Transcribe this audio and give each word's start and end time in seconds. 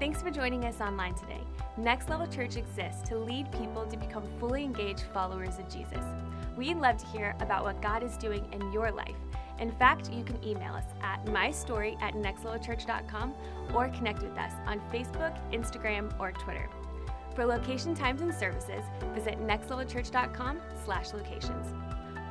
Thanks 0.00 0.22
for 0.22 0.30
joining 0.30 0.64
us 0.64 0.80
online 0.80 1.14
today. 1.14 1.42
Next 1.76 2.08
Level 2.08 2.26
Church 2.26 2.56
exists 2.56 3.06
to 3.10 3.18
lead 3.18 3.52
people 3.52 3.84
to 3.84 3.98
become 3.98 4.24
fully 4.38 4.64
engaged 4.64 5.02
followers 5.12 5.58
of 5.58 5.68
Jesus. 5.68 6.02
We'd 6.56 6.78
love 6.78 6.96
to 6.96 7.06
hear 7.08 7.36
about 7.38 7.64
what 7.64 7.82
God 7.82 8.02
is 8.02 8.16
doing 8.16 8.48
in 8.50 8.72
your 8.72 8.90
life. 8.90 9.14
In 9.58 9.70
fact, 9.70 10.10
you 10.10 10.24
can 10.24 10.42
email 10.42 10.72
us 10.72 10.86
at 11.02 11.22
mystory 11.26 12.00
at 12.00 12.14
nextlevelchurch.com 12.14 13.34
or 13.74 13.90
connect 13.90 14.22
with 14.22 14.38
us 14.38 14.54
on 14.64 14.80
Facebook, 14.90 15.36
Instagram, 15.52 16.18
or 16.18 16.32
Twitter. 16.32 16.70
For 17.34 17.44
location 17.44 17.94
times 17.94 18.22
and 18.22 18.34
services, 18.34 18.82
visit 19.14 19.38
nextlevelchurch.com 19.46 20.60
slash 20.82 21.12
locations. 21.12 21.74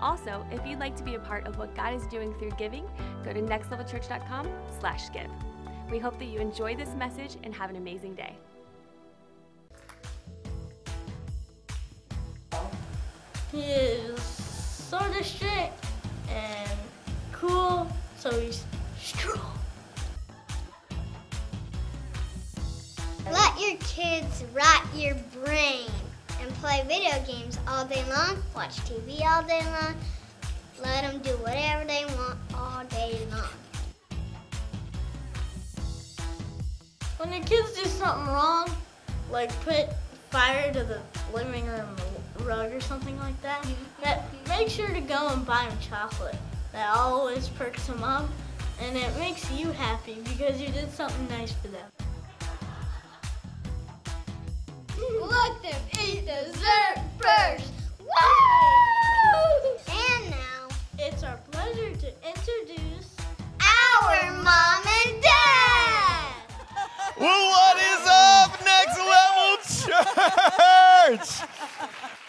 Also, 0.01 0.43
if 0.51 0.65
you'd 0.65 0.79
like 0.79 0.95
to 0.95 1.03
be 1.03 1.13
a 1.13 1.19
part 1.19 1.45
of 1.45 1.59
what 1.59 1.75
God 1.75 1.93
is 1.93 2.07
doing 2.07 2.33
through 2.39 2.51
giving, 2.57 2.87
go 3.23 3.31
to 3.31 3.41
nextlevelchurch.com 3.43 4.49
slash 4.79 5.11
give. 5.11 5.29
We 5.91 5.97
hope 5.97 6.19
that 6.19 6.25
you 6.25 6.39
enjoy 6.39 6.75
this 6.75 6.93
message 6.95 7.37
and 7.43 7.53
have 7.55 7.71
an 7.71 7.75
amazing 7.75 8.13
day. 8.13 8.35
He 13.51 13.61
is 13.63 14.21
sort 14.21 15.09
of 15.19 15.25
strict 15.25 15.83
and 16.29 16.69
cool, 17.31 17.87
so 18.19 18.29
he's 18.39 18.63
strong. 18.99 19.57
Let 23.31 23.59
your 23.59 23.77
kids 23.79 24.43
rot 24.53 24.83
your 24.95 25.15
brain 25.43 25.89
and 26.39 26.53
play 26.55 26.83
video 26.87 27.19
games 27.25 27.57
all 27.67 27.85
day 27.85 28.03
long, 28.09 28.37
watch 28.55 28.77
TV 28.81 29.25
all 29.25 29.41
day 29.41 29.63
long. 29.65 29.95
Let 30.83 31.01
them 31.01 31.19
do 31.23 31.31
whatever 31.37 31.83
they 31.85 32.05
want 32.15 32.37
all 32.53 32.83
day 32.85 33.19
long. 33.31 33.49
When 37.19 37.33
your 37.33 37.43
kids 37.43 37.73
do 37.73 37.83
something 37.83 38.27
wrong, 38.27 38.71
like 39.29 39.51
put 39.65 39.87
fire 40.29 40.71
to 40.71 40.83
the 40.85 41.01
living 41.33 41.65
room 41.67 41.97
rug 42.45 42.71
or 42.73 42.79
something 42.79 43.19
like 43.19 43.39
that, 43.41 43.67
that 44.01 44.23
make 44.47 44.69
sure 44.69 44.87
to 44.87 45.01
go 45.01 45.27
and 45.27 45.45
buy 45.45 45.67
them 45.67 45.77
chocolate. 45.81 46.37
That 46.71 46.95
always 46.95 47.49
perks 47.49 47.87
them 47.87 48.03
up, 48.03 48.29
and 48.79 48.95
it 48.95 49.13
makes 49.19 49.51
you 49.51 49.69
happy 49.71 50.19
because 50.23 50.61
you 50.61 50.69
did 50.69 50.93
something 50.93 51.27
nice 51.27 51.51
for 51.51 51.67
them. 51.67 51.89
Let 55.21 55.61
them 55.61 55.81
eat 56.01 56.25
dessert 56.25 57.01
first. 57.19 57.73
Woo! 57.99 58.07
And 59.89 60.29
now, 60.29 60.69
It's 60.97 61.23
our 61.23 61.35
pleasure 61.51 61.93
to 61.97 62.13
introduce 62.25 63.13
our 63.61 64.31
mom 64.41 64.83
and 65.05 65.21
dad. 65.21 65.38
Well, 67.19 67.49
what 67.51 67.75
is 67.75 68.07
up, 68.07 68.63
Next 68.63 68.97
Level 68.97 69.57
Church? 71.11 71.43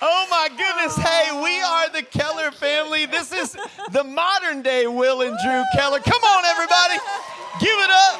Oh 0.03 0.27
my 0.29 0.49
goodness. 0.49 0.97
Hey, 0.97 1.41
we 1.41 1.61
are 1.61 1.89
the 1.91 2.03
Keller 2.03 2.51
family. 2.51 3.07
This 3.07 3.33
is 3.33 3.57
the 3.93 4.03
modern 4.03 4.63
day 4.63 4.89
Will 4.89 5.23
and 5.23 5.39
Drew 5.45 5.63
Keller. 5.77 6.01
Come 6.01 6.23
on, 6.25 6.45
everybody. 6.45 6.99
Give 7.61 7.79
it 7.79 7.91
up. 7.91 8.19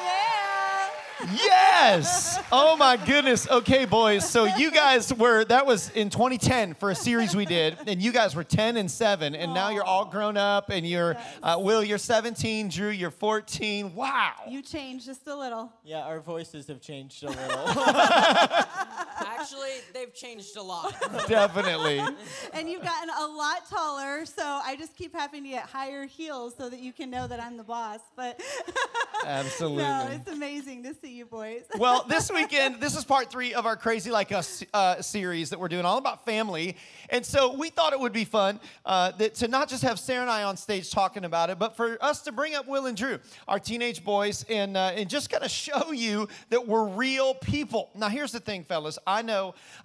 Yes. 1.33 2.39
Oh 2.51 2.75
my 2.77 2.97
goodness. 2.97 3.47
Okay, 3.49 3.85
boys. 3.85 4.27
So 4.29 4.45
you 4.45 4.71
guys 4.71 5.13
were 5.13 5.45
that 5.45 5.65
was 5.65 5.89
in 5.91 6.09
2010 6.09 6.73
for 6.75 6.91
a 6.91 6.95
series 6.95 7.35
we 7.35 7.45
did, 7.45 7.77
and 7.87 8.01
you 8.01 8.11
guys 8.11 8.35
were 8.35 8.43
10 8.43 8.77
and 8.77 8.89
7, 8.89 9.35
and 9.35 9.53
now 9.53 9.69
you're 9.69 9.83
all 9.83 10.05
grown 10.05 10.37
up, 10.37 10.69
and 10.69 10.87
you're 10.87 11.17
uh, 11.43 11.57
Will, 11.59 11.83
you're 11.83 11.97
17, 11.97 12.69
Drew, 12.69 12.89
you're 12.89 13.11
14. 13.11 13.93
Wow. 13.95 14.33
You 14.47 14.61
changed 14.61 15.05
just 15.05 15.27
a 15.27 15.35
little. 15.35 15.71
Yeah, 15.83 16.01
our 16.01 16.19
voices 16.19 16.67
have 16.67 16.81
changed 16.81 17.23
a 17.23 17.29
little. 17.29 17.37
Actually, 19.41 19.69
they've 19.93 20.13
changed 20.13 20.55
a 20.57 20.61
lot. 20.61 20.95
Definitely. 21.27 22.01
And 22.53 22.69
you've 22.69 22.83
gotten 22.83 23.09
a 23.09 23.27
lot 23.27 23.69
taller, 23.69 24.25
so 24.25 24.43
I 24.43 24.75
just 24.75 24.95
keep 24.95 25.15
having 25.15 25.43
to 25.43 25.49
get 25.49 25.63
higher 25.63 26.05
heels 26.05 26.53
so 26.57 26.69
that 26.69 26.79
you 26.79 26.91
can 26.91 27.09
know 27.09 27.25
that 27.27 27.41
I'm 27.41 27.55
the 27.55 27.63
boss. 27.63 27.99
But 28.15 28.41
Absolutely. 29.25 29.83
no, 29.83 30.09
it's 30.11 30.29
amazing 30.29 30.83
to 30.83 30.93
see 30.93 31.15
you 31.15 31.25
boys. 31.25 31.63
well, 31.77 32.05
this 32.07 32.31
weekend, 32.31 32.81
this 32.81 32.95
is 32.95 33.05
part 33.05 33.31
three 33.31 33.53
of 33.53 33.65
our 33.65 33.77
Crazy 33.77 34.11
Like 34.11 34.31
Us 34.31 34.63
uh, 34.73 35.01
series 35.01 35.49
that 35.51 35.59
we're 35.59 35.69
doing, 35.69 35.85
all 35.85 35.97
about 35.97 36.25
family. 36.25 36.75
And 37.09 37.25
so 37.25 37.55
we 37.55 37.69
thought 37.69 37.93
it 37.93 37.99
would 37.99 38.13
be 38.13 38.25
fun 38.25 38.59
uh, 38.85 39.11
that, 39.11 39.35
to 39.35 39.47
not 39.47 39.69
just 39.69 39.83
have 39.83 39.99
Sarah 39.99 40.21
and 40.21 40.29
I 40.29 40.43
on 40.43 40.57
stage 40.57 40.91
talking 40.91 41.23
about 41.23 41.49
it, 41.49 41.57
but 41.57 41.77
for 41.77 41.97
us 42.03 42.21
to 42.23 42.31
bring 42.31 42.55
up 42.55 42.67
Will 42.67 42.85
and 42.87 42.97
Drew, 42.97 43.19
our 43.47 43.59
teenage 43.59 44.03
boys, 44.03 44.45
and, 44.49 44.75
uh, 44.75 44.91
and 44.95 45.09
just 45.09 45.29
kind 45.29 45.43
of 45.43 45.51
show 45.51 45.91
you 45.91 46.27
that 46.49 46.67
we're 46.67 46.85
real 46.85 47.33
people. 47.33 47.89
Now, 47.95 48.09
here's 48.09 48.31
the 48.31 48.39
thing, 48.39 48.63
fellas. 48.65 48.99
I 49.07 49.21
know 49.21 49.30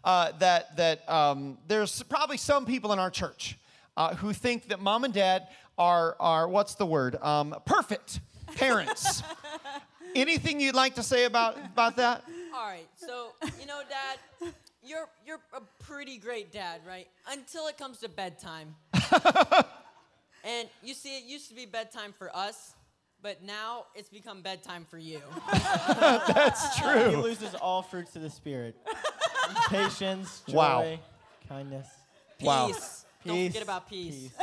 uh, 0.04 0.32
that, 0.38 0.76
that 0.76 1.08
um, 1.08 1.58
there's 1.68 2.02
probably 2.04 2.36
some 2.36 2.66
people 2.66 2.92
in 2.92 2.98
our 2.98 3.10
church 3.10 3.58
uh, 3.96 4.14
who 4.16 4.32
think 4.32 4.68
that 4.68 4.80
mom 4.80 5.04
and 5.04 5.14
dad 5.14 5.48
are, 5.78 6.16
are 6.20 6.48
what's 6.48 6.74
the 6.74 6.86
word? 6.86 7.16
Um, 7.22 7.54
perfect 7.64 8.20
parents. 8.56 9.22
Anything 10.14 10.60
you'd 10.60 10.74
like 10.74 10.94
to 10.94 11.02
say 11.02 11.24
about, 11.24 11.56
about 11.58 11.96
that? 11.96 12.24
All 12.54 12.66
right, 12.66 12.88
so 12.96 13.32
you 13.60 13.66
know, 13.66 13.82
Dad, 13.86 14.52
you're 14.82 15.08
you're 15.26 15.40
a 15.52 15.60
pretty 15.84 16.16
great 16.16 16.52
dad, 16.52 16.80
right? 16.88 17.06
Until 17.30 17.66
it 17.66 17.76
comes 17.76 17.98
to 17.98 18.08
bedtime. 18.08 18.74
and 20.44 20.68
you 20.82 20.94
see, 20.94 21.18
it 21.18 21.24
used 21.24 21.50
to 21.50 21.54
be 21.54 21.66
bedtime 21.66 22.14
for 22.16 22.34
us, 22.34 22.74
but 23.20 23.42
now 23.42 23.84
it's 23.94 24.08
become 24.08 24.40
bedtime 24.40 24.86
for 24.88 24.96
you. 24.96 25.20
That's 25.52 26.78
true. 26.78 27.10
he 27.10 27.16
loses 27.16 27.54
all 27.54 27.82
fruits 27.82 28.16
of 28.16 28.22
the 28.22 28.30
spirit. 28.30 28.74
Patience, 29.68 30.42
joy, 30.48 30.56
Wow. 30.56 30.98
kindness. 31.48 31.86
Peace. 32.38 32.46
Wow. 32.46 32.70
Don't 33.24 33.46
forget 33.46 33.62
about 33.62 33.88
peace. 33.88 34.30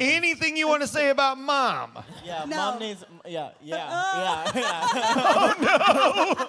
Anything 0.00 0.56
you 0.56 0.68
want 0.68 0.82
to 0.82 0.88
say 0.88 1.10
about 1.10 1.38
mom? 1.38 1.98
Yeah, 2.24 2.44
No. 2.46 2.56
mom 2.56 2.78
needs. 2.78 3.04
Yeah, 3.26 3.50
yeah, 3.62 4.50
yeah, 4.54 4.56
yeah. 4.56 4.88
oh 4.94 5.54
no. 5.60 6.48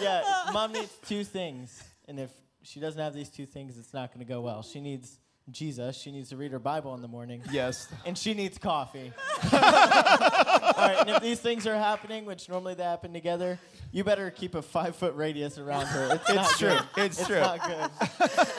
yeah, 0.02 0.22
mom 0.52 0.72
needs 0.72 0.92
two 1.06 1.24
things, 1.24 1.82
and 2.06 2.18
if 2.18 2.30
she 2.62 2.80
doesn't 2.80 3.00
have 3.00 3.14
these 3.14 3.28
two 3.28 3.46
things, 3.46 3.76
it's 3.78 3.92
not 3.92 4.12
going 4.12 4.24
to 4.26 4.32
go 4.32 4.40
well. 4.40 4.62
She 4.62 4.80
needs 4.80 5.18
Jesus. 5.50 5.96
She 5.96 6.12
needs 6.12 6.28
to 6.30 6.36
read 6.36 6.52
her 6.52 6.58
Bible 6.58 6.94
in 6.94 7.02
the 7.02 7.08
morning. 7.08 7.42
Yes. 7.50 7.88
and 8.06 8.16
she 8.16 8.34
needs 8.34 8.58
coffee. 8.58 9.12
All 10.78 10.86
right, 10.86 10.98
and 11.00 11.10
if 11.10 11.22
these 11.22 11.40
things 11.40 11.66
are 11.66 11.76
happening, 11.76 12.24
which 12.24 12.48
normally 12.48 12.74
they 12.74 12.84
happen 12.84 13.12
together, 13.12 13.58
you 13.90 14.04
better 14.04 14.30
keep 14.30 14.54
a 14.54 14.62
five 14.62 14.94
foot 14.94 15.14
radius 15.16 15.58
around 15.58 15.86
her. 15.86 16.14
It's, 16.14 16.28
not 16.34 16.50
true. 16.58 16.76
good. 16.94 17.04
It's 17.06 17.26
true. 17.26 17.40
not 17.40 17.66
good. 17.66 17.90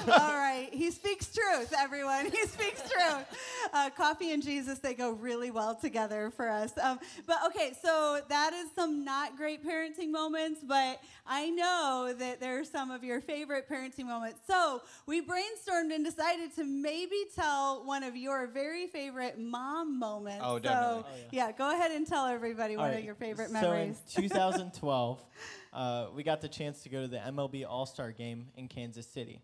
All 0.19 0.35
right, 0.37 0.69
he 0.71 0.91
speaks 0.91 1.31
truth, 1.33 1.73
everyone. 1.77 2.25
He 2.31 2.45
speaks 2.47 2.81
truth. 2.81 3.25
Uh, 3.73 3.89
coffee 3.91 4.31
and 4.31 4.43
Jesus, 4.43 4.79
they 4.79 4.93
go 4.93 5.11
really 5.11 5.51
well 5.51 5.75
together 5.75 6.31
for 6.35 6.49
us. 6.49 6.77
Um, 6.81 6.99
but 7.27 7.37
okay, 7.47 7.73
so 7.81 8.19
that 8.27 8.53
is 8.53 8.69
some 8.75 9.05
not 9.05 9.37
great 9.37 9.65
parenting 9.65 10.09
moments, 10.11 10.61
but 10.67 10.99
I 11.27 11.49
know 11.51 12.13
that 12.17 12.39
there 12.39 12.59
are 12.59 12.63
some 12.65 12.89
of 12.91 13.03
your 13.03 13.21
favorite 13.21 13.69
parenting 13.69 14.05
moments. 14.05 14.39
So 14.47 14.81
we 15.05 15.21
brainstormed 15.21 15.93
and 15.93 16.03
decided 16.03 16.55
to 16.55 16.63
maybe 16.65 17.15
tell 17.35 17.85
one 17.85 18.03
of 18.03 18.15
your 18.15 18.47
very 18.47 18.87
favorite 18.87 19.39
mom 19.39 19.99
moments. 19.99 20.43
Oh, 20.43 20.55
So, 20.57 20.61
definitely. 20.61 21.27
yeah. 21.31 21.51
go 21.51 21.71
ahead 21.73 21.91
and 21.91 22.07
tell 22.09 22.25
everybody 22.27 22.77
one 22.77 22.89
right, 22.89 22.99
of 22.99 23.05
your 23.05 23.15
favorite 23.15 23.51
memories. 23.51 23.97
so 24.07 24.21
in 24.21 24.23
2012, 24.29 25.25
uh, 25.73 26.07
we 26.15 26.23
got 26.23 26.41
the 26.41 26.49
chance 26.49 26.83
to 26.83 26.89
go 26.89 27.01
to 27.01 27.07
the 27.07 27.17
MLB 27.17 27.65
All 27.67 27.85
Star 27.85 28.11
game 28.11 28.47
in 28.55 28.67
Kansas 28.67 29.07
City, 29.07 29.41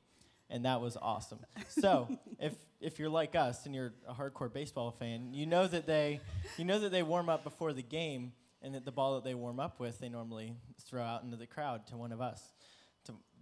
and 0.49 0.65
that 0.65 0.81
was 0.81 0.97
awesome. 1.01 1.39
So 1.69 2.07
if 2.39 2.53
if 2.81 2.99
you're 2.99 3.09
like 3.09 3.35
us 3.35 3.65
and 3.65 3.73
you're 3.73 3.93
a 4.07 4.13
hardcore 4.13 4.51
baseball 4.51 4.91
fan, 4.91 5.33
you 5.33 5.45
know 5.45 5.67
that 5.67 5.85
they 5.85 6.19
you 6.57 6.65
know 6.65 6.79
that 6.79 6.91
they 6.91 7.03
warm 7.03 7.29
up 7.29 7.43
before 7.43 7.73
the 7.73 7.83
game, 7.83 8.33
and 8.61 8.73
that 8.75 8.85
the 8.85 8.91
ball 8.91 9.15
that 9.15 9.23
they 9.23 9.35
warm 9.35 9.59
up 9.59 9.79
with, 9.79 9.99
they 9.99 10.09
normally 10.09 10.55
throw 10.87 11.03
out 11.03 11.23
into 11.23 11.37
the 11.37 11.47
crowd 11.47 11.87
to 11.87 11.97
one 11.97 12.11
of 12.11 12.21
us. 12.21 12.41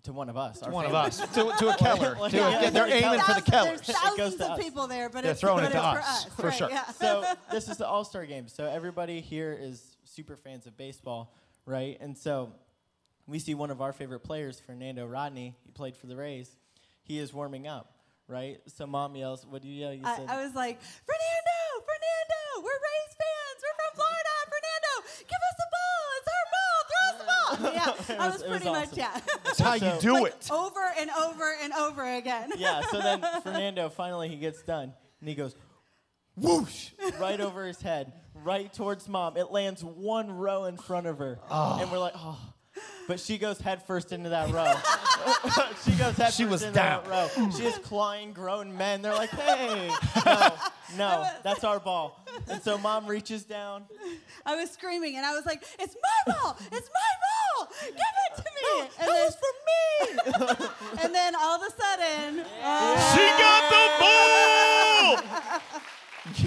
To, 0.03 0.09
to 0.09 0.13
one 0.13 0.29
of 0.29 0.35
us. 0.38 0.61
our 0.61 0.71
One 0.71 0.85
of 0.85 0.94
us. 0.94 1.17
To, 1.17 1.53
to 1.57 1.69
a 1.69 1.77
Keller. 1.77 2.17
Well, 2.19 2.29
To 2.29 2.38
a- 2.38 2.51
yeah, 2.63 2.69
they're 2.69 2.88
yeah. 2.88 3.07
aiming 3.07 3.21
for 3.21 3.33
the 3.35 3.41
Thousands- 3.41 3.50
Kellers. 3.50 3.85
There's 3.85 3.89
It 3.97 4.17
goes 4.17 4.17
thousands 4.17 4.38
to 4.38 4.45
of 4.45 4.51
us. 4.51 4.63
people 4.63 4.88
there, 4.88 5.09
but 5.09 5.23
They're 5.23 5.31
it's, 5.31 5.39
throwing 5.41 5.63
but 5.63 5.71
it 5.71 5.73
to 5.73 5.77
it's 5.77 5.85
us, 5.85 6.23
for 6.25 6.27
us. 6.29 6.35
for 6.35 6.47
right, 6.47 6.53
sure. 6.57 6.69
Yeah. 6.69 6.85
so 6.91 7.23
this 7.51 7.69
is 7.69 7.77
the 7.77 7.88
All 7.88 8.03
Star 8.03 8.25
game. 8.25 8.47
So 8.47 8.65
everybody 8.65 9.21
here 9.21 9.57
is 9.59 9.95
super 10.03 10.35
fans 10.35 10.65
of 10.67 10.75
baseball, 10.77 11.33
right? 11.65 11.97
And 12.01 12.17
so 12.17 12.51
we 13.27 13.39
see 13.39 13.53
one 13.55 13.71
of 13.71 13.81
our 13.81 13.94
favorite 13.94 14.19
players, 14.21 14.59
Fernando 14.59 15.05
Rodney. 15.07 15.55
He 15.65 15.71
played 15.71 15.95
for 15.95 16.07
the 16.07 16.15
Rays. 16.17 16.50
He 17.03 17.17
is 17.19 17.33
warming 17.33 17.67
up, 17.67 17.94
right? 18.27 18.59
So 18.67 18.85
mom 18.85 19.15
yells, 19.15 19.45
"What 19.45 19.61
do 19.61 19.67
you 19.69 19.79
yell?" 19.79 19.94
You 19.94 20.01
I, 20.03 20.17
said, 20.17 20.29
I 20.29 20.44
was 20.44 20.53
like, 20.53 20.81
Fernando, 20.81 21.01
Fernando, 21.05 21.32
ball. 28.07 28.15
Yeah, 28.17 28.23
I 28.23 28.27
was- 28.27 28.33
was 28.35 28.41
it 28.44 28.50
was 28.50 28.61
pretty 28.61 28.71
much, 28.75 28.83
awesome. 28.89 29.00
yeah. 29.00 29.19
That's 29.44 29.59
how 29.59 29.73
you 29.73 29.91
do 30.00 30.13
Like, 30.13 30.33
it. 30.33 30.50
Over 30.51 30.94
and 31.00 31.09
over 31.11 31.53
and 31.61 31.73
over 31.73 32.15
again. 32.15 32.51
"Yeah." 32.57 32.81
So 32.91 33.00
then 33.01 33.21
Fernando 33.44 33.89
finally 33.89 34.29
he 34.29 34.35
gets 34.38 34.61
done, 34.63 34.94
and 35.19 35.29
he 35.29 35.35
goes, 35.35 35.55
"Whoosh!" 36.35 36.89
right 37.19 37.39
over 37.39 37.65
his 37.65 37.81
head, 37.81 38.13
right 38.33 38.71
towards 38.73 39.07
mom. 39.07 39.38
It 39.38 39.51
lands 39.51 39.83
one 39.83 40.31
row 40.31 40.65
in 40.65 40.77
front 40.77 41.07
of 41.07 41.19
her, 41.19 41.39
ah. 41.50 41.79
and 41.81 41.91
we're 41.91 42.00
like, 42.00 42.13
oh. 42.15 42.39
But 43.07 43.19
she 43.19 43.38
goes 43.38 43.59
headfirst 43.59 44.13
into 44.13 44.29
that 44.29 44.50
row. 44.50 44.63
she 45.83 45.91
goes 45.91 46.15
headfirst 46.15 46.38
She 46.38 46.45
was 46.45 46.63
into 46.63 46.73
down. 46.75 47.03
that 47.03 47.09
row. 47.38 47.50
She 47.51 47.65
is 47.65 47.77
clawing 47.79 48.31
grown 48.33 48.75
men. 48.75 49.01
They're 49.01 49.13
like, 49.13 49.29
hey, 49.29 49.91
no, 50.25 50.50
no, 50.97 51.29
that's 51.44 51.63
our 51.63 51.79
ball. 51.79 52.23
And 52.50 52.61
so 52.63 52.77
mom 52.79 53.05
reaches 53.05 53.44
down. 53.44 53.83
I 54.45 54.55
was 54.55 54.71
screaming 54.71 55.17
and 55.17 55.25
I 55.25 55.33
was 55.35 55.45
like, 55.45 55.63
"It's 55.79 55.95
my 56.25 56.33
ball! 56.33 56.57
It's 56.71 56.89
my 56.89 57.11
ball! 57.19 57.23
Give 57.88 58.15
it 58.25 58.33
to 58.38 58.50
me!" 58.57 58.88
and 59.00 59.07
then, 59.09 59.31
for 59.31 59.53
me. 59.68 59.77
and 61.03 61.09
then 61.15 61.35
all 61.35 61.56
of 61.56 61.68
a 61.68 61.71
sudden, 61.71 62.45
uh, 62.63 63.13
She 63.13 63.25
got 63.44 63.62
the 63.74 63.85
ball! 64.00 65.18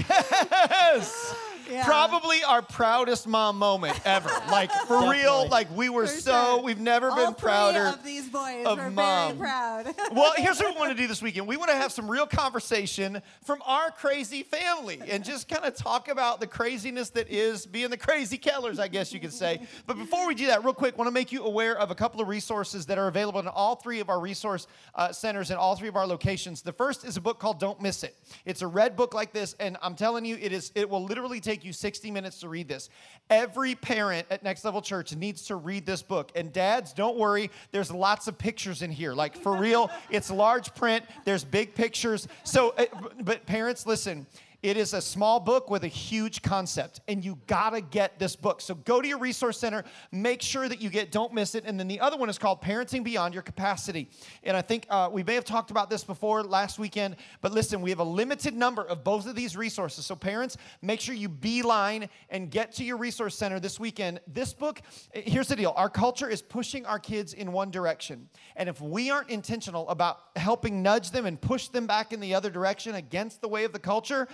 yes! 0.09 1.35
Yeah. 1.71 1.85
Probably 1.85 2.43
our 2.45 2.63
proudest 2.63 3.27
mom 3.27 3.59
moment 3.59 3.99
ever. 4.05 4.31
Like, 4.47 4.71
for 4.87 5.11
real, 5.11 5.49
like, 5.49 5.75
we 5.77 5.89
were 5.89 6.07
For 6.07 6.21
so, 6.21 6.31
sure. 6.57 6.63
we've 6.63 6.79
never 6.79 7.11
all 7.11 7.17
been 7.17 7.35
prouder. 7.35 7.87
of 7.87 8.05
these 8.05 8.29
boys 8.29 8.65
of 8.65 8.79
were 8.79 8.91
mom. 8.91 9.37
very 9.37 9.39
proud. 9.39 9.95
well, 10.13 10.33
here's 10.37 10.59
what 10.61 10.73
we 10.75 10.79
want 10.81 10.93
to 10.93 10.97
do 10.97 11.07
this 11.09 11.21
weekend. 11.21 11.47
We 11.49 11.57
want 11.57 11.71
to 11.71 11.77
have 11.77 11.91
some 11.91 12.09
real 12.11 12.27
conversation 12.27 13.21
from 13.45 13.61
our 13.67 13.91
crazy 13.91 14.43
family 14.45 15.01
and 15.09 15.25
just 15.25 15.49
kind 15.49 15.65
of 15.65 15.75
talk 15.75 16.09
about 16.09 16.39
the 16.41 16.47
craziness 16.47 17.11
that 17.11 17.29
is 17.29 17.67
being 17.67 17.91
the 17.91 17.97
crazy 17.97 18.39
Kellers, 18.39 18.79
I 18.79 18.89
guess 18.89 19.13
you 19.13 19.21
could 19.21 19.33
say. 19.33 19.61
But 19.87 19.99
before 19.99 20.27
we 20.27 20.35
do 20.35 20.47
that, 20.47 20.65
real 20.65 20.75
quick, 20.75 20.97
want 20.97 21.09
to 21.09 21.13
make 21.13 21.31
you 21.33 21.45
aware 21.45 21.77
of 21.77 21.91
a 21.91 21.95
couple 21.95 22.21
of 22.21 22.29
resources 22.29 22.87
that 22.87 22.99
are 22.99 23.09
available 23.09 23.41
in 23.41 23.49
all 23.49 23.77
three 23.77 24.01
of 24.01 24.09
our 24.09 24.19
resource 24.21 24.67
uh, 24.95 25.13
centers 25.13 25.51
in 25.51 25.57
all 25.57 25.77
three 25.77 25.89
of 25.89 25.97
our 25.97 26.07
locations. 26.07 26.63
The 26.63 26.73
first 26.73 27.05
is 27.05 27.17
a 27.17 27.21
book 27.21 27.39
called 27.39 27.59
Don't 27.61 27.81
Miss 27.81 28.03
It. 28.05 28.17
It's 28.45 28.63
a 28.63 28.67
red 28.67 28.97
book 28.97 29.13
like 29.15 29.33
this, 29.33 29.55
and 29.61 29.77
I'm 29.83 29.95
telling 29.97 30.25
you, 30.25 30.37
it 30.41 30.53
is. 30.53 30.73
It 30.75 30.89
will 30.89 31.05
literally 31.05 31.41
take 31.41 31.56
you 31.65 31.73
60 31.73 32.11
minutes 32.11 32.41
to 32.41 32.49
read 32.49 32.69
this. 32.69 32.89
Every 33.31 33.75
parent 33.75 34.27
at 34.31 34.43
Next 34.43 34.65
Level 34.65 34.83
Church 34.83 35.15
needs 35.15 35.47
to 35.47 35.57
read 35.57 35.87
this 35.87 36.03
book. 36.03 36.31
And 36.35 36.53
dads, 36.53 36.93
don't 36.93 37.17
worry, 37.17 37.51
there's 37.73 37.91
lots 37.91 38.29
of 38.29 38.39
pictures 38.39 38.83
in 38.83 38.91
here. 38.91 39.15
Like 39.15 39.37
for 39.37 39.57
real, 39.57 39.91
it's 40.11 40.31
large 40.31 40.75
print, 40.75 41.05
there's 41.25 41.45
big 41.45 41.75
pictures. 41.75 42.29
So, 42.45 42.71
uh, 42.79 42.87
but 43.23 43.47
parents, 43.47 43.87
listen. 43.87 44.27
It 44.67 44.77
is 44.77 44.95
a 44.95 45.01
small 45.01 45.39
book 45.39 45.71
with 45.71 45.85
a 45.85 45.87
huge 45.87 46.43
concept, 46.43 47.01
and 47.07 47.25
you 47.25 47.39
gotta 47.47 47.81
get 47.81 48.19
this 48.19 48.35
book. 48.35 48.61
So 48.61 48.75
go 48.75 49.01
to 49.01 49.07
your 49.07 49.19
resource 49.19 49.61
center, 49.61 49.85
make 50.11 50.43
sure 50.43 50.69
that 50.69 50.83
you 50.83 50.91
get, 50.91 51.13
don't 51.13 51.33
miss 51.33 51.55
it. 51.55 51.63
And 51.65 51.79
then 51.79 51.87
the 51.87 52.01
other 52.01 52.17
one 52.17 52.29
is 52.29 52.37
called 52.37 52.61
Parenting 52.63 53.05
Beyond 53.05 53.33
Your 53.33 53.45
Capacity. 53.45 54.11
And 54.43 54.57
I 54.57 54.63
think 54.63 54.89
uh, 54.91 55.09
we 55.13 55.23
may 55.23 55.35
have 55.35 55.45
talked 55.45 55.71
about 55.71 55.89
this 55.89 56.03
before 56.03 56.43
last 56.43 56.81
weekend, 56.81 57.15
but 57.43 57.53
listen, 57.53 57.81
we 57.81 57.91
have 57.91 58.01
a 58.01 58.05
limited 58.05 58.57
number 58.57 58.83
of 58.83 59.05
both 59.05 59.29
of 59.29 59.37
these 59.37 59.57
resources. 59.57 60.05
So 60.05 60.17
parents, 60.17 60.57
make 60.83 60.99
sure 60.99 61.15
you 61.15 61.29
beeline 61.29 62.09
and 62.29 62.51
get 62.51 62.73
to 62.73 62.85
your 62.85 62.97
resource 62.97 63.37
center 63.37 63.61
this 63.61 63.79
weekend. 63.79 64.19
This 64.27 64.53
book, 64.53 64.83
eh, 65.15 65.23
here's 65.25 65.47
the 65.47 65.55
deal 65.55 65.75
our 65.77 65.89
culture 65.89 66.29
is 66.29 66.43
pushing 66.43 66.85
our 66.87 66.99
kids 66.99 67.35
in 67.35 67.53
one 67.53 67.71
direction. 67.71 68.29
And 68.57 68.69
if 68.69 68.81
we 68.81 69.11
aren't 69.11 69.31
intentional 69.31 69.89
about 69.91 70.23
helping 70.35 70.83
nudge 70.83 71.13
them 71.13 71.25
and 71.25 71.41
push 71.41 71.69
them 71.69 71.87
back 71.87 72.13
in 72.13 72.19
the 72.19 72.35
other 72.35 72.51
direction 72.51 72.97
against 72.97 73.41
the 73.41 73.49
way 73.49 73.63
of 73.63 73.73
the 73.73 73.79
culture, 73.79 74.27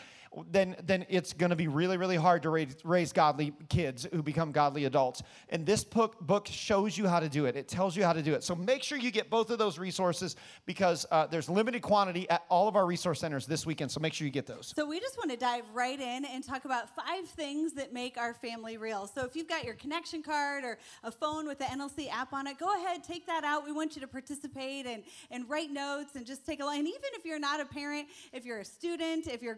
then 0.51 0.77
then 0.85 1.05
it's 1.09 1.33
going 1.33 1.51
to 1.51 1.57
be 1.57 1.69
really 1.69 1.97
really 1.97 2.17
hard 2.17 2.43
to 2.43 2.51
raise, 2.51 2.77
raise 2.85 3.13
godly 3.13 3.53
kids 3.69 4.07
who 4.13 4.23
become 4.23 4.53
godly 4.53 4.85
adults 4.85 5.23
and 5.49 5.67
this 5.67 5.85
book 5.85 6.21
book 6.21 6.47
shows 6.47 6.97
you 6.97 7.07
how 7.07 7.21
to 7.21 7.29
do 7.29 7.47
it 7.47 7.57
it 7.57 7.69
tells 7.69 7.97
you 7.97 8.05
how 8.05 8.13
to 8.13 8.23
do 8.23 8.35
it 8.35 8.43
so 8.43 8.55
make 8.55 8.83
sure 8.83 8.99
you 8.99 9.11
get 9.11 9.31
both 9.31 9.51
of 9.51 9.59
those 9.59 9.79
resources 9.79 10.37
because 10.67 11.07
uh, 11.11 11.27
there's 11.27 11.49
limited 11.49 11.83
quantity 11.83 12.29
at 12.31 12.45
all 12.49 12.69
of 12.69 12.77
our 12.77 12.87
resource 12.87 13.21
centers 13.21 13.47
this 13.47 13.67
weekend 13.67 13.91
so 13.91 14.01
make 14.01 14.13
sure 14.13 14.27
you 14.27 14.33
get 14.33 14.47
those 14.47 14.73
So 14.77 14.87
we 14.87 15.01
just 15.01 15.17
want 15.19 15.31
to 15.31 15.37
dive 15.37 15.65
right 15.73 15.99
in 15.99 16.25
and 16.25 16.43
talk 16.43 16.65
about 16.65 16.95
five 16.95 17.27
things 17.29 17.73
that 17.75 17.93
make 17.93 18.17
our 18.17 18.35
family 18.35 18.77
real. 18.77 19.07
So 19.07 19.25
if 19.25 19.37
you've 19.37 19.49
got 19.49 19.65
your 19.65 19.75
connection 19.75 20.23
card 20.23 20.65
or 20.65 20.79
a 21.05 21.11
phone 21.11 21.47
with 21.47 21.59
the 21.59 21.65
NLC 21.65 22.11
app 22.11 22.33
on 22.33 22.47
it, 22.47 22.59
go 22.59 22.75
ahead, 22.75 23.05
take 23.05 23.27
that 23.27 23.45
out. 23.45 23.65
We 23.65 23.73
want 23.73 23.95
you 23.95 24.01
to 24.01 24.09
participate 24.09 24.87
and, 24.87 25.03
and 25.31 25.49
write 25.49 25.71
notes 25.71 26.17
and 26.17 26.27
just 26.27 26.45
take 26.47 26.61
a 26.61 26.65
line. 26.65 26.87
Even 26.87 27.11
if 27.15 27.25
you're 27.25 27.39
not 27.39 27.61
a 27.61 27.65
parent, 27.65 28.09
if 28.33 28.45
you're 28.45 28.61
a 28.61 28.65
student, 28.65 29.27
if 29.27 29.43
you're 29.43 29.55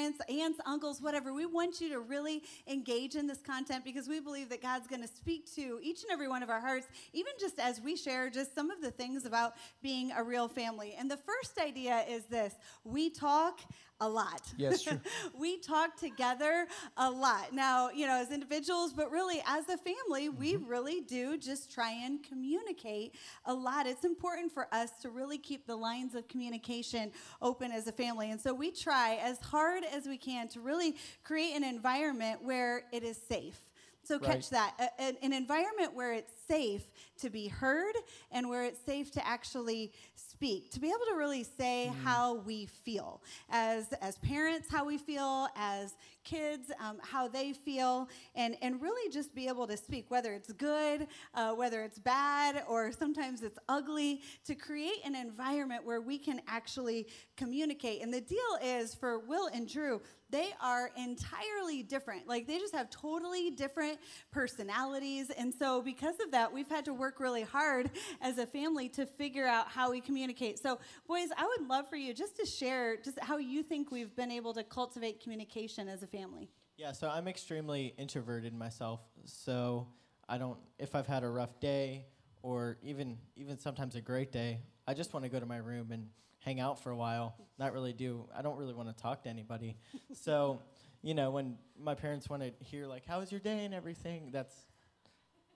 grandparents, 0.00 0.20
aunts, 0.30 0.60
uncles, 0.66 1.02
whatever, 1.02 1.32
we 1.32 1.46
want 1.46 1.80
you 1.80 1.88
to 1.90 2.00
really 2.00 2.42
engage 2.66 3.16
in 3.16 3.26
this 3.26 3.40
content 3.40 3.84
because 3.84 4.08
we 4.08 4.20
believe 4.20 4.48
that 4.48 4.62
God's 4.62 4.86
going 4.86 5.02
to 5.02 5.08
speak 5.08 5.52
to 5.54 5.78
each 5.82 6.02
and 6.02 6.12
every 6.12 6.28
one 6.28 6.42
of 6.42 6.48
our 6.48 6.60
hearts, 6.60 6.88
even 7.12 7.32
just 7.38 7.58
as 7.58 7.80
we 7.80 7.96
share 7.96 8.30
just 8.30 8.54
some 8.54 8.70
of 8.70 8.80
the 8.80 8.90
things 8.90 9.26
about 9.26 9.54
being 9.82 10.12
a 10.12 10.22
real 10.22 10.48
family. 10.48 10.94
And 10.98 11.10
the 11.10 11.18
first 11.18 11.58
idea 11.58 12.04
is 12.08 12.24
this 12.24 12.54
we 12.84 13.10
talk 13.10 13.60
a 14.00 14.08
lot. 14.08 14.42
Yes, 14.56 14.82
true. 14.82 15.00
we 15.38 15.58
talk 15.58 15.96
together 15.96 16.66
a 16.96 17.10
lot. 17.10 17.52
Now, 17.52 17.90
you 17.90 18.06
know, 18.06 18.14
as 18.14 18.30
individuals, 18.30 18.92
but 18.92 19.10
really 19.10 19.42
as 19.46 19.68
a 19.68 19.76
family, 19.76 20.28
we 20.28 20.54
mm-hmm. 20.54 20.66
really 20.66 21.00
do 21.02 21.36
just 21.36 21.72
try 21.72 21.90
and 21.90 22.22
communicate 22.22 23.14
a 23.44 23.54
lot. 23.54 23.86
It's 23.86 24.04
important 24.04 24.52
for 24.52 24.66
us 24.72 24.90
to 25.02 25.10
really 25.10 25.38
keep 25.38 25.66
the 25.66 25.76
lines 25.76 26.14
of 26.14 26.28
communication 26.28 27.12
open 27.42 27.72
as 27.72 27.86
a 27.86 27.92
family. 27.92 28.30
And 28.30 28.40
so 28.40 28.54
we 28.54 28.70
try 28.70 29.18
as 29.22 29.38
hard 29.40 29.84
as 29.84 30.06
we 30.06 30.16
can 30.16 30.48
to 30.48 30.60
really 30.60 30.96
create 31.22 31.54
an 31.54 31.64
environment 31.64 32.42
where 32.42 32.84
it 32.92 33.02
is 33.02 33.16
safe. 33.16 33.60
So 34.02 34.18
catch 34.18 34.50
Right. 34.50 34.74
that. 34.78 34.92
A- 34.98 35.24
an 35.24 35.32
environment 35.32 35.94
where 35.94 36.12
it's 36.12 36.32
safe 36.48 36.90
to 37.18 37.30
be 37.30 37.48
heard 37.48 37.94
and 38.30 38.48
where 38.48 38.64
it's 38.64 38.80
safe 38.80 39.10
to 39.12 39.26
actually 39.26 39.92
speak, 40.40 40.70
to 40.70 40.80
be 40.80 40.88
able 40.88 41.04
to 41.10 41.16
really 41.18 41.44
say 41.44 41.90
mm. 41.92 42.02
how 42.02 42.36
we 42.46 42.64
feel. 42.64 43.20
As 43.50 43.92
as 44.00 44.16
parents, 44.18 44.68
how 44.70 44.86
we 44.86 44.96
feel 44.96 45.48
as 45.54 45.94
kids, 46.24 46.70
um, 46.80 46.98
how 47.02 47.28
they 47.28 47.52
feel, 47.52 48.08
and 48.34 48.56
and 48.62 48.80
really 48.80 49.10
just 49.10 49.34
be 49.34 49.48
able 49.48 49.66
to 49.66 49.76
speak, 49.76 50.10
whether 50.10 50.32
it's 50.32 50.52
good, 50.52 51.06
uh, 51.34 51.52
whether 51.52 51.82
it's 51.82 51.98
bad, 51.98 52.62
or 52.68 52.92
sometimes 52.92 53.42
it's 53.42 53.58
ugly, 53.68 54.22
to 54.44 54.54
create 54.54 55.04
an 55.04 55.14
environment 55.14 55.84
where 55.84 56.00
we 56.00 56.18
can 56.18 56.40
actually 56.48 57.06
communicate. 57.36 58.02
And 58.02 58.12
the 58.12 58.20
deal 58.20 58.38
is 58.62 58.94
for 58.94 59.18
Will 59.18 59.48
and 59.52 59.68
Drew, 59.68 60.00
they 60.30 60.50
are 60.60 60.90
entirely 60.96 61.82
different. 61.82 62.28
Like 62.28 62.46
they 62.46 62.58
just 62.58 62.74
have 62.74 62.88
totally 62.90 63.50
different 63.50 63.98
personalities. 64.30 65.30
And 65.30 65.52
so, 65.52 65.82
because 65.82 66.20
of 66.20 66.30
that, 66.32 66.52
we've 66.52 66.68
had 66.68 66.84
to 66.86 66.94
work 66.94 67.20
really 67.20 67.42
hard 67.42 67.90
as 68.20 68.38
a 68.38 68.46
family 68.46 68.88
to 68.90 69.06
figure 69.06 69.46
out 69.46 69.68
how 69.68 69.90
we 69.90 70.00
communicate. 70.00 70.58
So, 70.58 70.78
boys, 71.06 71.28
I 71.36 71.44
would 71.44 71.68
love 71.68 71.88
for 71.88 71.96
you 71.96 72.14
just 72.14 72.36
to 72.36 72.46
share 72.46 72.96
just 72.96 73.18
how 73.20 73.38
you 73.38 73.62
think 73.62 73.90
we've 73.90 74.14
been 74.14 74.30
able 74.30 74.54
to 74.54 74.62
cultivate 74.62 75.20
communication 75.20 75.88
as 75.88 76.02
a 76.02 76.06
family. 76.10 76.50
Yeah, 76.76 76.92
so 76.92 77.08
I'm 77.08 77.28
extremely 77.28 77.94
introverted 77.98 78.54
myself. 78.54 79.00
So 79.26 79.86
I 80.28 80.38
don't 80.38 80.58
if 80.78 80.94
I've 80.94 81.06
had 81.06 81.24
a 81.24 81.28
rough 81.28 81.60
day 81.60 82.06
or 82.42 82.78
even 82.82 83.18
even 83.36 83.58
sometimes 83.58 83.96
a 83.96 84.00
great 84.00 84.32
day, 84.32 84.60
I 84.86 84.94
just 84.94 85.12
want 85.12 85.24
to 85.24 85.30
go 85.30 85.38
to 85.38 85.46
my 85.46 85.58
room 85.58 85.92
and 85.92 86.08
hang 86.38 86.58
out 86.58 86.82
for 86.82 86.90
a 86.90 86.96
while. 86.96 87.36
Not 87.58 87.72
really 87.72 87.92
do 87.92 88.24
I 88.34 88.42
don't 88.42 88.56
really 88.56 88.74
want 88.74 88.88
to 88.88 89.02
talk 89.02 89.22
to 89.24 89.28
anybody. 89.28 89.76
so, 90.14 90.62
you 91.02 91.14
know, 91.14 91.30
when 91.30 91.58
my 91.78 91.94
parents 91.94 92.30
want 92.30 92.42
to 92.42 92.52
hear 92.64 92.86
like 92.86 93.04
how 93.06 93.20
was 93.20 93.30
your 93.30 93.40
day 93.40 93.64
and 93.64 93.74
everything, 93.74 94.30
that's 94.32 94.54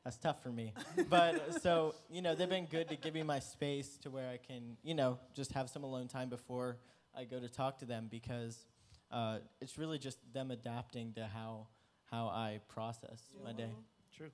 that's 0.04 0.18
tough 0.18 0.42
for 0.42 0.50
me. 0.50 0.74
but 1.08 1.62
so, 1.62 1.94
you 2.10 2.20
know, 2.20 2.34
they've 2.34 2.48
been 2.48 2.66
good 2.66 2.88
to 2.90 2.96
give 2.96 3.14
me 3.14 3.22
my 3.22 3.38
space 3.38 3.96
to 4.02 4.10
where 4.10 4.28
I 4.28 4.36
can, 4.36 4.76
you 4.82 4.94
know, 4.94 5.18
just 5.34 5.52
have 5.52 5.70
some 5.70 5.84
alone 5.84 6.08
time 6.08 6.28
before 6.28 6.76
I 7.16 7.24
go 7.24 7.40
to 7.40 7.48
talk 7.48 7.78
to 7.78 7.86
them 7.86 8.08
because 8.10 8.66
uh, 9.10 9.38
it's 9.60 9.78
really 9.78 9.98
just 9.98 10.18
them 10.32 10.50
adapting 10.50 11.12
to 11.14 11.26
how 11.26 11.66
how 12.10 12.26
I 12.28 12.60
process 12.68 13.22
my 13.44 13.52
day. 13.52 13.70
true 14.16 14.30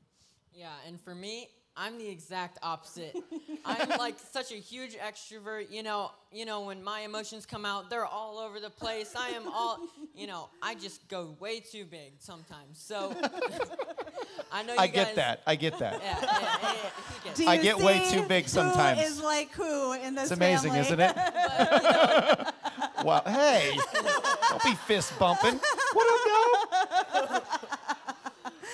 Yeah, 0.55 0.69
and 0.87 1.01
for 1.01 1.15
me, 1.15 1.49
I'm 1.77 1.97
the 1.99 2.09
exact 2.09 2.59
opposite. 2.63 3.17
I'm 3.65 3.89
like 3.99 4.17
such 4.19 4.51
a 4.53 4.57
huge 4.57 4.97
extrovert. 4.97 5.71
You 5.71 5.83
know, 5.83 6.11
you 6.33 6.45
know 6.45 6.63
when 6.63 6.83
my 6.83 7.01
emotions 7.01 7.47
come 7.47 7.65
out, 7.65 7.89
they're 7.91 8.05
all 8.05 8.39
over 8.39 8.61
the 8.61 8.71
place. 8.71 9.15
I 9.17 9.29
am 9.31 9.49
all, 9.49 9.79
you 10.15 10.27
know, 10.27 10.49
I 10.63 10.75
just 10.75 11.09
go 11.09 11.37
way 11.41 11.61
too 11.61 11.85
big 11.85 12.15
sometimes. 12.19 12.79
So 12.79 13.15
I 14.53 14.63
know 14.65 14.73
you 14.75 14.81
i 14.81 14.87
guys, 14.89 15.07
get 15.07 15.15
that 15.15 15.43
i 15.47 15.55
get 15.55 15.79
that 15.79 16.01
Yeah, 16.03 16.19
yeah, 16.21 16.29
yeah, 16.41 16.59
yeah, 16.63 16.91
he 17.23 17.31
Do 17.35 17.43
it. 17.45 17.49
I 17.49 17.55
you 17.55 17.63
get 17.63 17.79
way 17.79 18.03
too 18.11 18.23
big 18.27 18.49
sometimes. 18.49 18.99
Who 19.01 19.07
is 19.07 19.23
like 19.23 19.53
who 19.53 19.93
in 19.93 20.15
this 20.17 20.25
it's 20.25 20.33
amazing 20.33 20.73
family? 20.73 20.87
isn't 20.87 21.01
it 21.01 21.15
But, 21.15 21.83
you 21.83 23.05
know, 23.05 23.05
wow 23.05 23.23
hey 23.27 23.79
don't 24.51 24.63
be 24.63 24.75
fist 24.75 25.19
bumping 25.19 25.59
what 25.93 26.05
do 26.05 26.11
I 26.11 27.31
know? 27.31 27.41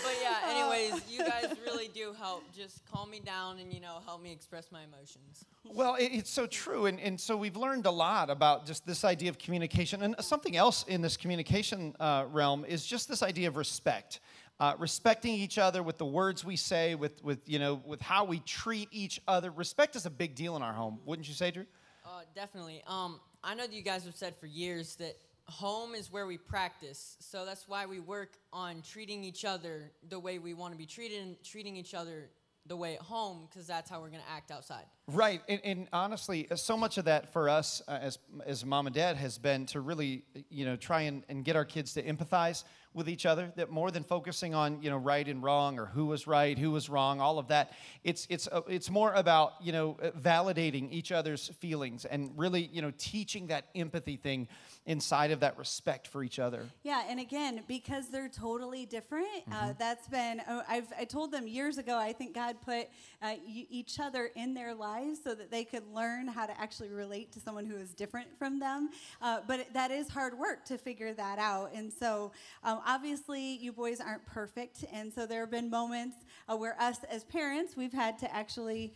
but 0.04 0.14
yeah, 0.22 0.38
anyways, 0.50 1.02
you 1.10 1.18
guys 1.20 1.54
really 1.64 1.88
do 1.88 2.14
help. 2.18 2.44
Just 2.54 2.84
calm 2.86 3.10
me 3.10 3.20
down 3.20 3.58
and 3.58 3.72
you 3.72 3.80
know 3.80 4.00
help 4.04 4.22
me 4.22 4.32
express 4.32 4.70
my 4.70 4.82
emotions. 4.82 5.44
Well, 5.64 5.94
it, 5.96 6.10
it's 6.12 6.30
so 6.30 6.46
true. 6.46 6.86
And, 6.86 7.00
and 7.00 7.20
so 7.20 7.36
we've 7.36 7.56
learned 7.56 7.86
a 7.86 7.90
lot 7.90 8.30
about 8.30 8.66
just 8.66 8.86
this 8.86 9.04
idea 9.04 9.30
of 9.30 9.38
communication. 9.38 10.02
And 10.02 10.14
something 10.20 10.56
else 10.56 10.84
in 10.88 11.02
this 11.02 11.16
communication 11.16 11.94
uh, 11.98 12.26
realm 12.30 12.64
is 12.64 12.86
just 12.86 13.08
this 13.08 13.22
idea 13.22 13.48
of 13.48 13.56
respect. 13.56 14.20
Uh, 14.58 14.74
respecting 14.78 15.34
each 15.34 15.58
other 15.58 15.82
with 15.82 15.98
the 15.98 16.06
words 16.06 16.42
we 16.42 16.56
say, 16.56 16.94
with, 16.94 17.22
with, 17.22 17.46
you 17.46 17.58
know, 17.58 17.82
with 17.84 18.00
how 18.00 18.24
we 18.24 18.38
treat 18.40 18.88
each 18.90 19.20
other. 19.28 19.50
Respect 19.50 19.96
is 19.96 20.06
a 20.06 20.10
big 20.10 20.34
deal 20.34 20.56
in 20.56 20.62
our 20.62 20.72
home, 20.72 20.98
wouldn't 21.04 21.28
you 21.28 21.34
say, 21.34 21.50
Drew? 21.50 21.66
Uh, 22.06 22.22
definitely. 22.34 22.82
Um, 22.86 23.20
I 23.44 23.54
know 23.54 23.66
that 23.66 23.74
you 23.74 23.82
guys 23.82 24.06
have 24.06 24.16
said 24.16 24.34
for 24.34 24.46
years 24.46 24.96
that 24.96 25.18
home 25.48 25.94
is 25.94 26.12
where 26.12 26.26
we 26.26 26.38
practice. 26.38 27.16
So 27.20 27.44
that's 27.44 27.68
why 27.68 27.86
we 27.86 28.00
work 28.00 28.36
on 28.52 28.82
treating 28.82 29.22
each 29.24 29.44
other 29.44 29.92
the 30.08 30.18
way 30.18 30.38
we 30.38 30.54
want 30.54 30.72
to 30.72 30.78
be 30.78 30.86
treated 30.86 31.22
and 31.22 31.36
treating 31.44 31.76
each 31.76 31.94
other 31.94 32.30
the 32.66 32.76
way 32.76 32.94
at 32.94 33.02
home 33.02 33.46
because 33.48 33.66
that's 33.66 33.88
how 33.88 34.00
we're 34.00 34.10
going 34.10 34.22
to 34.22 34.30
act 34.30 34.50
outside. 34.50 34.84
Right, 35.08 35.40
and, 35.48 35.60
and, 35.62 35.88
honestly, 35.92 36.48
uh, 36.50 36.56
so 36.56 36.76
much 36.76 36.98
of 36.98 37.04
that 37.04 37.32
for 37.32 37.48
us 37.48 37.80
uh, 37.86 37.92
as 38.02 38.18
as 38.44 38.64
mom 38.64 38.88
and 38.88 38.94
dad 38.94 39.16
has 39.16 39.38
been 39.38 39.64
to 39.66 39.80
really, 39.80 40.24
you 40.50 40.64
know, 40.64 40.74
try 40.74 41.02
and, 41.02 41.22
and 41.28 41.44
get 41.44 41.54
our 41.54 41.64
kids 41.64 41.94
to 41.94 42.02
empathize 42.02 42.64
with 42.92 43.08
each 43.08 43.24
other. 43.24 43.52
That 43.54 43.70
more 43.70 43.92
than 43.92 44.02
focusing 44.02 44.52
on 44.52 44.82
you 44.82 44.90
know 44.90 44.96
right 44.96 45.28
and 45.28 45.44
wrong 45.44 45.78
or 45.78 45.86
who 45.86 46.06
was 46.06 46.26
right, 46.26 46.58
who 46.58 46.72
was 46.72 46.88
wrong, 46.88 47.20
all 47.20 47.38
of 47.38 47.46
that. 47.48 47.72
It's 48.02 48.26
it's 48.28 48.48
uh, 48.50 48.62
it's 48.66 48.90
more 48.90 49.12
about 49.12 49.52
you 49.62 49.70
know 49.70 49.96
uh, 50.02 50.10
validating 50.10 50.90
each 50.90 51.12
other's 51.12 51.50
feelings 51.60 52.04
and 52.04 52.32
really 52.36 52.68
you 52.72 52.82
know 52.82 52.92
teaching 52.98 53.46
that 53.46 53.66
empathy 53.76 54.16
thing 54.16 54.48
inside 54.86 55.30
of 55.30 55.40
that 55.40 55.58
respect 55.58 56.06
for 56.06 56.22
each 56.22 56.38
other. 56.38 56.64
Yeah, 56.82 57.02
and 57.08 57.20
again, 57.20 57.62
because 57.66 58.08
they're 58.08 58.28
totally 58.28 58.86
different, 58.86 59.26
uh, 59.26 59.54
mm-hmm. 59.54 59.70
uh, 59.70 59.72
that's 59.78 60.08
been, 60.08 60.40
oh, 60.48 60.62
I've, 60.68 60.86
I 60.98 61.04
told 61.04 61.32
them 61.32 61.46
years 61.48 61.76
ago, 61.78 61.98
I 61.98 62.12
think 62.12 62.34
God 62.34 62.56
put 62.64 62.88
uh, 63.20 63.34
each 63.44 63.98
other 63.98 64.30
in 64.36 64.54
their 64.54 64.74
lives 64.74 64.95
so 65.22 65.34
that 65.34 65.50
they 65.50 65.64
could 65.64 65.82
learn 65.94 66.28
how 66.28 66.46
to 66.46 66.60
actually 66.60 66.90
relate 66.90 67.32
to 67.32 67.40
someone 67.40 67.66
who 67.66 67.76
is 67.76 67.90
different 67.90 68.28
from 68.38 68.58
them. 68.58 68.90
Uh, 69.20 69.40
but 69.46 69.72
that 69.72 69.90
is 69.90 70.08
hard 70.08 70.38
work 70.38 70.64
to 70.66 70.78
figure 70.78 71.12
that 71.14 71.38
out. 71.38 71.70
And 71.74 71.92
so, 71.92 72.32
um, 72.64 72.80
obviously, 72.86 73.56
you 73.56 73.72
boys 73.72 74.00
aren't 74.00 74.24
perfect. 74.26 74.84
And 74.92 75.12
so, 75.12 75.26
there 75.26 75.40
have 75.40 75.50
been 75.50 75.70
moments 75.70 76.16
uh, 76.48 76.56
where 76.56 76.80
us 76.80 76.98
as 77.10 77.24
parents, 77.24 77.76
we've 77.76 77.92
had 77.92 78.18
to 78.18 78.34
actually 78.34 78.94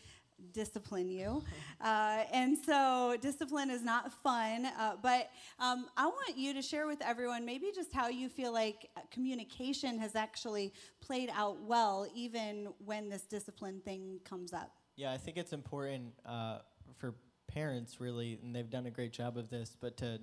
discipline 0.52 1.10
you. 1.10 1.42
Uh, 1.82 2.24
and 2.30 2.58
so 2.58 3.16
discipline 3.22 3.70
is 3.70 3.82
not 3.82 4.12
fun, 4.22 4.66
uh, 4.66 4.96
but 5.02 5.30
um, 5.58 5.86
I 5.96 6.04
want 6.04 6.36
you 6.36 6.52
to 6.52 6.60
share 6.60 6.86
with 6.86 7.00
everyone 7.00 7.46
maybe 7.46 7.72
just 7.74 7.90
how 7.90 8.08
you 8.08 8.28
feel 8.28 8.52
like 8.52 8.90
communication 9.10 9.98
has 9.98 10.14
actually 10.14 10.74
played 11.00 11.30
out 11.34 11.56
well, 11.62 12.06
even 12.14 12.68
when 12.84 13.08
this 13.08 13.22
discipline 13.22 13.80
thing 13.82 14.20
comes 14.24 14.52
up. 14.52 14.79
Yeah, 14.96 15.12
I 15.12 15.16
think 15.16 15.36
it's 15.36 15.52
important 15.52 16.12
uh, 16.26 16.58
for 16.98 17.14
parents, 17.46 18.00
really, 18.00 18.38
and 18.42 18.54
they've 18.54 18.68
done 18.68 18.86
a 18.86 18.90
great 18.90 19.12
job 19.12 19.36
of 19.36 19.50
this, 19.50 19.76
but 19.80 19.96
to 19.98 20.20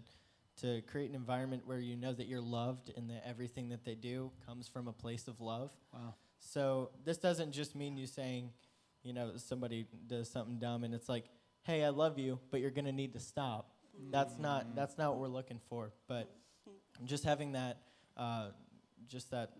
to 0.61 0.81
create 0.87 1.07
an 1.09 1.15
environment 1.15 1.61
where 1.65 1.77
you 1.77 1.95
know 1.95 2.11
that 2.11 2.25
you're 2.25 2.41
loved 2.41 2.91
and 2.97 3.09
that 3.11 3.23
everything 3.27 3.69
that 3.69 3.85
they 3.85 3.93
do 3.93 4.31
comes 4.45 4.67
from 4.67 4.87
a 4.87 4.93
place 4.93 5.27
of 5.27 5.39
love. 5.39 5.69
Wow. 5.93 6.15
So 6.39 6.89
this 7.05 7.17
doesn't 7.17 7.51
just 7.51 7.75
mean 7.75 7.95
you 7.95 8.07
saying, 8.07 8.49
you 9.03 9.13
know, 9.13 9.33
somebody 9.35 9.85
does 10.07 10.29
something 10.29 10.57
dumb 10.57 10.83
and 10.83 10.95
it's 10.95 11.07
like, 11.07 11.25
hey, 11.61 11.83
I 11.83 11.89
love 11.89 12.17
you, 12.17 12.39
but 12.49 12.59
you're 12.59 12.71
gonna 12.71 12.91
need 12.91 13.13
to 13.13 13.19
stop. 13.19 13.71
Mm-hmm. 13.95 14.11
That's 14.11 14.37
not 14.39 14.75
that's 14.75 14.97
not 14.97 15.11
what 15.11 15.19
we're 15.19 15.27
looking 15.35 15.59
for. 15.69 15.91
But 16.07 16.31
just 17.05 17.23
having 17.23 17.51
that, 17.51 17.81
uh, 18.15 18.49
just 19.07 19.31
that 19.31 19.51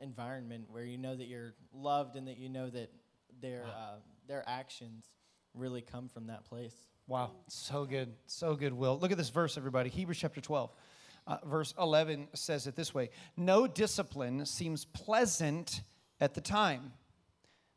environment 0.00 0.66
where 0.68 0.84
you 0.84 0.98
know 0.98 1.16
that 1.16 1.26
you're 1.26 1.54
loved 1.72 2.16
and 2.16 2.28
that 2.28 2.38
you 2.38 2.48
know 2.48 2.70
that 2.70 2.90
their 3.40 3.64
uh, 3.64 3.96
their 4.26 4.44
actions 4.46 5.04
really 5.54 5.82
come 5.82 6.08
from 6.08 6.26
that 6.26 6.44
place. 6.44 6.74
Wow, 7.06 7.32
so 7.48 7.84
good, 7.84 8.14
so 8.26 8.54
good. 8.54 8.72
Will 8.72 8.98
look 8.98 9.12
at 9.12 9.18
this 9.18 9.28
verse, 9.28 9.56
everybody. 9.56 9.90
Hebrews 9.90 10.18
chapter 10.18 10.40
twelve. 10.40 10.70
Uh, 11.26 11.38
verse 11.46 11.72
11 11.78 12.28
says 12.34 12.66
it 12.66 12.76
this 12.76 12.92
way 12.92 13.08
No 13.36 13.66
discipline 13.66 14.44
seems 14.44 14.84
pleasant 14.84 15.80
at 16.20 16.34
the 16.34 16.40
time, 16.42 16.92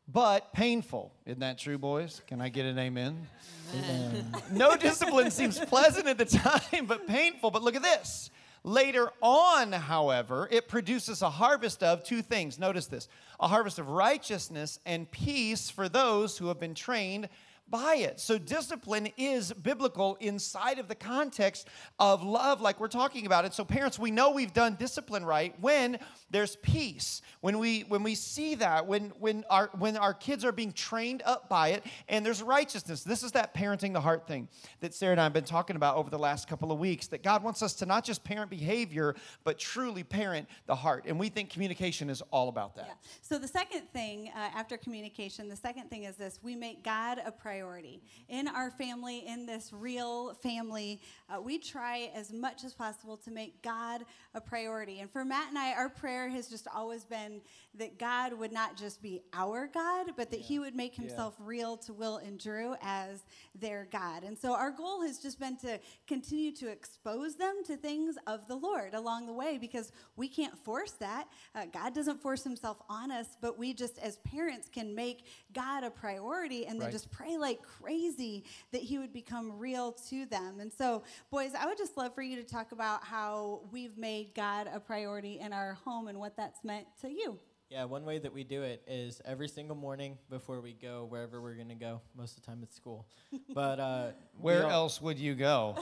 but 0.06 0.52
painful. 0.52 1.14
Isn't 1.24 1.40
that 1.40 1.56
true, 1.58 1.78
boys? 1.78 2.20
Can 2.26 2.42
I 2.42 2.50
get 2.50 2.66
an 2.66 2.78
amen? 2.78 3.26
amen. 3.74 4.32
no 4.52 4.76
discipline 4.76 5.30
seems 5.30 5.58
pleasant 5.58 6.06
at 6.08 6.18
the 6.18 6.24
time, 6.70 6.84
but 6.86 7.06
painful. 7.06 7.50
But 7.50 7.62
look 7.62 7.74
at 7.74 7.82
this. 7.82 8.30
Later 8.68 9.10
on, 9.22 9.72
however, 9.72 10.46
it 10.50 10.68
produces 10.68 11.22
a 11.22 11.30
harvest 11.30 11.82
of 11.82 12.04
two 12.04 12.20
things. 12.20 12.58
Notice 12.58 12.84
this 12.84 13.08
a 13.40 13.48
harvest 13.48 13.78
of 13.78 13.88
righteousness 13.88 14.78
and 14.84 15.10
peace 15.10 15.70
for 15.70 15.88
those 15.88 16.36
who 16.36 16.48
have 16.48 16.60
been 16.60 16.74
trained 16.74 17.30
by 17.70 17.96
it. 17.96 18.20
So, 18.20 18.38
discipline 18.38 19.08
is 19.16 19.52
biblical 19.52 20.16
inside 20.20 20.78
of 20.78 20.88
the 20.88 20.94
context 20.94 21.68
of 21.98 22.22
love, 22.22 22.60
like 22.60 22.80
we're 22.80 22.88
talking 22.88 23.26
about 23.26 23.44
it. 23.44 23.54
So, 23.54 23.64
parents, 23.64 23.98
we 23.98 24.10
know 24.10 24.30
we've 24.30 24.52
done 24.52 24.76
discipline 24.76 25.24
right 25.24 25.54
when 25.60 25.98
there's 26.30 26.56
peace, 26.56 27.22
when 27.40 27.58
we 27.58 27.80
when 27.82 28.02
we 28.02 28.14
see 28.14 28.54
that, 28.56 28.86
when 28.86 29.10
when 29.18 29.44
our 29.50 29.70
when 29.78 29.96
our 29.96 30.14
kids 30.14 30.44
are 30.44 30.52
being 30.52 30.72
trained 30.72 31.22
up 31.24 31.48
by 31.48 31.68
it, 31.68 31.84
and 32.08 32.24
there's 32.24 32.42
righteousness. 32.42 33.02
This 33.02 33.22
is 33.22 33.32
that 33.32 33.54
parenting 33.54 33.92
the 33.92 34.00
heart 34.00 34.26
thing 34.26 34.48
that 34.80 34.94
Sarah 34.94 35.12
and 35.12 35.20
I 35.20 35.24
have 35.24 35.32
been 35.32 35.44
talking 35.44 35.76
about 35.76 35.96
over 35.96 36.10
the 36.10 36.18
last 36.18 36.48
couple 36.48 36.72
of 36.72 36.78
weeks. 36.78 37.08
That 37.08 37.22
God 37.22 37.42
wants 37.42 37.62
us 37.62 37.74
to 37.74 37.86
not 37.86 38.04
just 38.04 38.24
parent 38.24 38.50
behavior, 38.50 39.14
but 39.44 39.58
truly 39.58 40.04
parent 40.04 40.48
the 40.66 40.74
heart. 40.74 41.04
And 41.06 41.18
we 41.18 41.28
think 41.28 41.50
communication 41.50 42.10
is 42.10 42.22
all 42.30 42.48
about 42.48 42.74
that. 42.76 42.86
Yeah. 42.88 43.08
So, 43.22 43.38
the 43.38 43.48
second 43.48 43.90
thing 43.92 44.30
uh, 44.34 44.38
after 44.56 44.76
communication, 44.76 45.48
the 45.48 45.56
second 45.56 45.90
thing 45.90 46.04
is 46.04 46.16
this: 46.16 46.38
we 46.42 46.56
make 46.56 46.82
God 46.82 47.20
a 47.24 47.30
priority 47.30 47.57
priority. 47.58 48.00
In 48.28 48.46
our 48.46 48.70
family, 48.70 49.24
in 49.26 49.46
this 49.46 49.72
real 49.72 50.34
family, 50.34 51.00
uh, 51.28 51.40
we 51.40 51.58
try 51.58 52.10
as 52.14 52.32
much 52.32 52.62
as 52.64 52.72
possible 52.72 53.16
to 53.16 53.30
make 53.30 53.62
God 53.62 54.04
a 54.34 54.40
priority. 54.40 55.00
And 55.00 55.10
for 55.10 55.24
Matt 55.24 55.48
and 55.48 55.58
I, 55.58 55.72
our 55.72 55.88
prayer 55.88 56.28
has 56.28 56.48
just 56.48 56.68
always 56.74 57.04
been 57.04 57.40
that 57.74 57.98
God 57.98 58.32
would 58.32 58.52
not 58.52 58.76
just 58.76 59.02
be 59.02 59.22
our 59.32 59.66
God, 59.66 60.12
but 60.16 60.30
that 60.30 60.40
yeah. 60.40 60.46
He 60.46 60.58
would 60.58 60.74
make 60.74 60.94
Himself 60.94 61.34
yeah. 61.38 61.46
real 61.46 61.76
to 61.78 61.92
Will 61.92 62.18
and 62.18 62.38
Drew 62.38 62.74
as 62.82 63.24
their 63.54 63.88
God. 63.90 64.24
And 64.24 64.38
so 64.38 64.54
our 64.54 64.70
goal 64.70 65.02
has 65.02 65.18
just 65.18 65.40
been 65.40 65.56
to 65.58 65.80
continue 66.06 66.52
to 66.56 66.68
expose 66.68 67.36
them 67.36 67.62
to 67.66 67.76
things 67.76 68.16
of 68.26 68.46
the 68.46 68.56
Lord 68.56 68.94
along 68.94 69.26
the 69.26 69.32
way 69.32 69.58
because 69.58 69.90
we 70.16 70.28
can't 70.28 70.56
force 70.58 70.92
that. 70.92 71.26
Uh, 71.54 71.66
God 71.72 71.94
doesn't 71.94 72.20
force 72.20 72.44
Himself 72.44 72.78
on 72.88 73.10
us, 73.10 73.36
but 73.40 73.58
we 73.58 73.74
just 73.74 73.98
as 73.98 74.18
parents 74.18 74.68
can 74.72 74.94
make 74.94 75.26
God 75.52 75.84
a 75.84 75.90
priority 75.90 76.66
and 76.66 76.80
then 76.80 76.90
just 76.90 77.10
pray 77.10 77.36
like 77.36 77.47
like 77.48 77.62
crazy 77.62 78.44
that 78.72 78.82
he 78.82 78.98
would 78.98 79.12
become 79.12 79.58
real 79.58 79.92
to 80.10 80.26
them. 80.26 80.60
And 80.60 80.70
so, 80.70 81.02
boys, 81.30 81.52
I 81.58 81.64
would 81.64 81.78
just 81.78 81.96
love 81.96 82.14
for 82.14 82.20
you 82.20 82.36
to 82.36 82.44
talk 82.44 82.72
about 82.72 83.02
how 83.02 83.60
we've 83.72 83.96
made 83.96 84.34
God 84.34 84.68
a 84.72 84.78
priority 84.78 85.40
in 85.40 85.54
our 85.54 85.72
home 85.84 86.08
and 86.08 86.18
what 86.18 86.36
that's 86.36 86.62
meant 86.62 86.86
to 87.00 87.08
you. 87.08 87.38
Yeah, 87.70 87.84
one 87.84 88.04
way 88.04 88.18
that 88.18 88.32
we 88.32 88.44
do 88.44 88.62
it 88.62 88.82
is 88.86 89.20
every 89.26 89.48
single 89.48 89.76
morning 89.76 90.16
before 90.30 90.60
we 90.60 90.72
go 90.72 91.06
wherever 91.06 91.40
we're 91.40 91.54
going 91.54 91.68
to 91.68 91.74
go. 91.74 92.00
Most 92.16 92.36
of 92.36 92.42
the 92.42 92.46
time 92.46 92.60
it's 92.62 92.76
school. 92.76 93.06
But 93.54 93.80
uh, 93.80 94.08
where 94.38 94.64
else 94.64 95.02
would 95.02 95.18
you 95.18 95.34
go? 95.34 95.76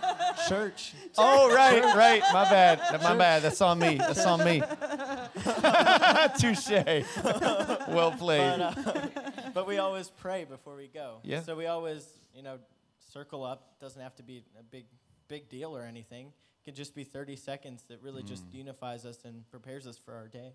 Church. 0.48 0.94
Oh, 1.18 1.54
right, 1.54 1.82
right. 1.94 2.22
My 2.32 2.44
bad. 2.44 3.00
My 3.02 3.14
bad. 3.14 3.42
That's 3.42 3.60
on 3.60 3.78
me. 3.78 3.96
That's 3.96 4.24
on 4.24 4.44
me. 4.44 4.62
Touche. 6.38 6.70
well 7.88 8.12
played. 8.12 8.58
But, 8.58 9.16
uh, 9.16 9.31
but 9.54 9.66
we 9.66 9.78
always 9.78 10.08
pray 10.08 10.44
before 10.44 10.76
we 10.76 10.88
go. 10.88 11.18
Yeah. 11.22 11.42
So 11.42 11.56
we 11.56 11.66
always, 11.66 12.06
you 12.34 12.42
know, 12.42 12.58
circle 13.12 13.44
up. 13.44 13.78
Doesn't 13.80 14.00
have 14.00 14.14
to 14.16 14.22
be 14.22 14.44
a 14.58 14.62
big, 14.62 14.84
big 15.28 15.48
deal 15.48 15.76
or 15.76 15.82
anything. 15.82 16.26
It 16.26 16.64
can 16.64 16.74
just 16.74 16.94
be 16.94 17.04
30 17.04 17.36
seconds 17.36 17.82
that 17.88 18.02
really 18.02 18.22
mm. 18.22 18.28
just 18.28 18.44
unifies 18.52 19.04
us 19.04 19.18
and 19.24 19.48
prepares 19.50 19.86
us 19.86 19.98
for 19.98 20.14
our 20.14 20.28
day 20.28 20.52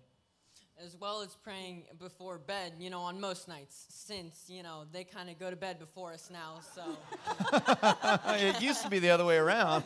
as 0.84 0.96
well 0.96 1.22
as 1.22 1.34
praying 1.34 1.84
before 1.98 2.38
bed, 2.38 2.72
you 2.78 2.90
know, 2.90 3.00
on 3.00 3.20
most 3.20 3.48
nights, 3.48 3.86
since, 3.88 4.44
you 4.48 4.62
know, 4.62 4.84
they 4.92 5.02
kind 5.02 5.28
of 5.28 5.38
go 5.38 5.50
to 5.50 5.56
bed 5.56 5.78
before 5.78 6.12
us 6.12 6.30
now, 6.32 6.60
so. 6.74 6.82
it 8.34 8.60
used 8.62 8.82
to 8.82 8.90
be 8.90 8.98
the 8.98 9.10
other 9.10 9.24
way 9.24 9.36
around. 9.36 9.82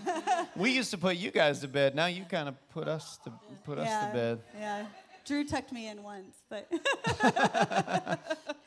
We 0.55 0.71
used 0.71 0.91
to 0.91 0.99
put 0.99 1.17
you 1.17 1.31
guys 1.31 1.61
to 1.61 1.69
bed. 1.69 1.95
Now 1.95 2.07
you 2.07 2.25
kind 2.25 2.49
of 2.49 2.57
put 2.71 2.89
us 2.89 3.19
to 3.25 3.33
put 3.65 3.79
yeah, 3.79 3.85
us 3.85 4.07
to 4.07 4.13
bed. 4.13 4.41
Yeah. 4.59 4.87
Drew 5.25 5.45
tucked 5.45 5.73
me 5.73 5.89
in 5.89 6.03
once, 6.03 6.43
but. 6.49 6.69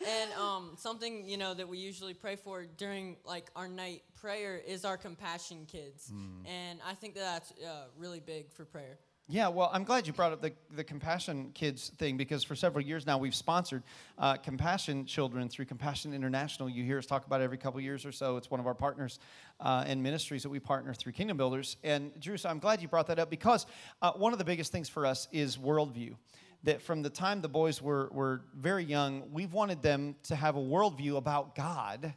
and 0.07 0.33
um, 0.33 0.71
something 0.77 1.27
you 1.27 1.37
know 1.37 1.53
that 1.53 1.67
we 1.67 1.77
usually 1.77 2.13
pray 2.13 2.35
for 2.35 2.65
during 2.77 3.17
like 3.25 3.49
our 3.55 3.67
night 3.67 4.03
prayer 4.19 4.57
is 4.57 4.85
our 4.85 4.97
compassion 4.97 5.65
kids, 5.67 6.11
mm. 6.13 6.47
and 6.49 6.79
I 6.85 6.93
think 6.93 7.15
that 7.15 7.21
that's 7.21 7.51
uh, 7.63 7.85
really 7.97 8.19
big 8.19 8.51
for 8.53 8.65
prayer. 8.65 8.97
Yeah, 9.27 9.47
well, 9.47 9.71
I'm 9.73 9.83
glad 9.83 10.05
you 10.05 10.13
brought 10.13 10.33
up 10.33 10.41
the, 10.43 10.53
the 10.75 10.83
Compassion 10.83 11.49
Kids 11.55 11.89
thing 11.97 12.15
because 12.15 12.43
for 12.43 12.55
several 12.55 12.85
years 12.85 13.07
now 13.07 13.17
we've 13.17 13.33
sponsored 13.33 13.81
uh, 14.19 14.35
Compassion 14.35 15.07
Children 15.07 15.49
through 15.49 15.65
Compassion 15.65 16.13
International. 16.13 16.69
You 16.69 16.83
hear 16.83 16.99
us 16.99 17.07
talk 17.07 17.25
about 17.25 17.41
it 17.41 17.43
every 17.43 17.57
couple 17.57 17.81
years 17.81 18.05
or 18.05 18.11
so. 18.11 18.37
It's 18.37 18.51
one 18.51 18.59
of 18.59 18.67
our 18.67 18.75
partners 18.75 19.17
uh, 19.59 19.83
and 19.87 20.03
ministries 20.03 20.43
that 20.43 20.49
we 20.49 20.59
partner 20.59 20.93
through 20.93 21.13
Kingdom 21.13 21.37
Builders. 21.37 21.77
And 21.83 22.11
Drew, 22.19 22.37
so 22.37 22.49
I'm 22.49 22.59
glad 22.59 22.83
you 22.83 22.87
brought 22.87 23.07
that 23.07 23.17
up 23.17 23.31
because 23.31 23.65
uh, 24.03 24.11
one 24.11 24.31
of 24.31 24.37
the 24.37 24.45
biggest 24.45 24.71
things 24.71 24.89
for 24.89 25.07
us 25.07 25.27
is 25.31 25.57
worldview. 25.57 26.13
That 26.65 26.81
from 26.81 27.01
the 27.01 27.09
time 27.09 27.41
the 27.41 27.49
boys 27.49 27.81
were, 27.81 28.09
were 28.11 28.41
very 28.55 28.83
young, 28.83 29.23
we've 29.31 29.53
wanted 29.53 29.81
them 29.81 30.15
to 30.23 30.35
have 30.35 30.55
a 30.55 30.59
worldview 30.59 31.17
about 31.17 31.55
God 31.55 32.13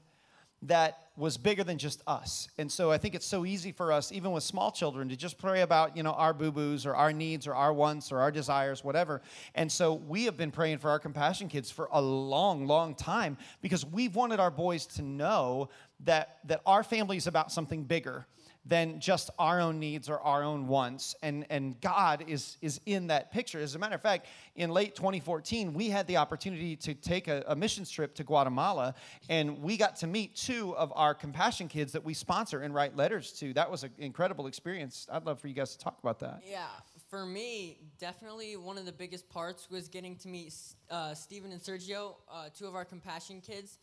that 0.62 0.98
was 1.16 1.36
bigger 1.36 1.64
than 1.64 1.78
just 1.78 2.02
us. 2.06 2.48
And 2.58 2.70
so 2.70 2.90
I 2.90 2.98
think 2.98 3.14
it's 3.14 3.26
so 3.26 3.44
easy 3.44 3.72
for 3.72 3.92
us, 3.92 4.10
even 4.10 4.32
with 4.32 4.42
small 4.42 4.72
children, 4.72 5.08
to 5.08 5.16
just 5.16 5.38
pray 5.38 5.60
about, 5.62 5.96
you 5.96 6.02
know, 6.02 6.12
our 6.12 6.32
boo-boos 6.32 6.86
or 6.86 6.94
our 6.96 7.12
needs 7.12 7.46
or 7.46 7.54
our 7.54 7.72
wants 7.72 8.10
or 8.10 8.20
our 8.20 8.30
desires, 8.30 8.82
whatever. 8.82 9.22
And 9.54 9.70
so 9.70 9.94
we 9.94 10.24
have 10.24 10.36
been 10.36 10.50
praying 10.50 10.78
for 10.78 10.90
our 10.90 10.98
compassion 10.98 11.48
kids 11.48 11.70
for 11.70 11.88
a 11.92 12.00
long, 12.00 12.66
long 12.66 12.94
time 12.94 13.36
because 13.60 13.84
we've 13.84 14.16
wanted 14.16 14.40
our 14.40 14.50
boys 14.50 14.86
to 14.86 15.02
know 15.02 15.68
that, 16.04 16.38
that 16.44 16.60
our 16.66 16.82
family 16.82 17.16
is 17.16 17.26
about 17.26 17.52
something 17.52 17.84
bigger 17.84 18.26
than 18.68 19.00
just 19.00 19.30
our 19.38 19.60
own 19.60 19.80
needs 19.80 20.08
or 20.10 20.20
our 20.20 20.44
own 20.44 20.68
wants. 20.68 21.14
And, 21.22 21.46
and 21.48 21.80
God 21.80 22.24
is, 22.28 22.58
is 22.60 22.80
in 22.84 23.06
that 23.06 23.32
picture. 23.32 23.58
As 23.58 23.74
a 23.74 23.78
matter 23.78 23.94
of 23.94 24.02
fact, 24.02 24.26
in 24.56 24.70
late 24.70 24.94
2014, 24.94 25.72
we 25.72 25.88
had 25.88 26.06
the 26.06 26.18
opportunity 26.18 26.76
to 26.76 26.94
take 26.94 27.28
a, 27.28 27.42
a 27.46 27.56
mission 27.56 27.84
trip 27.86 28.14
to 28.16 28.24
Guatemala, 28.24 28.94
and 29.30 29.62
we 29.62 29.76
got 29.76 29.96
to 29.96 30.06
meet 30.06 30.36
two 30.36 30.76
of 30.76 30.92
our 30.94 31.14
compassion 31.14 31.68
kids 31.68 31.92
that 31.92 32.04
we 32.04 32.12
sponsor 32.12 32.60
and 32.60 32.74
write 32.74 32.94
letters 32.94 33.32
to. 33.32 33.54
That 33.54 33.70
was 33.70 33.84
an 33.84 33.90
incredible 33.98 34.46
experience. 34.46 35.06
I'd 35.10 35.24
love 35.24 35.40
for 35.40 35.48
you 35.48 35.54
guys 35.54 35.72
to 35.72 35.78
talk 35.78 35.98
about 36.02 36.18
that. 36.20 36.42
Yeah, 36.46 36.66
for 37.08 37.24
me, 37.24 37.78
definitely 37.98 38.56
one 38.56 38.76
of 38.76 38.84
the 38.84 38.92
biggest 38.92 39.28
parts 39.30 39.70
was 39.70 39.88
getting 39.88 40.16
to 40.16 40.28
meet 40.28 40.54
uh, 40.90 41.14
Stephen 41.14 41.52
and 41.52 41.60
Sergio, 41.60 42.16
uh, 42.30 42.48
two 42.56 42.66
of 42.66 42.74
our 42.74 42.84
compassion 42.84 43.40
kids. 43.40 43.78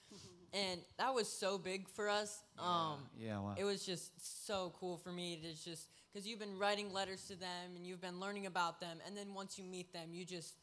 And 0.55 0.79
that 0.97 1.13
was 1.13 1.27
so 1.27 1.57
big 1.57 1.89
for 1.89 2.09
us. 2.09 2.41
Um, 2.57 2.99
Yeah, 3.19 3.39
wow. 3.39 3.55
It 3.57 3.65
was 3.65 3.85
just 3.85 4.45
so 4.45 4.73
cool 4.79 4.97
for 4.97 5.11
me 5.11 5.37
to 5.43 5.63
just, 5.63 5.89
because 6.11 6.25
you've 6.25 6.39
been 6.39 6.57
writing 6.57 6.93
letters 6.93 7.25
to 7.27 7.35
them 7.35 7.75
and 7.75 7.85
you've 7.85 7.99
been 7.99 8.21
learning 8.21 8.45
about 8.45 8.79
them. 8.79 8.99
And 9.05 9.17
then 9.17 9.33
once 9.33 9.57
you 9.57 9.65
meet 9.65 9.91
them, 9.91 10.13
you 10.13 10.23
just, 10.23 10.55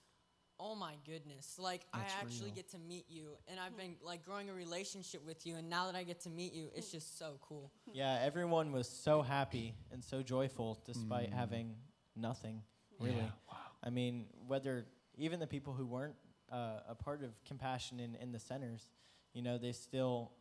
oh 0.58 0.75
my 0.75 0.94
goodness. 1.04 1.58
Like, 1.58 1.82
I 1.92 2.00
actually 2.20 2.46
real. 2.46 2.54
get 2.54 2.70
to 2.70 2.78
meet 2.78 3.04
you. 3.11 3.37
And 3.49 3.61
I've 3.61 3.76
been, 3.76 3.96
like, 4.02 4.25
growing 4.25 4.49
a 4.49 4.54
relationship 4.54 5.26
with 5.26 5.44
you. 5.46 5.56
And 5.56 5.68
now 5.68 5.87
that 5.87 5.94
I 5.94 6.04
get 6.04 6.20
to 6.22 6.30
meet 6.30 6.54
you, 6.54 6.68
it's 6.75 6.90
just 6.90 7.18
so 7.18 7.38
cool. 7.42 7.70
Yeah, 7.92 8.18
everyone 8.22 8.72
was 8.72 8.88
so 8.88 9.20
happy 9.20 9.75
and 9.92 10.02
so 10.02 10.22
joyful 10.22 10.80
despite 10.87 11.30
having 11.34 11.75
nothing, 12.16 12.62
really. 12.99 13.16
wow. 13.16 13.56
I 13.82 13.90
mean, 13.90 14.26
whether 14.46 14.87
even 15.18 15.38
the 15.38 15.46
people 15.46 15.75
who 15.75 15.84
weren't 15.84 16.14
uh, 16.50 16.80
a 16.88 16.94
part 16.94 17.22
of 17.22 17.30
compassion 17.44 18.00
in, 18.00 18.14
in 18.14 18.32
the 18.32 18.38
centers, 18.38 18.87
you 19.32 19.42
know, 19.42 19.58
they 19.58 19.72
still 19.72 20.32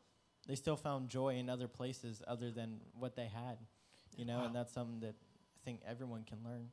they 0.47 0.55
still 0.55 0.75
found 0.75 1.09
joy 1.09 1.35
in 1.35 1.49
other 1.49 1.67
places 1.67 2.21
other 2.27 2.49
than 2.51 2.79
what 2.97 3.15
they 3.15 3.27
had, 3.27 3.57
you 4.17 4.25
know, 4.25 4.43
and 4.43 4.55
that's 4.55 4.73
something 4.73 4.99
that 5.01 5.13
I 5.15 5.59
think 5.63 5.81
everyone 5.87 6.23
can 6.23 6.39
learn. 6.43 6.69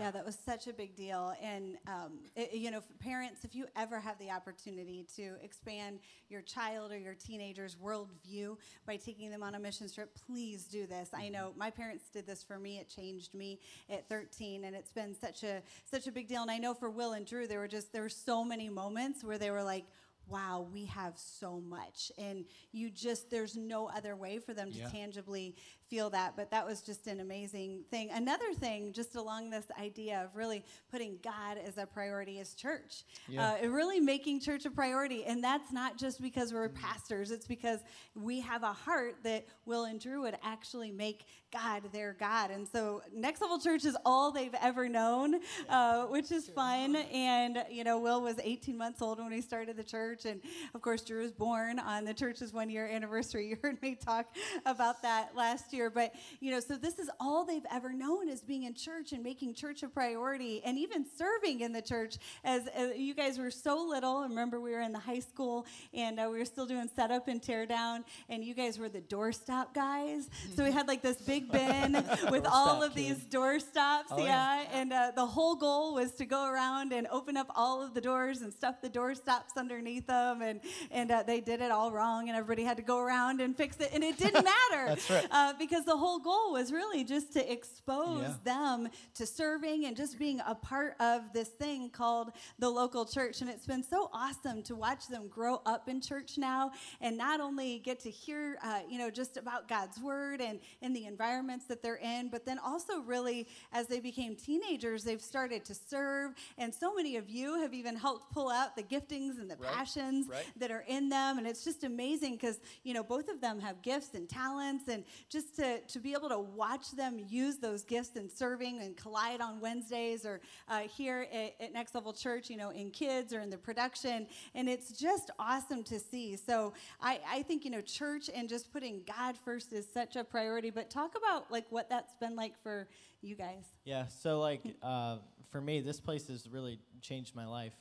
Yeah, 0.00 0.10
that 0.10 0.24
was 0.26 0.36
such 0.44 0.66
a 0.66 0.72
big 0.72 0.96
deal. 0.96 1.32
And, 1.40 1.78
um, 1.86 2.18
it- 2.34 2.52
you 2.54 2.72
know, 2.72 2.82
parents, 2.98 3.44
if 3.44 3.54
you 3.54 3.66
ever 3.76 4.00
have 4.00 4.18
the 4.18 4.32
opportunity 4.32 5.04
to 5.14 5.36
expand 5.42 6.00
your 6.28 6.42
child 6.42 6.90
or 6.90 6.98
your 6.98 7.14
teenager's 7.14 7.76
worldview 7.76 8.58
by 8.84 8.96
taking 8.96 9.30
them 9.30 9.44
on 9.44 9.54
a 9.54 9.60
mission 9.60 9.88
trip, 9.88 10.12
please 10.26 10.64
do 10.66 10.86
this. 10.88 11.10
I 11.14 11.28
know 11.28 11.54
my 11.56 11.70
parents 11.70 12.10
did 12.10 12.26
this 12.26 12.42
for 12.42 12.58
me. 12.58 12.80
It 12.80 12.88
changed 12.88 13.32
me 13.32 13.60
at 13.88 14.08
13, 14.08 14.64
and 14.64 14.74
it's 14.74 14.90
been 14.90 15.14
such 15.14 15.44
a 15.44 15.62
such 15.84 16.06
a 16.08 16.12
big 16.12 16.26
deal. 16.26 16.42
And 16.42 16.50
I 16.50 16.58
know 16.58 16.74
for 16.74 16.90
Will 16.90 17.12
and 17.12 17.24
Drew, 17.24 17.46
there 17.46 17.60
were 17.60 17.68
just 17.68 17.92
there 17.92 18.02
were 18.02 18.08
so 18.08 18.44
many 18.44 18.68
moments 18.68 19.24
where 19.24 19.38
they 19.38 19.50
were 19.50 19.62
like. 19.62 19.86
Wow, 20.28 20.66
we 20.72 20.86
have 20.86 21.14
so 21.16 21.60
much. 21.60 22.10
And 22.18 22.44
you 22.72 22.90
just, 22.90 23.30
there's 23.30 23.56
no 23.56 23.88
other 23.88 24.16
way 24.16 24.38
for 24.38 24.54
them 24.54 24.72
to 24.72 24.78
Yeah. 24.78 24.88
tangibly 24.88 25.54
feel 25.88 26.10
that. 26.10 26.34
But 26.36 26.50
that 26.50 26.66
was 26.66 26.82
just 26.82 27.06
an 27.06 27.20
amazing 27.20 27.84
thing. 27.90 28.10
Another 28.12 28.52
thing, 28.54 28.92
just 28.92 29.14
along 29.14 29.50
this 29.50 29.66
idea 29.80 30.22
of 30.24 30.36
really 30.36 30.64
putting 30.90 31.18
God 31.22 31.58
as 31.64 31.78
a 31.78 31.86
priority, 31.86 32.38
is 32.38 32.54
church. 32.54 33.04
Yeah. 33.28 33.50
Uh, 33.50 33.56
and 33.62 33.74
really 33.74 34.00
making 34.00 34.40
church 34.40 34.66
a 34.66 34.70
priority. 34.70 35.24
And 35.24 35.42
that's 35.42 35.72
not 35.72 35.98
just 35.98 36.20
because 36.20 36.52
we're 36.52 36.68
pastors, 36.68 37.30
it's 37.30 37.46
because 37.46 37.80
we 38.14 38.40
have 38.40 38.62
a 38.62 38.72
heart 38.72 39.16
that 39.22 39.46
Will 39.64 39.84
and 39.84 40.00
Drew 40.00 40.22
would 40.22 40.36
actually 40.42 40.90
make 40.90 41.26
God 41.52 41.82
their 41.92 42.14
God. 42.18 42.50
And 42.50 42.66
so 42.66 43.02
Next 43.14 43.40
Level 43.40 43.58
Church 43.58 43.84
is 43.84 43.96
all 44.04 44.32
they've 44.32 44.54
ever 44.60 44.88
known, 44.88 45.40
uh, 45.68 46.06
which 46.06 46.32
is 46.32 46.48
fun. 46.48 46.96
And, 46.96 47.64
you 47.70 47.84
know, 47.84 47.98
Will 47.98 48.20
was 48.20 48.36
18 48.42 48.76
months 48.76 49.00
old 49.00 49.18
when 49.18 49.30
we 49.30 49.40
started 49.40 49.76
the 49.76 49.84
church. 49.84 50.24
And 50.24 50.40
of 50.74 50.82
course, 50.82 51.02
Drew 51.02 51.22
was 51.22 51.32
born 51.32 51.78
on 51.78 52.04
the 52.04 52.14
church's 52.14 52.52
one 52.52 52.70
year 52.70 52.86
anniversary. 52.86 53.46
You 53.56 53.56
heard 53.62 53.80
me 53.80 53.94
talk 53.94 54.26
about 54.64 55.02
that 55.02 55.36
last 55.36 55.72
year. 55.72 55.75
But, 55.90 56.14
you 56.40 56.50
know, 56.50 56.60
so 56.60 56.76
this 56.76 56.98
is 56.98 57.10
all 57.20 57.44
they've 57.44 57.66
ever 57.70 57.92
known 57.92 58.28
is 58.28 58.40
being 58.40 58.64
in 58.64 58.74
church 58.74 59.12
and 59.12 59.22
making 59.22 59.54
church 59.54 59.82
a 59.82 59.88
priority 59.88 60.62
and 60.64 60.78
even 60.78 61.04
serving 61.16 61.60
in 61.60 61.72
the 61.72 61.82
church. 61.82 62.16
As, 62.44 62.66
as 62.68 62.96
you 62.96 63.14
guys 63.14 63.38
were 63.38 63.50
so 63.50 63.82
little, 63.86 64.18
I 64.18 64.22
remember 64.24 64.60
we 64.60 64.72
were 64.72 64.80
in 64.80 64.92
the 64.92 64.98
high 64.98 65.20
school 65.20 65.66
and 65.94 66.18
uh, 66.18 66.28
we 66.30 66.38
were 66.38 66.44
still 66.44 66.66
doing 66.66 66.88
setup 66.94 67.28
and 67.28 67.42
tear 67.42 67.66
down, 67.66 68.04
and 68.28 68.44
you 68.44 68.54
guys 68.54 68.78
were 68.78 68.88
the 68.88 69.00
doorstop 69.02 69.74
guys. 69.74 70.28
So 70.54 70.64
we 70.64 70.72
had 70.72 70.88
like 70.88 71.02
this 71.02 71.16
big 71.18 71.50
bin 71.56 71.92
with 72.30 72.46
all 72.46 72.82
of 72.82 72.94
these 72.94 73.18
doorstops, 73.26 74.04
Oh, 74.10 74.24
yeah. 74.24 74.64
And 74.72 74.92
uh, 74.92 75.12
the 75.14 75.26
whole 75.26 75.54
goal 75.56 75.94
was 75.94 76.12
to 76.12 76.24
go 76.24 76.48
around 76.48 76.92
and 76.92 77.06
open 77.10 77.36
up 77.36 77.48
all 77.54 77.82
of 77.82 77.94
the 77.94 78.00
doors 78.00 78.40
and 78.42 78.52
stuff 78.52 78.80
the 78.80 78.88
doorstops 78.88 79.56
underneath 79.56 80.06
them, 80.06 80.42
and 80.42 80.60
and 80.90 81.10
uh, 81.10 81.22
they 81.22 81.40
did 81.40 81.60
it 81.60 81.70
all 81.70 81.90
wrong, 81.90 82.28
and 82.28 82.36
everybody 82.36 82.62
had 82.64 82.76
to 82.76 82.82
go 82.82 82.98
around 82.98 83.40
and 83.40 83.56
fix 83.56 83.76
it, 83.80 83.90
and 83.92 84.02
it 84.04 84.16
didn't 84.18 84.44
matter. 84.70 84.86
That's 84.88 85.10
right. 85.10 85.26
Because 85.68 85.84
the 85.84 85.96
whole 85.96 86.18
goal 86.18 86.52
was 86.52 86.72
really 86.72 87.02
just 87.04 87.32
to 87.32 87.52
expose 87.52 88.22
Yeah. 88.22 88.36
them 88.44 88.88
to 89.14 89.26
serving 89.26 89.84
and 89.86 89.96
just 89.96 90.18
being 90.18 90.40
a 90.46 90.54
part 90.54 90.94
of 91.00 91.32
this 91.32 91.48
thing 91.48 91.90
called 91.90 92.32
the 92.58 92.68
local 92.70 93.04
church. 93.04 93.40
And 93.40 93.50
it's 93.50 93.66
been 93.66 93.82
so 93.82 94.08
awesome 94.12 94.62
to 94.64 94.76
watch 94.76 95.08
them 95.08 95.28
grow 95.28 95.60
up 95.66 95.88
in 95.88 96.00
church 96.00 96.38
now 96.38 96.70
and 97.00 97.16
not 97.18 97.40
only 97.40 97.78
get 97.80 97.98
to 98.00 98.10
hear, 98.10 98.58
uh, 98.62 98.80
you 98.88 98.98
know, 98.98 99.10
just 99.10 99.36
about 99.36 99.66
God's 99.68 99.98
word 100.00 100.40
and 100.40 100.60
in 100.82 100.92
the 100.92 101.06
environments 101.06 101.66
that 101.66 101.82
they're 101.82 101.96
in, 101.98 102.28
but 102.28 102.44
then 102.44 102.58
also 102.58 103.00
really 103.00 103.48
as 103.72 103.86
they 103.88 103.98
became 104.00 104.36
teenagers, 104.36 105.02
they've 105.04 105.20
started 105.20 105.64
to 105.64 105.74
serve. 105.74 106.34
And 106.58 106.72
so 106.74 106.94
many 106.94 107.16
of 107.16 107.28
you 107.28 107.60
have 107.60 107.74
even 107.74 107.96
helped 107.96 108.32
pull 108.32 108.50
out 108.50 108.76
the 108.76 108.82
giftings 108.84 109.38
and 109.40 109.50
the 109.50 109.56
Right. 109.56 109.72
passions 109.72 110.28
Right. 110.28 110.44
that 110.56 110.70
are 110.70 110.84
in 110.86 111.08
them. 111.08 111.38
And 111.38 111.46
it's 111.46 111.64
just 111.64 111.82
amazing 111.82 112.32
because, 112.34 112.60
you 112.84 112.94
know, 112.94 113.02
both 113.02 113.28
of 113.28 113.40
them 113.40 113.58
have 113.60 113.82
gifts 113.82 114.14
and 114.14 114.28
talents. 114.28 114.88
And 114.88 115.04
just 115.28 115.55
to, 115.56 115.80
to 115.80 115.98
be 115.98 116.12
able 116.12 116.28
to 116.28 116.38
watch 116.38 116.92
them 116.92 117.18
use 117.28 117.56
those 117.56 117.84
gifts 117.84 118.16
in 118.16 118.28
serving 118.28 118.80
and 118.80 118.96
collide 118.96 119.40
on 119.40 119.60
Wednesdays 119.60 120.24
or 120.24 120.40
uh, 120.68 120.80
here 120.80 121.26
at, 121.32 121.54
at 121.60 121.72
Next 121.72 121.94
Level 121.94 122.12
Church, 122.12 122.48
you 122.48 122.56
know, 122.56 122.70
in 122.70 122.90
kids 122.90 123.32
or 123.32 123.40
in 123.40 123.50
the 123.50 123.58
production. 123.58 124.26
And 124.54 124.68
it's 124.68 124.98
just 124.98 125.30
awesome 125.38 125.82
to 125.84 125.98
see. 125.98 126.36
So 126.36 126.72
I, 127.00 127.20
I 127.28 127.42
think, 127.42 127.64
you 127.64 127.70
know, 127.70 127.80
church 127.80 128.30
and 128.34 128.48
just 128.48 128.72
putting 128.72 129.02
God 129.06 129.36
first 129.44 129.72
is 129.72 129.86
such 129.92 130.16
a 130.16 130.24
priority. 130.24 130.70
But 130.70 130.90
talk 130.90 131.14
about 131.16 131.50
like 131.50 131.66
what 131.70 131.88
that's 131.88 132.14
been 132.16 132.36
like 132.36 132.60
for 132.62 132.88
you 133.22 133.34
guys. 133.34 133.64
Yeah, 133.84 134.06
so 134.06 134.40
like 134.40 134.62
uh, 134.82 135.18
for 135.50 135.60
me, 135.60 135.80
this 135.80 136.00
place 136.00 136.28
has 136.28 136.48
really 136.48 136.78
changed 137.00 137.34
my 137.34 137.46
life, 137.46 137.74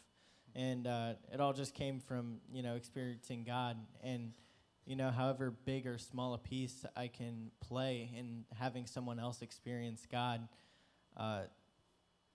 and 0.55 0.87
uh, 0.87 1.13
it 1.31 1.39
all 1.39 1.53
just 1.53 1.73
came 1.73 1.99
from 1.99 2.37
you 2.51 2.63
know 2.63 2.75
experiencing 2.75 3.43
God, 3.43 3.77
and 4.03 4.31
you 4.85 4.95
know 4.95 5.09
however 5.09 5.51
big 5.65 5.87
or 5.87 5.97
small 5.97 6.33
a 6.33 6.37
piece 6.37 6.85
I 6.95 7.07
can 7.07 7.51
play 7.59 8.11
in 8.17 8.45
having 8.57 8.85
someone 8.85 9.19
else 9.19 9.41
experience 9.41 10.05
God, 10.09 10.47
uh, 11.17 11.43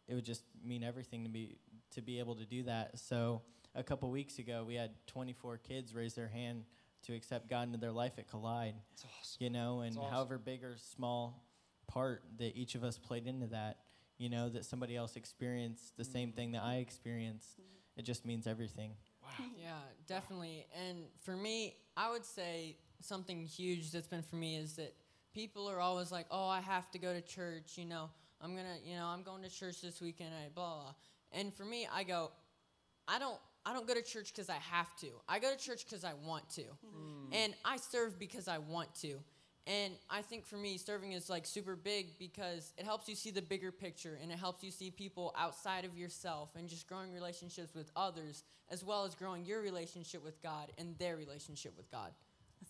it 0.09 0.15
would 0.15 0.25
just 0.25 0.43
mean 0.65 0.83
everything 0.83 1.25
to 1.25 1.31
be 1.31 1.59
to 1.95 2.03
be 2.03 2.19
able 2.19 2.37
to 2.37 2.45
do 2.45 2.65
that. 2.65 2.99
So 2.99 3.43
a 3.75 3.83
couple 3.83 4.11
weeks 4.11 4.39
ago, 4.39 4.65
we 4.67 4.75
had 4.75 4.91
24 5.07 5.59
kids 5.59 5.95
raise 5.95 6.15
their 6.15 6.29
hand 6.29 6.65
to 7.07 7.15
accept 7.15 7.49
God 7.49 7.67
into 7.69 7.79
their 7.79 7.93
life 7.93 8.13
at 8.19 8.29
Collide. 8.29 8.75
Awesome. 8.99 9.37
You 9.39 9.51
know, 9.51 9.81
and 9.81 9.97
awesome. 9.97 10.13
however 10.13 10.39
big 10.39 10.65
or 10.65 10.77
small 10.77 11.45
part 11.87 12.23
that 12.39 12.57
each 12.57 12.75
of 12.75 12.85
us 12.85 12.99
played 12.99 13.27
into 13.27 13.47
that, 13.49 13.79
you 14.19 14.29
know, 14.29 14.49
that 14.49 14.65
somebody 14.65 14.97
else 14.97 15.17
experienced 15.17 15.97
the 15.97 16.05
same 16.05 16.33
thing 16.33 16.53
that 16.53 16.63
I 16.63 16.77
experienced, 16.77 17.61
it 17.97 18.03
just 18.03 18.27
means 18.27 18.47
everything. 18.47 18.93
Yeah, 19.57 19.73
definitely. 20.07 20.67
And 20.87 21.05
for 21.23 21.37
me, 21.37 21.77
I 21.97 22.11
would 22.11 22.25
say 22.25 22.77
something 23.01 23.45
huge 23.45 23.93
that's 23.93 24.09
been 24.09 24.23
for 24.23 24.37
me 24.37 24.57
is 24.57 24.75
that 24.75 24.95
people 25.35 25.69
are 25.69 25.81
always 25.81 26.11
like, 26.11 26.27
"Oh, 26.31 26.49
I 26.49 26.61
have 26.61 26.91
to 26.93 26.99
go 26.99 27.13
to 27.13 27.21
church." 27.21 27.77
You 27.77 27.87
know, 27.87 28.11
I'm 28.41 28.57
gonna, 28.57 28.77
you 28.85 28.97
know, 28.97 29.07
I'm 29.07 29.23
going 29.23 29.43
to 29.43 29.51
church 29.51 29.81
this 29.81 30.01
weekend. 30.01 30.31
I 30.35 30.49
blah 30.55 30.75
blah. 30.83 30.95
And 31.33 31.55
for 31.55 31.65
me, 31.65 31.87
I 31.93 32.05
go, 32.05 32.31
I 33.07 33.19
don't. 33.19 33.39
I 33.67 33.75
don't 33.75 33.87
go 33.87 33.93
to 33.93 34.03
church 34.03 34.33
because 34.33 34.49
I 34.49 34.57
have 34.71 34.97
to. 35.01 35.09
I 35.29 35.39
go 35.39 35.53
to 35.55 35.59
church 35.59 35.85
because 35.85 36.03
I 36.03 36.15
want 36.27 36.49
to. 36.51 36.63
Mm-hmm. 36.63 37.35
And 37.35 37.55
I 37.63 37.77
serve 37.77 38.19
because 38.19 38.49
I 38.49 38.57
want 38.57 38.95
to. 39.03 39.19
And 39.67 39.95
I 40.09 40.23
think 40.23 40.47
for 40.47 40.57
me, 40.57 40.79
serving 40.79 41.13
is 41.13 41.29
like 41.29 41.47
super 41.47 41.77
big 41.77 42.19
because 42.19 42.73
it 42.79 42.85
helps 42.85 43.09
you 43.09 43.15
see 43.15 43.31
the 43.31 43.43
bigger 43.43 43.71
picture 43.71 44.19
and 44.21 44.33
it 44.33 44.39
helps 44.39 44.65
you 44.65 44.71
see 44.71 44.91
people 44.91 45.35
outside 45.39 45.85
of 45.85 45.97
yourself 45.97 46.51
and 46.57 46.69
just 46.69 46.89
growing 46.89 47.13
relationships 47.13 47.75
with 47.75 47.91
others, 47.95 48.43
as 48.71 48.83
well 48.83 49.05
as 49.05 49.15
growing 49.15 49.45
your 49.45 49.61
relationship 49.61 50.25
with 50.25 50.43
God 50.43 50.73
and 50.79 50.97
their 50.99 51.17
relationship 51.17 51.77
with 51.77 51.91
God. 51.91 52.13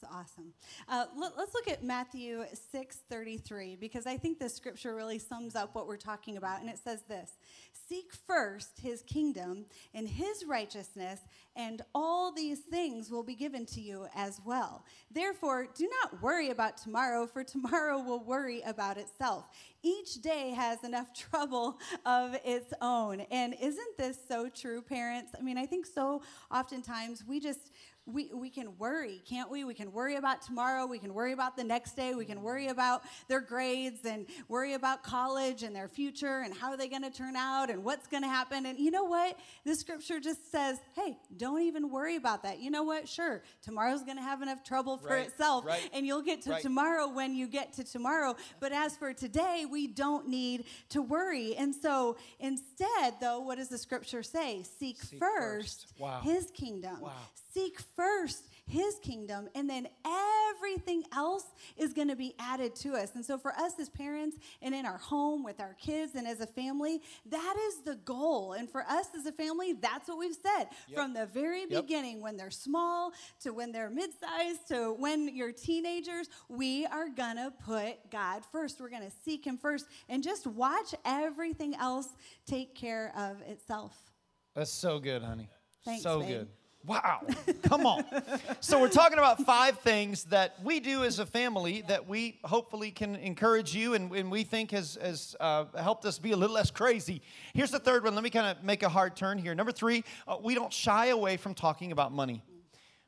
That's 0.01 0.15
awesome. 0.15 0.53
Uh, 0.89 1.07
let, 1.17 1.33
us 1.37 1.49
look 1.55 1.69
at 1.69 1.83
Matthew 1.83 2.45
6:33 2.75 3.79
because 3.79 4.07
I 4.07 4.17
think 4.17 4.39
this 4.39 4.55
scripture 4.55 4.95
really 4.95 5.19
sums 5.19 5.55
up 5.55 5.75
what 5.75 5.87
we're 5.87 5.97
talking 5.97 6.37
about, 6.37 6.61
and 6.61 6.71
it 6.71 6.79
says 6.79 7.03
this: 7.09 7.33
"Seek 7.89 8.13
first 8.13 8.79
His 8.81 9.03
kingdom 9.03 9.67
and 9.95 10.09
His 10.09 10.45
righteousness, 10.47 11.21
and 11.57 11.83
all 11.95 12.33
these 12.33 12.61
things 12.61 13.11
will 13.11 13.23
be 13.23 13.35
given 13.35 13.67
to 13.67 13.81
you 13.81 14.07
as 14.15 14.41
well. 14.45 14.85
Therefore, 15.11 15.67
do 15.75 15.89
not 16.03 16.23
worry 16.23 16.51
about 16.51 16.77
tomorrow, 16.77 17.27
for 17.27 17.43
tomorrow 17.45 17.99
will 17.99 18.25
worry 18.25 18.63
about 18.63 18.97
itself. 18.97 19.49
Each 19.83 20.15
day 20.23 20.51
has 20.51 20.85
enough 20.85 21.13
trouble 21.15 21.79
of 22.07 22.37
its 22.45 22.73
own." 22.81 23.21
And 23.31 23.55
isn't 23.61 23.99
this 23.99 24.19
so 24.29 24.49
true, 24.49 24.83
parents? 24.83 25.33
I 25.39 25.43
mean, 25.43 25.59
I 25.59 25.67
think 25.67 25.87
so 25.87 26.23
oftentimes 26.51 27.25
we 27.27 27.41
just 27.41 27.71
we, 28.13 28.31
we 28.33 28.51
can 28.51 28.77
worry, 28.79 29.23
can't 29.29 29.51
we? 29.51 29.65
We 29.65 29.75
can 29.75 29.93
worry 29.93 30.17
about 30.17 30.43
tomorrow. 30.43 30.87
We 30.87 30.99
can 30.99 31.15
worry 31.15 31.33
about 31.33 31.57
the 31.57 31.65
next 31.65 31.97
day. 31.97 32.15
We 32.15 32.25
can 32.25 32.43
worry 32.43 32.69
about 32.69 33.03
their 33.29 33.41
grades 33.41 34.05
and 34.05 34.27
worry 34.49 34.75
about 34.75 35.03
college 35.03 35.63
and 35.63 35.75
their 35.75 35.89
future 35.89 36.41
and 36.41 36.55
how 36.55 36.71
are 36.71 36.77
they 36.77 36.89
going 36.89 37.03
to 37.03 37.11
turn 37.11 37.37
out 37.37 37.71
and 37.71 37.85
what's 37.85 38.07
going 38.07 38.23
to 38.23 38.29
happen. 38.29 38.67
And 38.67 38.79
you 38.79 38.91
know 38.91 39.05
what? 39.05 39.39
This 39.65 39.81
scripture 39.81 40.21
just 40.21 40.51
says, 40.51 40.79
hey, 40.95 41.17
don't 41.37 41.63
even 41.63 41.91
worry 41.91 42.17
about 42.17 42.43
that. 42.43 42.61
You 42.61 42.71
know 42.71 42.83
what? 42.83 43.09
Sure, 43.09 43.43
tomorrow's 43.63 44.03
going 44.03 44.17
to 44.17 44.23
have 44.23 44.43
enough 44.43 44.63
trouble 44.65 44.97
for 44.99 45.09
Right, 45.11 45.27
itself. 45.27 45.65
right, 45.65 45.89
And 45.93 46.07
you'll 46.07 46.23
get 46.23 46.43
to 46.43 46.51
right. 46.51 46.63
tomorrow 46.63 47.09
when 47.09 47.35
you 47.35 47.47
get 47.47 47.73
to 47.75 47.85
tomorrow. 47.85 48.37
But 48.61 48.73
as 48.73 48.97
for 48.97 49.13
today, 49.13 49.67
we 49.71 49.87
don't 49.87 50.29
need 50.29 50.65
to 50.91 51.03
worry. 51.03 51.55
And 51.57 51.75
so 51.75 52.17
instead, 52.39 53.15
though, 53.21 53.41
what 53.41 53.59
does 53.59 53.69
the 53.69 53.79
scripture 53.79 54.23
say? 54.23 54.63
Seek, 54.79 55.01
Seek 55.03 55.19
first, 55.19 55.87
first. 55.87 55.87
Wow. 55.99 56.21
his 56.23 56.51
kingdom. 56.51 57.01
Wow. 57.01 57.13
Seek 57.53 57.79
first 57.81 58.00
his 58.67 58.99
kingdom, 59.03 59.49
and 59.57 59.69
then 59.69 59.89
everything 60.51 61.03
else 61.13 61.45
is 61.77 61.93
going 61.93 62.07
to 62.07 62.15
be 62.15 62.35
added 62.39 62.75
to 62.77 62.95
us. 62.95 63.17
And 63.17 63.25
so, 63.25 63.37
for 63.37 63.53
us 63.53 63.73
as 63.81 63.89
parents 63.89 64.37
and 64.63 64.75
in 64.75 64.87
our 64.87 64.99
home 64.99 65.43
with 65.43 65.59
our 65.59 65.75
kids 65.75 66.15
and 66.15 66.27
as 66.27 66.41
a 66.41 66.47
family, 66.47 67.01
that 67.27 67.57
is 67.69 67.83
the 67.83 67.97
goal. 68.05 68.53
And 68.53 68.71
for 68.71 68.83
us 68.83 69.07
as 69.19 69.27
a 69.27 69.33
family, 69.33 69.73
that's 69.73 70.09
what 70.09 70.19
we've 70.19 70.37
said 70.37 70.69
from 70.95 71.15
the 71.15 71.27
very 71.27 71.63
Yep. 71.69 71.83
beginning 71.83 72.21
when 72.21 72.37
they're 72.37 72.51
small 72.51 73.13
to 73.41 73.53
when 73.53 73.73
they're 73.73 73.91
mid 73.91 74.11
sized 74.21 74.69
to 74.69 74.93
when 74.93 75.35
you're 75.35 75.53
teenagers, 75.53 76.29
we 76.49 76.87
are 76.87 77.09
going 77.09 77.37
to 77.37 77.53
put 77.65 78.11
God 78.11 78.45
first. 78.53 78.81
We're 78.81 78.91
going 78.91 79.03
to 79.03 79.17
seek 79.25 79.45
him 79.45 79.59
first 79.59 79.87
and 80.09 80.23
just 80.23 80.47
watch 80.47 80.95
everything 81.05 81.75
else 81.75 82.09
take 82.47 82.75
care 82.77 83.13
of 83.17 83.41
itself. 83.43 83.97
That's 84.55 84.71
so 84.73 85.01
good, 85.01 85.23
honey. 85.23 85.49
Thanks, 85.85 86.03
so 86.03 86.21
babe. 86.21 86.29
good. 86.29 86.49
Wow. 86.87 87.21
Come 87.63 87.85
on. 87.85 88.05
so 88.61 88.81
we're 88.81 88.89
talking 88.89 89.19
about 89.19 89.43
five 89.43 89.79
things 89.81 90.25
that 90.25 90.57
we 90.65 90.81
do 90.81 91.05
as 91.05 91.19
a 91.19 91.27
family 91.27 91.83
that 91.89 92.09
we 92.09 92.39
hopefully 92.45 92.91
can 92.91 93.17
encourage 93.17 93.75
you 93.75 93.95
and, 93.95 94.11
and 94.13 94.31
we 94.31 94.45
think 94.45 94.71
has, 94.71 94.97
has 95.01 95.37
uh, 95.41 95.67
helped 95.79 96.07
us 96.07 96.19
be 96.19 96.33
a 96.33 96.37
little 96.37 96.55
less 96.55 96.71
crazy. 96.71 97.21
Here's 97.53 97.71
the 97.71 97.79
third 97.79 98.05
one. 98.05 98.15
Let 98.15 98.25
me 98.25 98.31
kind 98.31 98.47
of 98.47 98.65
make 98.65 98.83
a 98.83 98.89
hard 98.89 99.15
turn 99.15 99.37
here. 99.37 99.55
Number 99.55 99.73
three, 99.73 100.05
uh, 100.27 100.37
we 100.43 100.55
don't 100.55 100.73
shy 100.73 101.07
away 101.07 101.37
from 101.37 101.55
talking 101.55 101.93
about 101.93 102.13
money. 102.13 102.43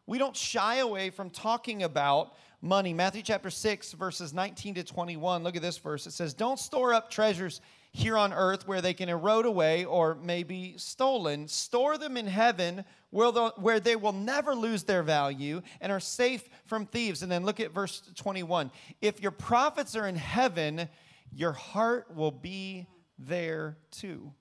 We 0.06 0.18
don't 0.18 0.36
shy 0.36 0.76
away 0.76 1.10
from 1.10 1.30
talking 1.30 1.82
about 1.82 2.34
money. 2.60 2.92
Matthew 2.92 3.22
chapter 3.22 3.50
6, 3.50 3.92
verses 3.92 4.34
19 4.34 4.74
to 4.74 4.84
21. 4.84 5.42
Look 5.42 5.56
at 5.56 5.62
this 5.62 5.78
verse. 5.78 6.06
It 6.06 6.12
says, 6.12 6.34
Don't 6.34 6.58
store 6.58 6.92
up 6.92 7.10
treasures 7.10 7.60
here 7.92 8.16
on 8.16 8.32
earth 8.32 8.66
where 8.66 8.80
they 8.80 8.94
can 8.94 9.08
erode 9.08 9.46
away 9.46 9.84
or 9.84 10.14
may 10.14 10.42
be 10.42 10.74
stolen. 10.76 11.46
Store 11.46 11.98
them 11.98 12.16
in 12.16 12.26
heaven 12.26 12.84
where 13.12 13.78
they 13.78 13.94
will 13.94 14.12
never 14.12 14.54
lose 14.54 14.84
their 14.84 15.02
value 15.02 15.60
and 15.80 15.92
are 15.92 16.00
safe 16.00 16.48
from 16.66 16.86
thieves. 16.86 17.22
And 17.22 17.30
then 17.30 17.44
look 17.44 17.60
at 17.60 17.70
verse 17.70 18.02
21. 18.16 18.70
If 19.00 19.20
your 19.20 19.30
profits 19.30 19.94
are 19.94 20.08
in 20.08 20.16
heaven, 20.16 20.88
your 21.30 21.52
heart 21.52 22.14
will 22.16 22.30
be 22.30 22.86
there 23.18 23.76
too. 23.90 24.32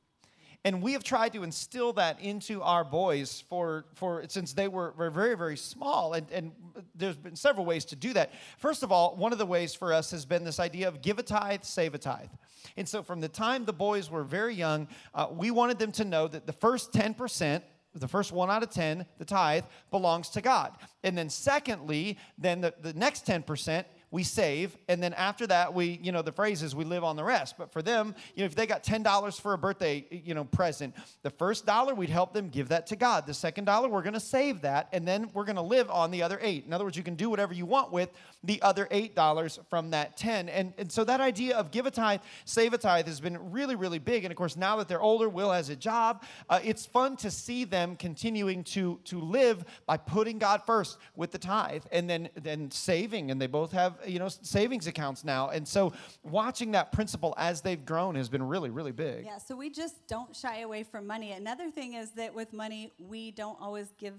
And 0.64 0.82
we 0.82 0.94
have 0.94 1.04
tried 1.04 1.34
to 1.34 1.44
instill 1.44 1.94
that 1.94 2.22
into 2.22 2.62
our 2.62 2.84
boys 2.84 3.44
for, 3.50 3.86
for 3.96 4.24
since 4.28 4.54
they 4.54 4.68
were, 4.68 4.94
were 4.96 5.10
very, 5.10 5.36
very 5.36 5.58
small. 5.58 6.14
And, 6.14 6.30
and 6.32 6.52
there's 6.94 7.18
been 7.18 7.36
several 7.36 7.66
ways 7.66 7.84
to 7.86 7.96
do 7.96 8.14
that. 8.14 8.32
First 8.60 8.84
of 8.84 8.92
all, 8.92 9.16
one 9.16 9.32
of 9.32 9.40
the 9.40 9.46
ways 9.46 9.74
for 9.74 9.92
us 9.92 10.12
has 10.12 10.24
been 10.24 10.44
this 10.44 10.60
idea 10.60 10.88
of 10.88 11.02
give 11.02 11.18
a 11.18 11.24
tithe, 11.24 11.64
save 11.64 11.96
a 11.96 11.98
tithe. 11.98 12.30
And 12.78 12.88
so 12.88 13.02
from 13.02 13.22
the 13.22 13.28
time 13.28 13.66
the 13.66 13.74
boys 13.74 14.12
were 14.12 14.24
very 14.24 14.54
young, 14.54 14.88
uh, 15.16 15.28
we 15.32 15.50
wanted 15.50 15.80
them 15.80 15.92
to 15.94 16.06
know 16.06 16.28
that 16.28 16.46
the 16.46 16.54
first 16.54 16.94
10%, 16.94 17.64
the 17.94 18.08
first 18.08 18.32
one 18.32 18.50
out 18.50 18.64
of 18.64 18.70
10, 18.70 19.06
the 19.18 19.26
tithe, 19.26 19.66
belongs 19.90 20.30
to 20.30 20.42
God. 20.42 20.76
And 21.04 21.18
then 21.18 21.30
secondly, 21.30 22.18
then 22.38 22.62
the, 22.62 22.74
the 22.82 22.94
next 22.94 23.26
10%, 23.26 23.86
we 24.12 24.24
save 24.24 24.78
and 24.90 25.02
then 25.02 25.14
after 25.14 25.48
that 25.48 25.74
we 25.74 26.00
you 26.04 26.12
know 26.12 26.22
the 26.22 26.32
phrase 26.32 26.62
is 26.62 26.76
we 26.76 26.84
live 26.84 27.04
on 27.04 27.16
the 27.16 27.24
rest. 27.24 27.56
But 27.58 27.72
for 27.72 27.82
them 27.82 28.14
you 28.36 28.42
know 28.42 28.46
if 28.46 28.56
they 28.56 28.68
got 28.68 28.84
$10 28.84 29.42
for 29.42 29.54
a 29.54 29.58
birthday 29.58 30.06
you 30.12 30.34
know 30.34 30.44
present 30.44 30.94
the 31.24 31.30
first 31.30 31.66
dollar 31.66 31.96
we'd 31.96 32.10
help 32.10 32.34
them 32.34 32.50
give 32.50 32.70
that 32.70 32.88
to 32.88 32.96
god. 32.98 33.26
The 33.26 33.34
second 33.34 33.66
dollar 33.66 33.88
we're 33.88 34.02
going 34.02 34.14
to 34.14 34.20
save 34.20 34.62
that 34.62 34.90
and 34.92 35.08
then 35.08 35.30
we're 35.34 35.46
going 35.46 35.56
to 35.56 35.62
live 35.62 35.90
on 35.90 36.12
the 36.12 36.22
other 36.22 36.38
eight. 36.42 36.66
In 36.66 36.74
other 36.74 36.84
words 36.84 36.98
you 36.98 37.04
can 37.04 37.16
do 37.16 37.30
whatever 37.30 37.54
you 37.54 37.66
want 37.66 37.92
with 37.92 38.10
the 38.44 38.62
other 38.62 38.88
eight 38.92 39.16
dollars 39.16 39.60
from 39.70 39.92
that 39.92 40.18
10 40.18 40.50
and, 40.50 40.74
and 40.78 40.92
so 40.92 41.04
that 41.06 41.22
idea 41.22 41.56
of 41.56 41.72
give 41.72 41.86
a 41.86 41.92
tithe 41.92 42.20
save 42.44 42.74
a 42.74 42.78
tithe 42.78 43.08
has 43.08 43.22
been 43.22 43.52
really 43.52 43.76
really 43.76 44.00
big. 44.00 44.26
And 44.26 44.32
of 44.32 44.38
course 44.38 44.58
now 44.58 44.76
that 44.78 44.90
they're 44.90 45.02
older 45.02 45.30
will 45.30 45.52
has 45.52 45.70
a 45.70 45.76
job 45.76 46.24
uh, 46.50 46.60
it's 46.64 46.86
fun 46.86 47.16
to 47.18 47.32
see 47.32 47.64
them 47.64 47.96
continuing 47.96 48.64
to 48.66 49.00
to 49.06 49.22
live 49.22 49.64
by 49.86 49.96
putting 49.96 50.38
god 50.38 50.64
first 50.66 50.98
with 51.16 51.32
the 51.32 51.38
tithe 51.38 51.84
and 51.94 52.10
then 52.10 52.30
then 52.36 52.70
saving. 52.72 53.32
And 53.32 53.42
they 53.42 53.48
both 53.48 53.72
have 53.72 54.01
you 54.06 54.20
know 54.20 54.28
savings 54.28 54.88
accounts 54.88 55.24
now 55.24 55.50
and 55.50 55.68
so 55.68 55.94
watching 56.24 56.72
that 56.72 56.92
principle 56.92 57.34
as 57.38 57.62
they've 57.62 57.86
grown 57.86 58.16
has 58.16 58.30
been 58.30 58.44
really 58.44 58.70
really 58.70 58.92
big 58.92 59.26
Yeah, 59.26 59.38
so 59.38 59.56
we 59.56 59.70
just 59.70 60.08
don't 60.08 60.36
shy 60.36 60.60
away 60.60 60.84
from 60.84 61.08
money. 61.08 61.32
Another 61.32 61.70
thing 61.72 61.94
is 61.94 62.12
that 62.12 62.34
with 62.34 62.54
money, 62.54 62.92
we 62.98 63.32
don't 63.32 63.58
always 63.62 63.94
give 63.98 64.14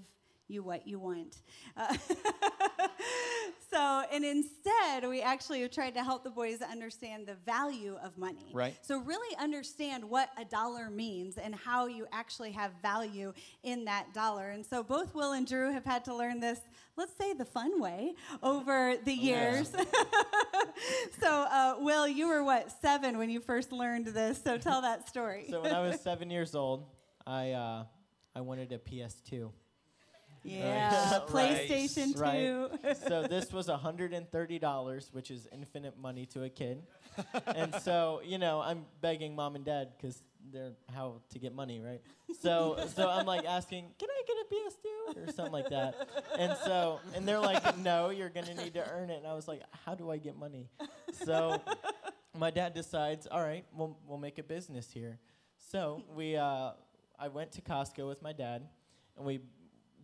you 0.53 0.63
what 0.63 0.87
you 0.87 0.99
want. 0.99 1.37
Uh, 1.75 1.95
so, 3.71 4.03
and 4.11 4.23
instead, 4.23 5.07
we 5.07 5.21
actually 5.21 5.61
have 5.61 5.71
tried 5.71 5.95
to 5.95 6.03
help 6.03 6.23
the 6.23 6.29
boys 6.29 6.61
understand 6.61 7.27
the 7.27 7.35
value 7.45 7.97
of 8.03 8.17
money. 8.17 8.51
Right. 8.53 8.75
So, 8.81 8.99
really 8.99 9.35
understand 9.37 10.03
what 10.03 10.29
a 10.37 10.45
dollar 10.45 10.89
means 10.89 11.37
and 11.37 11.55
how 11.55 11.87
you 11.87 12.05
actually 12.11 12.51
have 12.51 12.71
value 12.81 13.33
in 13.63 13.85
that 13.85 14.13
dollar. 14.13 14.51
And 14.51 14.65
so, 14.65 14.83
both 14.83 15.15
Will 15.15 15.33
and 15.33 15.47
Drew 15.47 15.71
have 15.71 15.85
had 15.85 16.05
to 16.05 16.15
learn 16.15 16.39
this, 16.39 16.59
let's 16.95 17.17
say 17.17 17.33
the 17.33 17.45
fun 17.45 17.81
way, 17.81 18.13
over 18.41 18.95
the 19.03 19.13
years. 19.13 19.71
so, 21.19 21.27
uh, 21.27 21.75
Will, 21.79 22.07
you 22.07 22.27
were 22.27 22.43
what, 22.43 22.71
seven 22.81 23.17
when 23.17 23.29
you 23.29 23.39
first 23.39 23.71
learned 23.71 24.07
this? 24.07 24.41
So, 24.43 24.57
tell 24.57 24.81
that 24.81 25.09
story. 25.09 25.47
So 25.49 25.61
when 25.61 25.73
I 25.73 25.81
was 25.81 25.99
seven 26.01 26.29
years 26.29 26.55
old, 26.55 26.85
I 27.25 27.51
uh, 27.51 27.83
I 28.35 28.41
wanted 28.41 28.71
a 28.71 28.77
PS2. 28.77 29.51
Yeah, 30.43 31.11
Right. 31.11 31.27
PlayStation 31.27 32.13
2. 32.13 32.19
Right. 32.19 32.97
so 33.07 33.23
this 33.29 33.51
was 33.51 33.67
$130, 33.67 35.13
which 35.13 35.31
is 35.31 35.47
infinite 35.51 35.97
money 35.97 36.25
to 36.27 36.43
a 36.43 36.49
kid. 36.49 36.83
and 37.47 37.73
so, 37.81 38.21
you 38.23 38.37
know, 38.37 38.61
I'm 38.61 38.85
begging 39.01 39.35
mom 39.35 39.55
and 39.55 39.65
dad 39.65 39.89
because 39.97 40.21
they're 40.51 40.71
how 40.93 41.21
to 41.29 41.39
get 41.39 41.55
money, 41.55 41.79
right? 41.79 42.01
So, 42.41 42.77
so 42.93 43.09
I'm 43.09 43.25
like 43.25 43.45
asking, 43.45 43.85
can 43.97 44.09
I 44.09 44.21
get 44.27 44.35
a 44.37 45.17
PS2 45.19 45.29
or 45.29 45.31
something 45.31 45.53
like 45.53 45.69
that? 45.69 45.95
And 46.37 46.55
so, 46.65 46.99
and 47.15 47.25
they're 47.27 47.39
like, 47.39 47.77
no, 47.77 48.09
you're 48.09 48.29
gonna 48.29 48.53
need 48.55 48.73
to 48.73 48.89
earn 48.91 49.09
it. 49.09 49.17
And 49.17 49.27
I 49.27 49.33
was 49.33 49.47
like, 49.47 49.61
how 49.85 49.95
do 49.95 50.11
I 50.11 50.17
get 50.17 50.35
money? 50.37 50.67
So, 51.25 51.61
my 52.37 52.49
dad 52.51 52.73
decides, 52.73 53.27
all 53.27 53.41
right, 53.41 53.63
we'll 53.73 53.97
we'll 54.07 54.17
make 54.17 54.37
a 54.39 54.43
business 54.43 54.91
here. 54.91 55.19
So 55.71 56.03
we, 56.13 56.35
uh, 56.35 56.71
I 57.17 57.27
went 57.29 57.51
to 57.53 57.61
Costco 57.61 58.07
with 58.07 58.21
my 58.21 58.33
dad, 58.33 58.63
and 59.15 59.25
we 59.25 59.39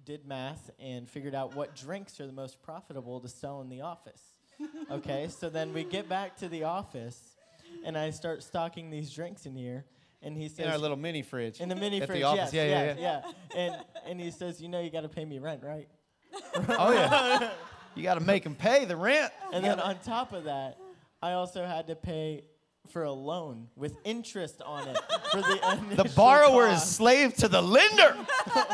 did 0.10 0.26
math 0.26 0.72
and 0.80 1.08
figured 1.08 1.36
out 1.36 1.56
what 1.56 1.76
drinks 1.76 2.19
are 2.19 2.26
the 2.26 2.34
most 2.34 2.63
profitable 2.63 3.19
to 3.19 3.30
sell 3.30 3.62
in 3.62 3.69
the 3.69 3.82
office. 3.82 4.22
Okay, 4.91 5.30
so 5.30 5.50
then 5.50 5.72
we 5.72 5.86
get 5.86 6.10
back 6.10 6.36
to 6.38 6.50
the 6.50 6.63
office, 6.65 7.38
and 7.86 7.98
I 7.98 8.10
start 8.10 8.43
stocking 8.43 8.89
these 8.89 9.10
drinks 9.10 9.45
in 9.45 9.56
here, 9.56 9.86
and 10.22 10.36
he 10.36 10.50
says, 10.50 10.65
in 10.65 10.72
our 10.72 10.78
little 10.78 10.98
mini 10.98 11.22
fridge 11.22 11.62
in 11.62 11.69
the 11.69 11.76
mini 11.76 12.02
at 12.02 12.08
fridge, 12.08 12.19
the 12.19 12.24
office 12.24 12.52
yes, 12.52 12.54
yeah, 12.54 12.65
yeah, 12.65 12.95
yeah 12.98 13.22
yeah. 13.56 13.56
And 13.56 13.86
and 14.06 14.19
he 14.19 14.32
says, 14.32 14.62
you 14.62 14.67
know, 14.67 14.82
you 14.82 14.89
got 14.89 15.02
to 15.02 15.10
pay 15.10 15.24
me 15.24 15.39
rent, 15.39 15.62
right? 15.63 15.88
oh 16.69 16.91
yeah 16.91 17.52
you 17.95 18.04
got 18.04 18.15
to 18.15 18.19
make 18.19 18.43
them 18.43 18.56
pay 18.56 18.86
the 18.86 18.95
rent 18.95 19.32
And 19.54 19.63
then 19.63 19.80
on 19.80 20.00
top 20.00 20.34
of 20.34 20.45
that, 20.45 20.78
I 21.22 21.34
also 21.34 21.65
had 21.65 21.88
to 21.88 21.95
pay 21.95 22.43
for 22.91 23.04
a 23.04 23.12
loan 23.12 23.67
with 23.75 23.95
interest 24.04 24.62
on 24.65 24.88
it 24.88 24.97
for 25.32 25.38
the 25.41 25.60
The 25.62 25.93
initial 26.02 26.15
borrower 26.15 26.67
is 26.67 26.84
slave 26.84 27.34
to 27.36 27.47
the 27.47 27.62
lender. 27.62 28.15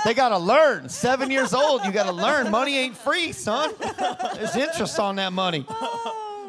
they 0.03 0.13
got 0.13 0.29
to 0.29 0.37
learn. 0.37 0.89
Seven 0.89 1.29
years 1.31 1.53
old, 1.53 1.83
you 1.85 1.91
got 1.91 2.05
to 2.05 2.11
learn. 2.13 2.49
Money 2.51 2.77
ain't 2.77 2.97
free, 2.97 3.31
son. 3.31 3.73
There's 4.35 4.55
interest 4.55 4.99
on 4.99 5.17
that 5.17 5.33
money. 5.33 5.65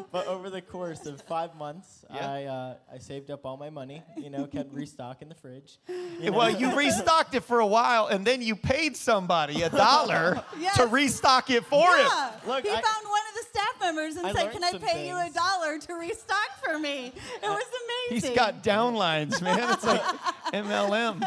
But 0.09 0.25
over 0.27 0.49
the 0.49 0.61
course 0.61 1.05
of 1.05 1.21
five 1.23 1.53
months, 1.55 2.05
Yeah. 2.09 2.31
I 2.31 2.43
uh, 2.45 2.75
I 2.95 2.97
saved 2.97 3.29
up 3.29 3.45
all 3.45 3.57
my 3.57 3.69
money. 3.69 4.01
You 4.15 4.29
know, 4.29 4.45
kept 4.47 4.73
restocking 4.73 5.27
the 5.27 5.35
fridge. 5.35 5.79
you 6.21 6.31
Well, 6.31 6.49
know. 6.53 6.57
you 6.57 6.75
restocked 6.77 7.35
it 7.35 7.43
for 7.43 7.59
a 7.59 7.67
while, 7.67 8.07
and 8.07 8.25
then 8.25 8.41
you 8.41 8.55
paid 8.55 8.95
somebody 8.95 9.63
a 9.63 9.69
dollar 9.69 10.41
Yes. 10.59 10.77
to 10.77 10.87
restock 10.87 11.49
it 11.49 11.65
for 11.65 11.85
him. 11.97 12.07
Look, 12.47 12.63
he 12.63 12.69
I- 12.69 12.81
found 12.81 13.05
one 13.05 13.21
of 13.29 13.35
the 13.35 13.46
staff 13.67 13.81
members 13.81 14.15
and 14.15 14.25
I 14.25 14.33
said, 14.33 14.41
learned 14.43 14.53
"Can 14.53 14.63
I 14.63 14.71
some 14.71 14.81
pay 14.81 15.07
you 15.07 15.15
a 15.15 15.29
dollar 15.29 15.77
to 15.79 15.93
restock 15.93 16.49
for 16.63 16.79
me?" 16.79 17.07
It 17.07 17.45
uh, 17.45 17.53
was 17.53 17.63
amazing. 18.09 18.29
He's 18.29 18.37
got 18.37 18.63
downlines, 18.63 19.41
man. 19.41 19.73
It's 19.73 19.85
like 19.85 20.01
MLM. 20.53 21.19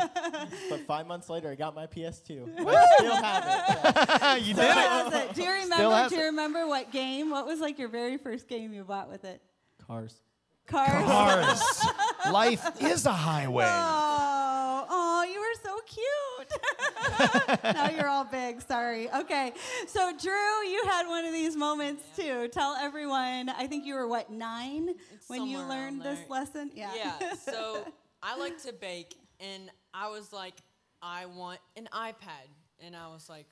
But 0.68 0.80
five 0.86 1.06
months 1.06 1.28
later, 1.28 1.50
I 1.50 1.54
got 1.54 1.74
my 1.74 1.86
PS2. 1.86 2.58
I 2.66 2.94
still 2.96 3.16
have 3.16 4.38
it. 4.38 4.42
you 4.46 4.54
So 4.54 4.62
did 4.62 5.14
it. 5.14 5.30
it. 5.30 5.34
Do 5.34 5.42
you 5.42 5.52
remember? 5.52 6.08
Do 6.08 6.14
you 6.16 6.22
it. 6.22 6.26
remember 6.26 6.66
what 6.66 6.90
game? 6.92 7.30
What 7.30 7.46
was 7.46 7.60
like 7.60 7.78
your 7.78 7.88
very 7.88 8.16
first 8.16 8.48
game 8.48 8.72
you 8.72 8.84
bought 8.84 9.10
with 9.10 9.24
it? 9.24 9.40
Cars. 9.86 10.20
Cars. 10.70 11.04
Cars. 11.04 11.86
Life 12.30 12.80
is 12.80 13.06
a 13.06 13.12
highway. 13.12 13.66
Oh, 13.66 14.86
oh, 14.88 15.24
you 15.24 15.40
were 15.40 15.56
so 15.62 15.80
cute. 15.86 17.64
now 17.74 17.90
you're 17.90 18.08
all 18.08 18.24
big. 18.24 18.62
Sorry. 18.62 19.10
Okay. 19.10 19.52
So, 19.88 20.12
Drew, 20.16 20.30
you 20.68 20.82
had 20.86 21.08
one 21.08 21.24
of 21.24 21.32
these 21.32 21.56
moments 21.56 22.04
too. 22.16 22.48
Tell 22.48 22.76
everyone. 22.76 23.48
I 23.48 23.66
think 23.66 23.84
you 23.84 23.94
were 23.94 24.06
what 24.06 24.30
nine 24.30 24.94
when 25.26 25.46
you 25.46 25.58
learned 25.58 26.02
this 26.02 26.20
lesson. 26.28 26.70
Yeah. 26.74 26.90
Yeah. 26.96 27.34
So 27.34 27.84
I 28.22 28.38
like 28.38 28.62
to 28.62 28.72
bake, 28.72 29.16
and 29.40 29.70
I 29.92 30.08
was 30.08 30.32
like, 30.32 30.54
I 31.02 31.26
want 31.26 31.58
an 31.76 31.88
iPad, 31.92 32.48
and 32.84 32.94
I 32.94 33.08
was 33.08 33.28
like, 33.28 33.46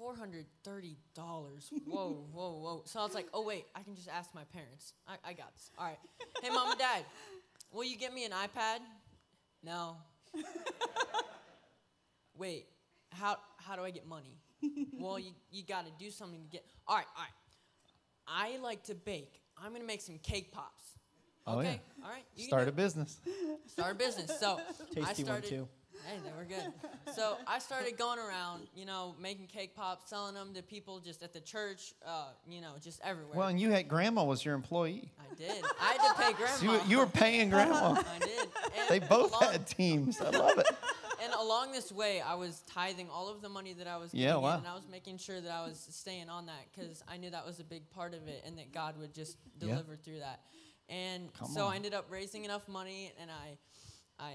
four 0.00 0.16
hundred 0.16 0.46
thirty 0.64 0.96
dollars. 1.14 1.70
Whoa, 1.86 2.24
whoa, 2.32 2.52
whoa. 2.52 2.82
So 2.86 3.00
I 3.00 3.04
was 3.04 3.14
like, 3.14 3.26
oh 3.34 3.44
wait, 3.44 3.66
I 3.74 3.82
can 3.82 3.94
just 3.94 4.08
ask 4.08 4.34
my 4.34 4.44
parents. 4.44 4.94
I, 5.06 5.16
I 5.28 5.32
got 5.34 5.52
this. 5.52 5.70
All 5.78 5.84
right. 5.84 5.98
Hey, 6.42 6.48
mom 6.48 6.70
and 6.70 6.78
dad, 6.78 7.04
will 7.70 7.84
you 7.84 7.98
get 7.98 8.14
me 8.14 8.24
an 8.24 8.32
iPad? 8.32 8.78
No. 9.62 9.96
wait, 12.38 12.66
how 13.10 13.36
how 13.58 13.76
do 13.76 13.82
I 13.82 13.90
get 13.90 14.06
money? 14.06 14.38
well, 14.98 15.18
you 15.18 15.32
you 15.50 15.62
got 15.64 15.84
to 15.84 15.92
do 16.02 16.10
something 16.10 16.40
to 16.40 16.48
get. 16.48 16.64
All 16.88 16.96
right, 16.96 17.06
all 17.16 17.22
right. 17.22 18.56
I 18.56 18.58
like 18.62 18.84
to 18.84 18.94
bake. 18.94 19.42
I'm 19.62 19.72
gonna 19.72 19.84
make 19.84 20.00
some 20.00 20.18
cake 20.18 20.50
pops. 20.50 20.84
Oh, 21.46 21.60
yeah. 21.60 21.68
Okay. 21.68 21.80
All 22.04 22.10
right. 22.10 22.24
You 22.36 22.44
Start 22.44 22.68
a 22.68 22.72
business. 22.72 23.20
start 23.66 23.92
a 23.92 23.94
business. 23.94 24.38
So 24.38 24.58
I 24.58 24.94
Tasty 24.94 25.24
one 25.24 25.42
started. 25.42 25.48
too. 25.48 25.68
Hey, 26.06 26.18
they 26.24 26.32
were 26.36 26.44
good. 26.44 26.72
So 27.14 27.36
I 27.46 27.58
started 27.58 27.96
going 27.98 28.18
around, 28.18 28.62
you 28.74 28.84
know, 28.86 29.14
making 29.20 29.46
cake 29.48 29.74
pops, 29.76 30.08
selling 30.08 30.34
them 30.34 30.54
to 30.54 30.62
people 30.62 30.98
just 31.00 31.22
at 31.22 31.32
the 31.32 31.40
church, 31.40 31.92
uh, 32.06 32.28
you 32.48 32.60
know, 32.60 32.72
just 32.82 33.00
everywhere. 33.04 33.38
Well, 33.38 33.48
and 33.48 33.60
you 33.60 33.70
had 33.70 33.88
grandma 33.88 34.24
was 34.24 34.44
your 34.44 34.54
employee. 34.54 35.10
I 35.18 35.34
did. 35.34 35.64
I 35.80 35.92
had 35.92 36.08
to 36.08 36.14
pay 36.22 36.44
So 36.56 36.64
you, 36.64 36.68
grandma. 36.70 36.84
you 36.88 36.98
were 36.98 37.06
paying 37.06 37.50
grandma. 37.50 37.92
I 38.14 38.18
did. 38.18 38.40
And 38.78 38.88
They 38.88 38.98
both 39.06 39.30
along, 39.30 39.52
had 39.52 39.66
teams. 39.66 40.20
I 40.20 40.30
love 40.30 40.58
it. 40.58 40.66
And 41.22 41.34
along 41.34 41.72
this 41.72 41.92
way, 41.92 42.22
I 42.22 42.34
was 42.34 42.62
tithing 42.66 43.10
all 43.10 43.28
of 43.28 43.42
the 43.42 43.50
money 43.50 43.74
that 43.74 43.86
I 43.86 43.98
was 43.98 44.14
Yeah, 44.14 44.28
getting 44.28 44.36
in, 44.38 44.42
wow. 44.42 44.56
and 44.56 44.66
I 44.66 44.74
was 44.74 44.88
making 44.90 45.18
sure 45.18 45.38
that 45.38 45.52
I 45.52 45.66
was 45.66 45.86
staying 45.90 46.30
on 46.30 46.46
that 46.46 46.64
because 46.72 47.04
I 47.06 47.18
knew 47.18 47.28
that 47.28 47.44
was 47.44 47.60
a 47.60 47.64
big 47.64 47.90
part 47.90 48.14
of 48.14 48.26
it, 48.26 48.42
and 48.46 48.56
that 48.56 48.72
God 48.72 48.96
would 48.98 49.12
just 49.12 49.36
Yeah. 49.60 49.68
deliver 49.68 49.96
through 49.96 50.20
that. 50.20 50.40
And 50.88 51.30
Come 51.34 51.48
so 51.50 51.66
on. 51.66 51.74
I 51.74 51.76
ended 51.76 51.92
up 51.92 52.06
raising 52.10 52.46
enough 52.46 52.66
money, 52.68 53.12
and 53.20 53.30
I. 53.30 53.58
I 54.18 54.34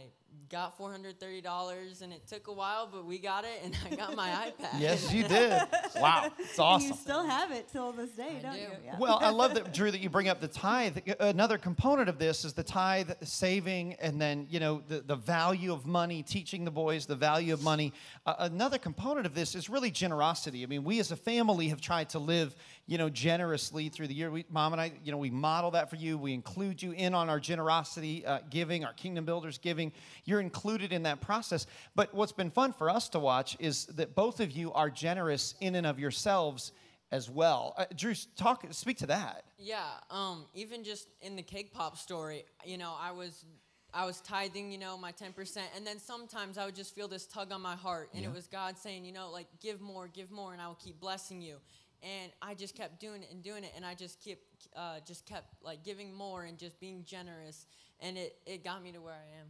got 0.50 0.78
four 0.78 0.92
hundred 0.92 1.20
thirty 1.20 1.42
dollars, 1.42 2.02
and 2.02 2.14
it 2.14 2.28
took 2.28 2.48
a 2.48 2.54
while, 2.54 2.88
but 2.92 3.06
we 3.06 3.18
got 3.20 3.44
it, 3.44 3.62
and 3.64 3.76
I 3.92 3.96
got 3.96 4.16
my 4.16 4.30
iPad. 4.60 4.80
Yes, 4.80 5.12
you 5.14 5.24
did. 5.28 5.62
Wow, 6.00 6.32
it's 6.40 6.52
And 6.58 6.60
awesome. 6.60 6.90
you 6.90 6.96
still 6.96 7.24
have 7.26 7.52
it 7.52 7.68
till 7.72 7.92
this 7.92 8.12
day, 8.12 8.38
I 8.40 8.42
don't 8.42 8.54
do. 8.54 8.60
you? 8.60 8.68
Yeah. 8.86 8.96
Well, 9.00 9.20
I 9.22 9.30
love 9.30 9.54
that, 9.56 9.74
Drew, 9.74 9.92
that 9.92 10.00
you 10.02 10.10
bring 10.10 10.28
up 10.28 10.40
the 10.42 10.48
tithe. 10.48 10.98
Another 11.20 11.58
component 11.58 12.10
of 12.10 12.20
this 12.20 12.46
is 12.46 12.54
the 12.54 12.64
tithe, 12.64 13.12
saving, 13.24 13.94
and 13.96 14.22
then, 14.22 14.48
you 14.50 14.60
know, 14.60 14.82
the, 14.88 15.02
the 15.02 15.16
value 15.16 15.72
of 15.74 15.86
money, 15.86 16.24
teaching 16.24 16.66
the 16.66 16.72
boys 16.72 17.06
the 17.06 17.16
value 17.16 17.54
of 17.54 17.64
money. 17.64 17.94
Uh, 18.26 18.36
another 18.40 18.78
component 18.78 19.26
of 19.26 19.34
this 19.34 19.56
is 19.56 19.70
really 19.70 19.92
generosity. 19.92 20.64
I 20.64 20.68
mean, 20.68 20.84
we 20.84 21.00
as 21.00 21.12
a 21.12 21.16
family 21.16 21.68
have 21.70 21.82
tried 21.82 22.10
to 22.10 22.20
live, 22.20 22.56
you 22.88 22.98
know, 22.98 23.10
generously 23.10 23.90
through 23.90 24.08
the 24.08 24.14
year. 24.14 24.30
We, 24.32 24.46
Mom 24.50 24.74
and 24.74 24.82
I, 24.82 24.92
you 25.04 25.12
know, 25.12 25.18
we 25.18 25.30
model 25.30 25.72
that 25.72 25.90
for 25.90 25.96
you. 25.96 26.18
We 26.18 26.34
include 26.34 26.82
you 26.82 26.92
in 26.92 27.14
on 27.14 27.30
our 27.30 27.40
generosity 27.40 28.26
uh, 28.26 28.40
giving, 28.50 28.86
our 28.86 28.94
Kingdom 28.94 29.26
Builders 29.26 29.58
giving. 29.58 29.92
You're 30.26 30.42
included 30.42 30.92
in 30.92 31.04
that 31.04 31.22
process. 31.22 31.68
But 31.96 32.14
what's 32.14 32.32
been 32.32 32.52
fun 32.52 32.74
for 32.74 32.90
us 32.90 33.10
to 33.10 33.20
watch 33.20 33.56
is 33.60 33.86
that 33.88 34.16
both 34.16 34.40
of 34.40 34.52
you 34.52 34.74
are 34.74 34.90
generous 34.90 35.56
in 35.62 35.76
and 35.76 35.86
of 35.88 36.00
yourselves 36.00 36.72
as 37.12 37.30
well. 37.30 37.74
Uh, 37.78 37.86
Drew, 37.96 38.14
talk, 38.36 38.66
speak 38.72 38.98
to 38.98 39.06
that. 39.08 39.46
Yeah, 39.60 39.84
um, 40.10 40.46
even 40.54 40.84
just 40.84 41.08
in 41.22 41.36
the 41.36 41.44
cake 41.44 41.72
pop 41.74 41.98
story, 41.98 42.44
you 42.66 42.78
know, 42.78 42.94
I 43.00 43.12
was 43.12 43.46
I 43.94 44.06
was 44.06 44.20
tithing, 44.20 44.74
you 44.74 44.78
know, 44.78 44.98
my 44.98 45.14
10%, 45.14 45.58
and 45.74 45.88
then 45.88 46.00
sometimes 46.00 46.58
I 46.58 46.66
would 46.66 46.76
just 46.76 46.94
feel 46.94 47.08
this 47.08 47.26
tug 47.26 47.54
on 47.54 47.62
my 47.62 47.78
heart, 47.78 48.10
and 48.14 48.24
Yeah. 48.24 48.30
it 48.30 48.36
was 48.36 48.46
God 48.46 48.78
saying, 48.78 49.06
you 49.06 49.14
know, 49.14 49.32
like 49.32 49.48
give 49.62 49.80
more, 49.80 50.10
give 50.10 50.32
more, 50.32 50.52
and 50.52 50.62
I 50.62 50.68
will 50.68 50.76
keep 50.76 51.00
blessing 51.00 51.40
you. 51.42 51.62
And 52.04 52.30
I 52.42 52.56
just 52.56 52.76
kept 52.76 53.00
doing 53.00 53.24
it 53.24 53.32
and 53.32 53.42
doing 53.42 53.64
it, 53.64 53.72
and 53.74 53.86
I 53.86 53.94
just 53.96 54.20
kept 54.22 54.42
uh, 54.76 55.00
just 55.08 55.26
kept 55.26 55.48
like 55.64 55.84
giving 55.84 56.14
more 56.14 56.44
and 56.44 56.58
just 56.58 56.78
being 56.82 57.06
generous, 57.06 57.68
and 58.02 58.18
it 58.18 58.36
it 58.46 58.64
got 58.66 58.84
me 58.84 58.92
to 58.92 59.00
where 59.00 59.14
I 59.14 59.40
am. 59.40 59.48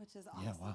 Which 0.00 0.16
is 0.16 0.26
awesome. 0.26 0.44
Yeah, 0.44 0.52
wow. 0.60 0.74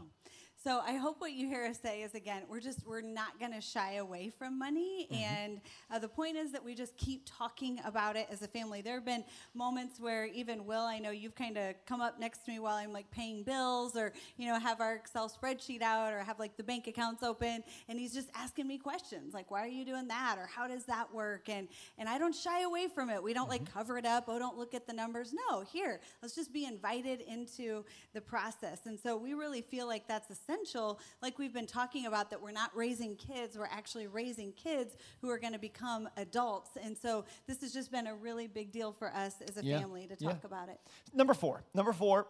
So 0.66 0.82
I 0.84 0.96
hope 0.96 1.22
what 1.22 1.34
you 1.34 1.48
hear 1.48 1.64
us 1.66 1.78
say 1.80 2.02
is 2.02 2.16
again, 2.16 2.42
we're 2.50 2.60
just 2.60 2.88
we're 2.88 3.02
not 3.02 3.40
going 3.40 3.54
to 3.54 3.62
shy 3.62 3.96
away 3.98 4.32
from 4.36 4.58
money, 4.58 5.08
Mm-hmm. 5.12 5.24
and 5.24 5.62
uh, 5.92 6.00
the 6.00 6.08
point 6.08 6.38
is 6.38 6.52
that 6.54 6.66
we 6.66 6.74
just 6.74 6.98
keep 6.98 7.22
talking 7.26 7.80
about 7.86 8.16
it 8.16 8.28
as 8.32 8.42
a 8.42 8.48
family. 8.48 8.82
There 8.82 8.96
have 8.96 9.06
been 9.06 9.24
moments 9.54 10.00
where 10.00 10.26
even 10.26 10.66
Will, 10.66 10.82
I 10.82 10.98
know 10.98 11.12
you've 11.12 11.36
kind 11.36 11.56
of 11.60 11.76
come 11.86 12.02
up 12.02 12.20
next 12.20 12.46
to 12.46 12.52
me 12.52 12.58
while 12.58 12.74
I'm 12.76 12.92
like 12.92 13.12
paying 13.12 13.44
bills, 13.44 13.96
or 13.96 14.12
you 14.38 14.48
know 14.48 14.60
have 14.60 14.82
our 14.82 14.96
Excel 14.96 15.30
spreadsheet 15.30 15.84
out, 15.84 16.12
or 16.14 16.20
have 16.24 16.40
like 16.40 16.58
the 16.58 16.64
bank 16.64 16.88
accounts 16.88 17.22
open, 17.22 17.64
and 17.88 18.00
he's 18.00 18.14
just 18.14 18.30
asking 18.34 18.68
me 18.68 18.80
questions 18.80 19.36
like, 19.36 19.52
"Why 19.52 19.62
are 19.64 19.68
you 19.68 19.86
doing 19.86 20.08
that?" 20.08 20.38
or 20.40 20.48
"How 20.48 20.68
does 20.68 20.86
that 20.86 21.14
work?" 21.14 21.48
and 21.48 21.68
and 22.00 22.10
I 22.10 22.18
don't 22.18 22.34
shy 22.34 22.62
away 22.64 22.88
from 22.88 23.12
it. 23.12 23.22
We 23.22 23.34
don't 23.36 23.50
like 23.50 23.66
Mm-hmm. 23.66 23.78
cover 23.78 24.00
it 24.00 24.06
up. 24.06 24.24
Oh, 24.28 24.40
don't 24.40 24.58
look 24.58 24.74
at 24.74 24.88
the 24.88 24.94
numbers. 24.94 25.32
No, 25.48 25.62
here, 25.62 26.00
let's 26.24 26.34
just 26.34 26.52
be 26.52 26.66
invited 26.66 27.22
into 27.22 27.86
the 28.14 28.22
process. 28.22 28.88
And 28.88 29.00
so 29.00 29.16
we 29.16 29.36
really 29.36 29.62
feel 29.62 29.86
like 29.86 30.08
that's 30.08 30.30
essential, 30.32 30.55
like 31.22 31.40
we've 31.40 31.54
been 31.54 31.66
talking 31.68 32.06
about, 32.06 32.30
that 32.30 32.42
we're 32.42 32.52
not 32.52 32.76
raising 32.76 33.16
kids, 33.16 33.58
we're 33.58 33.66
actually 33.66 34.08
raising 34.08 34.52
kids 34.54 34.96
who 35.22 35.30
are 35.30 35.38
going 35.40 35.54
to 35.54 35.60
become 35.60 36.10
adults. 36.18 36.72
And 36.82 36.98
so 36.98 37.26
this 37.48 37.62
has 37.62 37.74
just 37.74 37.92
been 37.92 38.08
a 38.08 38.16
really 38.16 38.48
big 38.48 38.72
deal 38.72 38.92
for 38.92 39.14
us 39.14 39.36
as 39.48 39.58
a 39.58 39.64
Yeah, 39.64 39.80
family 39.80 40.08
to 40.08 40.16
yeah. 40.20 40.30
talk 40.30 40.44
about 40.44 40.70
it. 40.70 40.80
Number 41.14 41.34
four. 41.34 41.64
Number 41.74 41.94
four, 41.94 42.28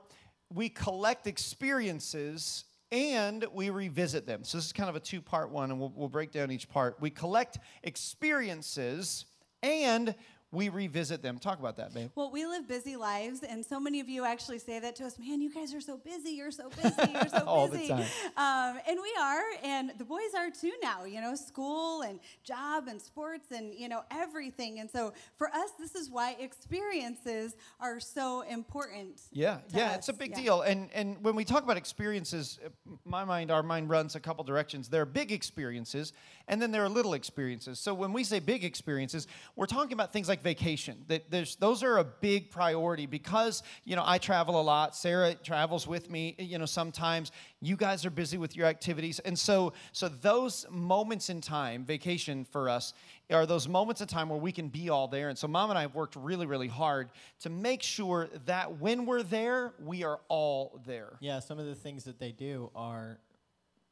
we 0.54 0.70
collect 0.70 1.28
experiences 1.28 2.66
and 2.92 3.46
we 3.54 3.70
revisit 3.70 4.26
them. 4.26 4.44
So 4.44 4.58
this 4.58 4.66
is 4.68 4.74
kind 4.74 4.90
of 4.90 4.96
a 4.96 5.00
two 5.00 5.22
part 5.22 5.50
one, 5.50 5.72
and 5.72 5.80
we'll, 5.80 5.92
we'll 5.96 6.10
break 6.10 6.32
down 6.32 6.52
each 6.52 6.70
part. 6.70 6.98
We 7.02 7.10
collect 7.10 7.58
experiences 7.84 9.26
and 9.64 10.14
we 10.56 10.70
revisit 10.70 11.22
them. 11.22 11.38
Talk 11.38 11.60
about 11.60 11.78
that, 11.78 11.94
babe. 11.94 12.10
Well, 12.16 12.32
we 12.32 12.46
live 12.48 12.68
busy 12.68 12.96
lives, 12.96 13.44
and 13.44 13.64
so 13.66 13.80
many 13.80 14.00
of 14.00 14.10
you 14.10 14.26
actually 14.26 14.60
say 14.60 14.80
that 14.80 14.96
to 14.98 15.06
us. 15.06 15.20
Man, 15.20 15.42
you 15.42 15.54
guys 15.54 15.74
are 15.76 15.82
so 15.82 15.98
busy. 15.98 16.32
You're 16.32 16.52
so 16.52 16.70
busy. 16.70 17.12
You're 17.12 17.28
so 17.28 17.44
All 17.48 17.68
the 17.68 17.78
busy. 17.78 17.90
time. 17.90 18.06
Um, 18.38 18.80
and 18.88 18.98
we 19.02 19.14
are, 19.22 19.42
and 19.64 19.92
the 19.98 20.06
boys 20.06 20.34
are 20.38 20.50
too 20.50 20.72
now. 20.82 21.04
You 21.04 21.22
know, 21.22 21.36
school 21.36 22.02
and 22.02 22.20
job 22.44 22.88
and 22.88 23.02
sports 23.02 23.52
and 23.52 23.74
you 23.76 23.90
know 23.90 24.02
everything. 24.10 24.80
And 24.80 24.90
so 24.90 25.14
for 25.38 25.50
us, 25.50 25.72
this 25.78 25.94
is 25.96 26.10
why 26.10 26.36
experiences 26.40 27.56
are 27.80 28.00
so 28.00 28.42
important. 28.42 29.22
Yeah, 29.32 29.60
yeah, 29.74 29.96
it's 29.96 30.10
a 30.10 30.14
big 30.14 30.32
Yeah. 30.32 30.42
deal. 30.44 30.62
And 30.62 30.90
and 30.94 31.22
when 31.24 31.36
we 31.36 31.44
talk 31.46 31.64
about 31.64 31.78
experiences, 31.78 32.60
uh, 32.66 32.70
my 33.06 33.24
mind, 33.26 33.52
our 33.52 33.64
mind 33.64 33.90
runs 33.90 34.16
a 34.16 34.20
couple 34.20 34.44
directions. 34.44 34.90
There 34.90 35.02
are 35.02 35.06
big 35.06 35.32
experiences, 35.32 36.14
and 36.48 36.62
then 36.62 36.72
there 36.72 36.84
are 36.84 36.90
little 36.90 37.14
experiences. 37.14 37.80
So 37.80 37.94
when 37.94 38.14
we 38.14 38.24
say 38.24 38.40
big 38.40 38.64
experiences, 38.64 39.28
we're 39.56 39.66
talking 39.66 39.94
about 39.94 40.14
things 40.14 40.28
like 40.30 40.44
vacation. 40.46 41.04
There's 41.30 41.56
those 41.56 41.82
are 41.82 41.98
a 41.98 42.04
big 42.04 42.52
priority 42.52 43.08
because 43.08 43.64
you 43.84 43.96
know 43.96 44.04
I 44.06 44.20
travel 44.20 44.62
a 44.62 44.62
lot. 44.62 44.96
Sarah 44.96 45.34
travels 45.34 45.88
with 45.88 46.10
me. 46.12 46.36
You 46.38 46.60
know 46.60 46.68
sometimes 46.68 47.32
you 47.62 47.76
guys 47.76 48.06
are 48.06 48.12
busy 48.12 48.38
with 48.38 48.56
your 48.56 48.68
activities, 48.68 49.20
and 49.20 49.38
so 49.38 49.74
so 49.92 50.08
those 50.08 50.68
moments 50.70 51.32
in 51.32 51.42
time, 51.42 51.84
vacation 51.84 52.46
for 52.46 52.70
us, 52.70 52.94
are 53.32 53.48
those 53.48 53.68
moments 53.68 54.02
in 54.02 54.08
time 54.08 54.30
where 54.30 54.40
we 54.40 54.52
can 54.52 54.70
be 54.70 54.90
all 54.90 55.08
there. 55.08 55.30
And 55.30 55.38
so 55.38 55.48
mom 55.48 55.72
and 55.72 55.80
I 55.80 55.82
have 55.82 55.96
worked 55.96 56.16
really 56.16 56.46
really 56.46 56.70
hard 56.70 57.10
to 57.40 57.50
make 57.50 57.82
sure 57.82 58.30
that 58.46 58.80
when 58.80 59.08
we're 59.08 59.24
there, 59.24 59.74
we 59.84 60.04
are 60.04 60.20
all 60.28 60.80
there. 60.86 61.18
Yeah, 61.22 61.40
some 61.40 61.58
of 61.58 61.66
the 61.66 61.76
things 61.76 62.04
that 62.04 62.20
they 62.20 62.32
do 62.32 62.70
are 62.76 63.20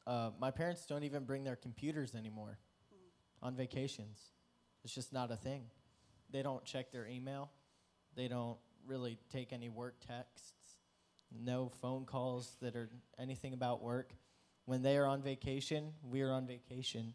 uh, 0.06 0.30
my 0.40 0.52
parents 0.52 0.86
don't 0.86 1.04
even 1.04 1.24
bring 1.24 1.44
their 1.44 1.56
computers 1.56 2.14
anymore 2.14 2.60
on 3.42 3.56
vacations. 3.56 4.20
It's 4.84 4.94
just 4.94 5.12
not 5.12 5.32
a 5.32 5.36
thing. 5.36 5.64
They 6.34 6.42
don't 6.42 6.66
check 6.66 6.92
their 6.92 7.08
email. 7.08 7.52
They 8.16 8.28
don't 8.28 8.58
really 8.86 9.18
take 9.32 9.54
any 9.54 9.70
work 9.70 9.96
texts. 10.06 10.52
No 11.32 11.72
phone 11.82 12.06
calls 12.06 12.58
that 12.62 12.76
are 12.76 12.90
anything 13.18 13.54
about 13.54 13.82
work. 13.82 14.14
When 14.66 14.82
they 14.82 14.98
are 14.98 15.06
on 15.06 15.22
vacation, 15.22 15.94
we 16.04 16.22
are 16.22 16.32
on 16.32 16.46
vacation. 16.46 17.14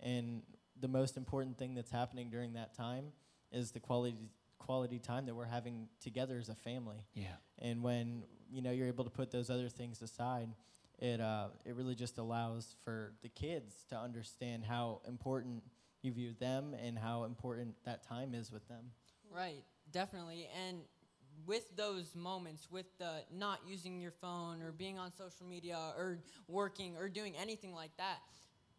And 0.00 0.42
the 0.80 0.88
most 0.88 1.16
important 1.16 1.58
thing 1.58 1.74
that's 1.74 1.90
happening 1.90 2.30
during 2.30 2.54
that 2.54 2.74
time 2.74 3.06
is 3.52 3.72
the 3.72 3.80
quality 3.80 4.16
quality 4.58 4.98
time 4.98 5.26
that 5.26 5.34
we're 5.34 5.46
having 5.46 5.88
together 6.00 6.38
as 6.38 6.48
a 6.48 6.54
family. 6.54 7.04
Yeah. 7.14 7.26
And 7.58 7.82
when 7.82 8.22
you 8.50 8.62
know 8.62 8.70
you're 8.70 8.86
able 8.86 9.04
to 9.04 9.10
put 9.10 9.30
those 9.30 9.50
other 9.50 9.68
things 9.68 10.00
aside, 10.00 10.48
it 10.98 11.20
uh, 11.20 11.48
it 11.64 11.74
really 11.74 11.94
just 11.94 12.18
allows 12.18 12.76
for 12.84 13.14
the 13.22 13.28
kids 13.28 13.74
to 13.88 13.98
understand 13.98 14.64
how 14.64 15.00
important 15.08 15.62
you 16.02 16.12
view 16.12 16.32
them 16.38 16.74
and 16.84 16.98
how 16.98 17.24
important 17.24 17.74
that 17.84 18.02
time 18.06 18.34
is 18.34 18.50
with 18.50 18.66
them. 18.68 18.84
Right, 19.30 19.64
definitely. 19.92 20.48
And 20.66 20.78
with 21.46 21.76
those 21.76 22.14
moments, 22.14 22.68
with 22.70 22.86
the 22.98 23.22
not 23.32 23.60
using 23.66 24.00
your 24.00 24.10
phone 24.10 24.62
or 24.62 24.72
being 24.72 24.98
on 24.98 25.12
social 25.12 25.46
media 25.46 25.78
or 25.96 26.18
working 26.48 26.96
or 26.96 27.08
doing 27.08 27.34
anything 27.40 27.74
like 27.74 27.96
that, 27.96 28.18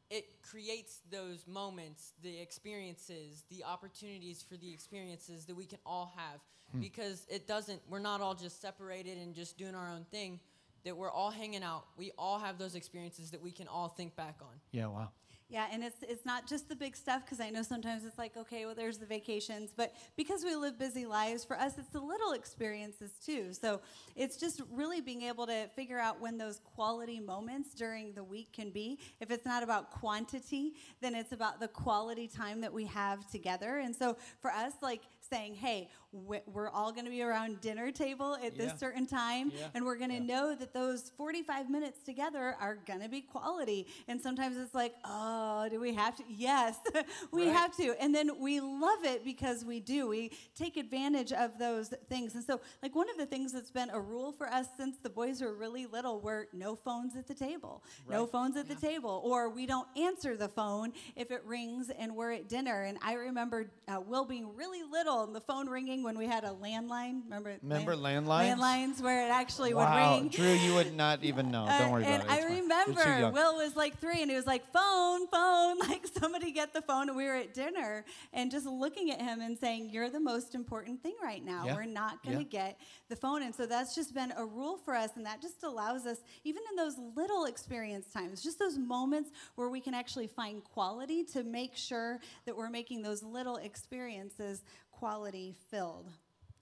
it 0.10 0.41
creates 0.41 0.99
those 1.10 1.47
moments, 1.47 2.13
the 2.21 2.39
experiences, 2.39 3.43
the 3.49 3.63
opportunities 3.63 4.43
for 4.47 4.57
the 4.57 4.71
experiences 4.71 5.45
that 5.45 5.55
we 5.55 5.65
can 5.65 5.79
all 5.86 6.13
have. 6.17 6.39
Hmm. 6.71 6.79
Because 6.81 7.25
it 7.29 7.47
doesn't, 7.47 7.81
we're 7.89 7.99
not 7.99 8.19
all 8.21 8.36
just 8.36 8.62
separated 8.62 9.17
and 9.17 9.34
just 9.34 9.57
doing 9.57 9.73
our 9.75 9.89
own 9.89 10.05
thing. 10.12 10.39
that 10.84 10.97
we're 10.97 11.12
all 11.12 11.29
hanging 11.31 11.63
out. 11.63 11.86
We 11.97 12.12
all 12.17 12.39
have 12.39 12.57
those 12.57 12.75
experiences 12.75 13.31
that 13.31 13.41
we 13.41 13.51
can 13.51 13.67
all 13.67 13.88
think 13.88 14.15
back 14.15 14.38
on. 14.41 14.60
Yeah, 14.71 14.88
wow. 14.88 15.10
Yeah, 15.51 15.67
and 15.69 15.83
it's 15.83 15.97
it's 16.01 16.25
not 16.25 16.47
just 16.47 16.69
the 16.69 16.77
big 16.77 16.95
stuff 16.95 17.25
because 17.25 17.41
I 17.41 17.49
know 17.49 17.61
sometimes 17.61 18.05
it's 18.05 18.17
like 18.17 18.37
okay, 18.37 18.65
well, 18.65 18.73
there's 18.73 18.97
the 18.97 19.05
vacations, 19.05 19.73
but 19.75 19.93
because 20.15 20.45
we 20.45 20.55
live 20.55 20.79
busy 20.79 21.05
lives, 21.05 21.43
for 21.43 21.59
us, 21.59 21.77
it's 21.77 21.89
the 21.89 21.99
little 21.99 22.31
experiences 22.31 23.11
too. 23.25 23.51
So 23.51 23.81
it's 24.15 24.37
just 24.37 24.61
really 24.71 25.01
being 25.01 25.23
able 25.23 25.45
to 25.47 25.67
figure 25.75 25.99
out 25.99 26.21
when 26.21 26.37
those 26.37 26.61
quality 26.73 27.19
moments 27.19 27.73
during 27.73 28.13
the 28.13 28.23
week 28.23 28.53
can 28.53 28.69
be. 28.69 28.97
If 29.19 29.29
it's 29.29 29.45
not 29.45 29.61
about 29.61 29.91
quantity, 29.91 30.75
then 31.01 31.15
it's 31.15 31.33
about 31.33 31.59
the 31.59 31.67
quality 31.67 32.29
time 32.29 32.61
that 32.61 32.71
we 32.71 32.85
have 32.85 33.29
together. 33.29 33.79
And 33.79 33.93
so 33.93 34.15
for 34.39 34.51
us, 34.51 34.71
like 34.81 35.01
saying, 35.29 35.55
hey, 35.55 35.89
we're 36.13 36.69
all 36.69 36.91
going 36.91 37.06
to 37.06 37.12
be 37.12 37.21
around 37.24 37.62
dinner 37.62 37.91
table 37.91 38.36
at 38.36 38.56
Yeah. 38.56 38.65
this 38.65 38.80
certain 38.80 39.06
time, 39.06 39.52
Yeah. 39.56 39.69
and 39.74 39.86
we're 39.86 39.95
going 39.95 40.12
to 40.12 40.19
know 40.19 40.56
that 40.56 40.74
those 40.74 41.10
45 41.17 41.69
minutes 41.69 42.04
together 42.04 42.56
are 42.60 42.76
going 42.86 43.00
to 43.02 43.08
be 43.10 43.21
quality. 43.21 43.88
And 44.08 44.21
sometimes 44.21 44.58
it's 44.58 44.74
like, 44.74 44.93
oh, 45.06 45.67
do 45.69 45.80
we 45.80 45.93
have 45.93 46.17
to? 46.17 46.24
Yes, 46.28 46.78
we 47.32 47.45
Right. 47.45 47.54
have 47.56 47.76
to. 47.78 47.95
And 48.02 48.13
then 48.13 48.39
we 48.39 48.60
love 48.60 49.04
it 49.06 49.24
because 49.24 49.63
we 49.63 49.80
do. 49.80 50.08
We 50.08 50.32
take 50.56 50.76
advantage 50.78 51.32
of 51.32 51.58
those 51.58 51.93
things. 52.10 52.36
And 52.36 52.43
so, 52.43 52.60
like, 52.84 52.95
one 52.95 53.10
of 53.10 53.17
the 53.17 53.26
things 53.26 53.54
that's 53.54 53.71
been 53.71 53.89
a 53.89 54.00
rule 54.00 54.32
for 54.34 54.47
us 54.47 54.67
since 54.78 54.97
the 54.97 55.10
boys 55.10 55.41
were 55.41 55.54
really 55.56 55.86
little 55.86 56.19
were 56.19 56.47
no 56.54 56.76
phones 56.76 57.15
at 57.15 57.28
the 57.28 57.34
table. 57.36 57.84
No 58.10 58.26
phones 58.26 58.58
at 58.58 58.67
the 58.67 58.76
table. 58.76 59.21
Or 59.24 59.50
we 59.50 59.65
don't 59.65 59.88
answer 59.97 60.36
the 60.36 60.50
phone 60.50 60.93
if 61.15 61.32
it 61.32 61.43
rings 61.45 61.89
and 61.89 62.15
we're 62.15 62.32
at 62.34 62.50
dinner. 62.50 62.84
And 62.84 62.97
I 63.02 63.13
remember 63.13 63.71
uh, 63.88 64.02
Will 64.02 64.26
being 64.26 64.56
really 64.56 64.84
little 64.84 65.24
and 65.24 65.34
the 65.36 65.41
phone 65.41 65.69
ringing 65.69 66.00
when 66.03 66.17
we 66.17 66.25
had 66.25 66.43
a 66.43 66.49
landline. 66.49 67.23
Remember? 67.25 67.57
Remember 67.61 67.95
land- 67.95 68.27
landlines? 68.27 68.57
Landlines 68.57 69.01
where 69.01 69.25
it 69.27 69.31
actually 69.31 69.73
Wow, 69.73 70.13
would 70.15 70.21
ring. 70.21 70.29
Drew, 70.29 70.51
you 70.53 70.73
would 70.75 70.95
not 70.95 71.23
even 71.23 71.51
know. 71.51 71.65
Don't 71.79 71.89
Uh, 71.89 71.91
worry 71.91 72.05
and 72.05 72.23
about 72.23 72.37
it. 72.37 72.39
I 72.39 72.41
fine. 72.41 72.61
Remember. 72.61 73.31
Will 73.31 73.55
was 73.57 73.75
like 73.75 73.99
three, 73.99 74.21
and 74.21 74.29
he 74.29 74.35
was 74.35 74.45
like, 74.47 74.71
"Phone, 74.71 75.27
phone!" 75.27 75.79
Like 75.91 76.05
somebody 76.07 76.51
get 76.51 76.73
the 76.73 76.81
phone, 76.81 77.09
and 77.09 77.17
we 77.17 77.25
were 77.25 77.35
at 77.35 77.53
dinner, 77.53 78.05
and 78.33 78.49
just 78.51 78.65
looking 78.65 79.11
at 79.11 79.19
him 79.21 79.41
and 79.41 79.57
saying, 79.57 79.89
"You're 79.89 80.09
the 80.09 80.19
most 80.19 80.55
important 80.55 81.01
thing 81.03 81.15
right 81.23 81.43
now. 81.43 81.65
Yeah. 81.65 81.75
We're 81.75 81.85
not 81.85 82.23
going 82.23 82.37
to 82.37 82.43
Yeah. 82.43 82.63
get 82.65 82.79
the 83.09 83.15
phone." 83.15 83.43
And 83.43 83.53
so 83.53 83.65
that's 83.65 83.93
just 83.95 84.13
been 84.13 84.31
a 84.37 84.45
rule 84.45 84.77
for 84.77 84.95
us, 84.95 85.11
and 85.15 85.25
that 85.25 85.41
just 85.41 85.63
allows 85.63 86.05
us, 86.05 86.19
even 86.43 86.61
in 86.69 86.75
those 86.75 86.97
little 87.15 87.45
experience 87.45 88.07
times, 88.07 88.41
just 88.41 88.59
those 88.59 88.77
moments 88.77 89.31
where 89.55 89.69
we 89.69 89.79
can 89.81 89.93
actually 89.93 90.27
find 90.27 90.63
quality 90.63 91.23
to 91.25 91.43
make 91.43 91.75
sure 91.75 92.19
that 92.45 92.55
we're 92.55 92.69
making 92.69 93.01
those 93.01 93.23
little 93.23 93.57
experiences 93.57 94.63
quality 95.11 95.55
filled. 95.71 96.05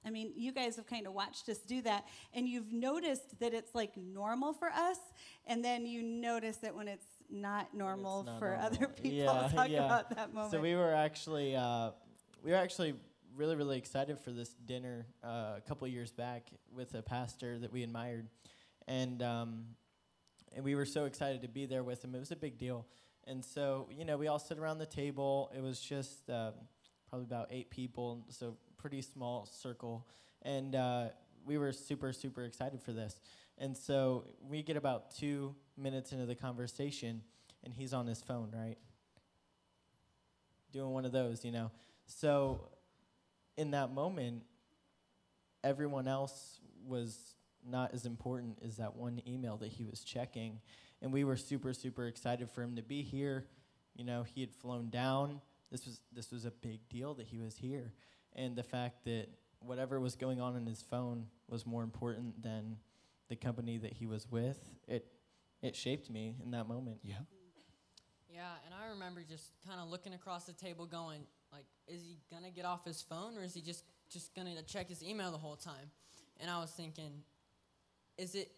I 0.06 0.12
mean, 0.12 0.32
you 0.34 0.54
guys 0.54 0.78
have 0.78 0.88
kind 0.88 1.06
of 1.08 1.14
watched 1.14 1.50
us 1.50 1.58
do 1.58 1.82
that, 1.82 2.06
and 2.34 2.48
you've 2.48 2.72
noticed 2.72 3.38
that 3.42 3.54
it's 3.54 3.76
like 3.76 3.98
normal 3.98 4.54
for 4.54 4.70
us, 4.70 4.98
and 5.46 5.64
then 5.64 5.86
you 5.86 6.02
notice 6.02 6.56
that 6.58 6.74
when 6.74 6.88
it's 6.88 7.06
not 7.30 7.74
normal 7.74 8.22
It's 8.22 8.28
not 8.28 8.40
for 8.40 8.52
normal. 8.52 8.66
other 8.66 8.88
people. 9.04 9.12
Yeah, 9.12 9.50
Talk 9.54 9.70
yeah. 9.70 9.86
about 9.86 10.10
that 10.16 10.34
moment. 10.34 10.54
So 10.54 10.62
we 10.62 10.74
were 10.76 10.94
actually 10.94 11.54
uh, 11.54 11.92
we 12.42 12.52
were 12.52 12.58
actually 12.58 12.94
really 13.36 13.58
really 13.58 13.78
excited 13.78 14.18
for 14.20 14.32
this 14.32 14.52
dinner 14.66 15.06
uh, 15.22 15.56
a 15.58 15.62
couple 15.68 15.86
years 15.90 16.12
back 16.14 16.48
with 16.74 16.94
a 16.96 17.02
pastor 17.02 17.60
that 17.60 17.74
we 17.74 17.84
admired, 17.84 18.30
and 18.88 19.22
um, 19.22 19.66
and 20.56 20.64
we 20.64 20.76
were 20.76 20.86
so 20.86 21.04
excited 21.06 21.42
to 21.42 21.50
be 21.50 21.66
there 21.66 21.84
with 21.84 22.02
him. 22.06 22.16
It 22.16 22.20
was 22.20 22.32
a 22.32 22.38
big 22.38 22.58
deal, 22.58 22.86
and 23.28 23.44
so 23.44 23.90
you 23.92 24.06
know 24.06 24.16
we 24.16 24.28
all 24.28 24.40
sit 24.40 24.58
around 24.58 24.78
the 24.78 24.86
table. 24.86 25.52
It 25.54 25.62
was 25.62 25.82
just 25.82 26.30
um, 26.30 26.54
probably 27.10 27.26
about 27.26 27.48
eight 27.52 27.70
people, 27.70 28.26
so 28.30 28.56
pretty 28.78 29.02
small 29.02 29.46
circle, 29.46 30.08
and 30.44 30.76
uh, 30.76 31.08
we 31.46 31.58
were 31.58 31.72
super 31.72 32.14
super 32.14 32.44
excited 32.44 32.82
for 32.82 32.94
this. 32.94 33.20
And 33.58 33.76
so 33.76 34.24
we 34.48 34.64
get 34.64 34.78
about 34.78 35.14
two 35.16 35.54
minutes 35.78 36.14
into 36.14 36.26
the 36.26 36.36
conversation, 36.36 37.22
and 37.64 37.74
he's 37.74 37.94
on 37.94 38.08
his 38.08 38.22
phone, 38.22 38.54
right? 38.56 38.78
doing 40.72 40.92
one 40.92 41.06
of 41.06 41.12
those, 41.12 41.44
you 41.44 41.52
know. 41.52 41.72
So 42.06 42.70
in 43.58 43.72
that 43.72 43.92
moment, 43.94 44.44
everyone 45.64 46.08
else 46.08 46.60
was 46.86 47.36
not 47.68 47.94
as 47.94 48.06
important 48.06 48.58
as 48.66 48.78
that 48.78 48.96
one 48.96 49.22
email 49.28 49.58
that 49.58 49.70
he 49.70 49.84
was 49.84 50.02
checking. 50.02 50.60
And 51.02 51.12
we 51.12 51.24
were 51.24 51.36
super, 51.36 51.74
super 51.74 52.08
excited 52.08 52.50
for 52.50 52.62
him 52.62 52.76
to 52.76 52.82
be 52.82 53.02
here. 53.02 53.46
You 53.96 54.06
know, 54.06 54.24
he 54.24 54.42
had 54.42 54.52
flown 54.52 54.90
down. 54.90 55.42
This 55.72 55.86
was 55.86 56.02
this 56.12 56.32
was 56.32 56.46
a 56.46 56.52
big 56.52 56.88
deal 56.90 57.14
that 57.16 57.28
he 57.28 57.38
was 57.38 57.58
here. 57.58 57.94
And 58.34 58.56
the 58.56 58.64
fact 58.64 59.06
that 59.06 59.28
whatever 59.60 60.00
was 60.00 60.16
going 60.16 60.40
on 60.40 60.56
in 60.56 60.66
his 60.66 60.82
phone 60.82 61.28
was 61.48 61.66
more 61.66 61.84
important 61.84 62.42
than 62.42 62.78
the 63.28 63.36
company 63.36 63.78
that 63.78 63.94
he 63.94 64.06
was 64.06 64.30
with, 64.30 64.58
it 64.88 65.06
it 65.62 65.76
shaped 65.76 66.10
me 66.10 66.38
in 66.44 66.52
that 66.52 66.68
moment. 66.68 67.00
Yeah. 67.04 67.16
Yeah, 68.32 68.52
and 68.66 68.74
I 68.74 68.92
remember 68.92 69.24
just 69.28 69.52
kind 69.68 69.82
of 69.82 69.90
looking 69.90 70.14
across 70.14 70.46
the 70.46 70.54
table, 70.54 70.86
going 70.86 71.22
like, 71.52 71.66
"Is 71.88 72.02
he 72.04 72.20
gonna 72.32 72.52
get 72.52 72.64
off 72.64 72.86
his 72.86 73.02
phone, 73.02 73.38
or 73.38 73.44
is 73.44 73.54
he 73.54 73.62
just 73.62 73.84
just 74.10 74.34
gonna 74.34 74.62
check 74.64 74.88
his 74.88 75.04
email 75.04 75.32
the 75.32 75.38
whole 75.38 75.58
time?" 75.58 75.92
And 76.40 76.50
I 76.50 76.60
was 76.60 76.72
thinking, 76.72 77.24
is 78.18 78.36
it 78.36 78.52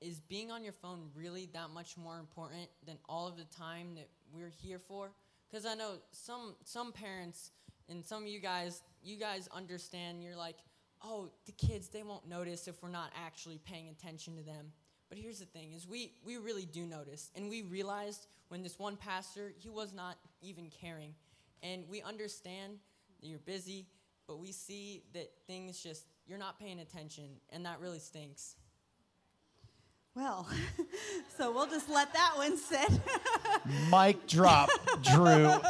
is 0.00 0.20
being 0.20 0.50
on 0.50 0.62
your 0.62 0.72
phone 0.72 1.10
really 1.14 1.46
that 1.46 1.70
much 1.70 1.96
more 1.96 2.18
important 2.18 2.68
than 2.84 2.98
all 3.08 3.26
of 3.26 3.36
the 3.36 3.44
time 3.44 3.94
that 3.94 4.08
we're 4.32 4.50
here 4.50 4.78
for? 4.78 5.12
Because 5.50 5.66
I 5.66 5.74
know 5.74 5.94
some 6.12 6.54
some 6.64 6.92
parents 6.92 7.50
and 7.88 8.04
some 8.04 8.22
of 8.22 8.28
you 8.28 8.40
guys, 8.40 8.82
you 9.02 9.16
guys 9.16 9.48
understand. 9.52 10.22
You're 10.22 10.36
like, 10.36 10.56
"Oh, 11.02 11.30
the 11.46 11.52
kids 11.52 11.88
they 11.88 12.02
won't 12.02 12.26
notice 12.26 12.66
if 12.68 12.82
we're 12.82 12.88
not 12.88 13.12
actually 13.14 13.58
paying 13.58 13.88
attention 13.88 14.36
to 14.36 14.42
them." 14.42 14.72
But 15.08 15.18
here's 15.18 15.38
the 15.38 15.46
thing: 15.46 15.72
is 15.72 15.86
we 15.86 16.14
we 16.24 16.36
really 16.38 16.66
do 16.66 16.86
notice, 16.86 17.30
and 17.36 17.48
we 17.48 17.62
realized 17.62 18.26
when 18.48 18.62
this 18.62 18.78
one 18.78 18.96
pastor 18.96 19.52
he 19.58 19.70
was 19.70 19.92
not 19.92 20.16
even 20.40 20.70
caring, 20.70 21.14
and 21.62 21.88
we 21.88 22.02
understand 22.02 22.78
that 23.20 23.26
you're 23.26 23.38
busy, 23.38 23.86
but 24.26 24.38
we 24.38 24.52
see 24.52 25.04
that 25.12 25.30
things 25.46 25.82
just 25.82 26.06
you're 26.26 26.38
not 26.38 26.58
paying 26.58 26.80
attention, 26.80 27.40
and 27.50 27.64
that 27.66 27.80
really 27.80 27.98
stinks. 27.98 28.56
Well, 30.16 30.46
so 31.38 31.52
we'll 31.52 31.66
just 31.66 31.88
let 31.88 32.12
that 32.12 32.32
one 32.36 32.56
sit. 32.56 32.88
Mic 33.90 34.26
drop, 34.26 34.70
Drew. 35.02 35.52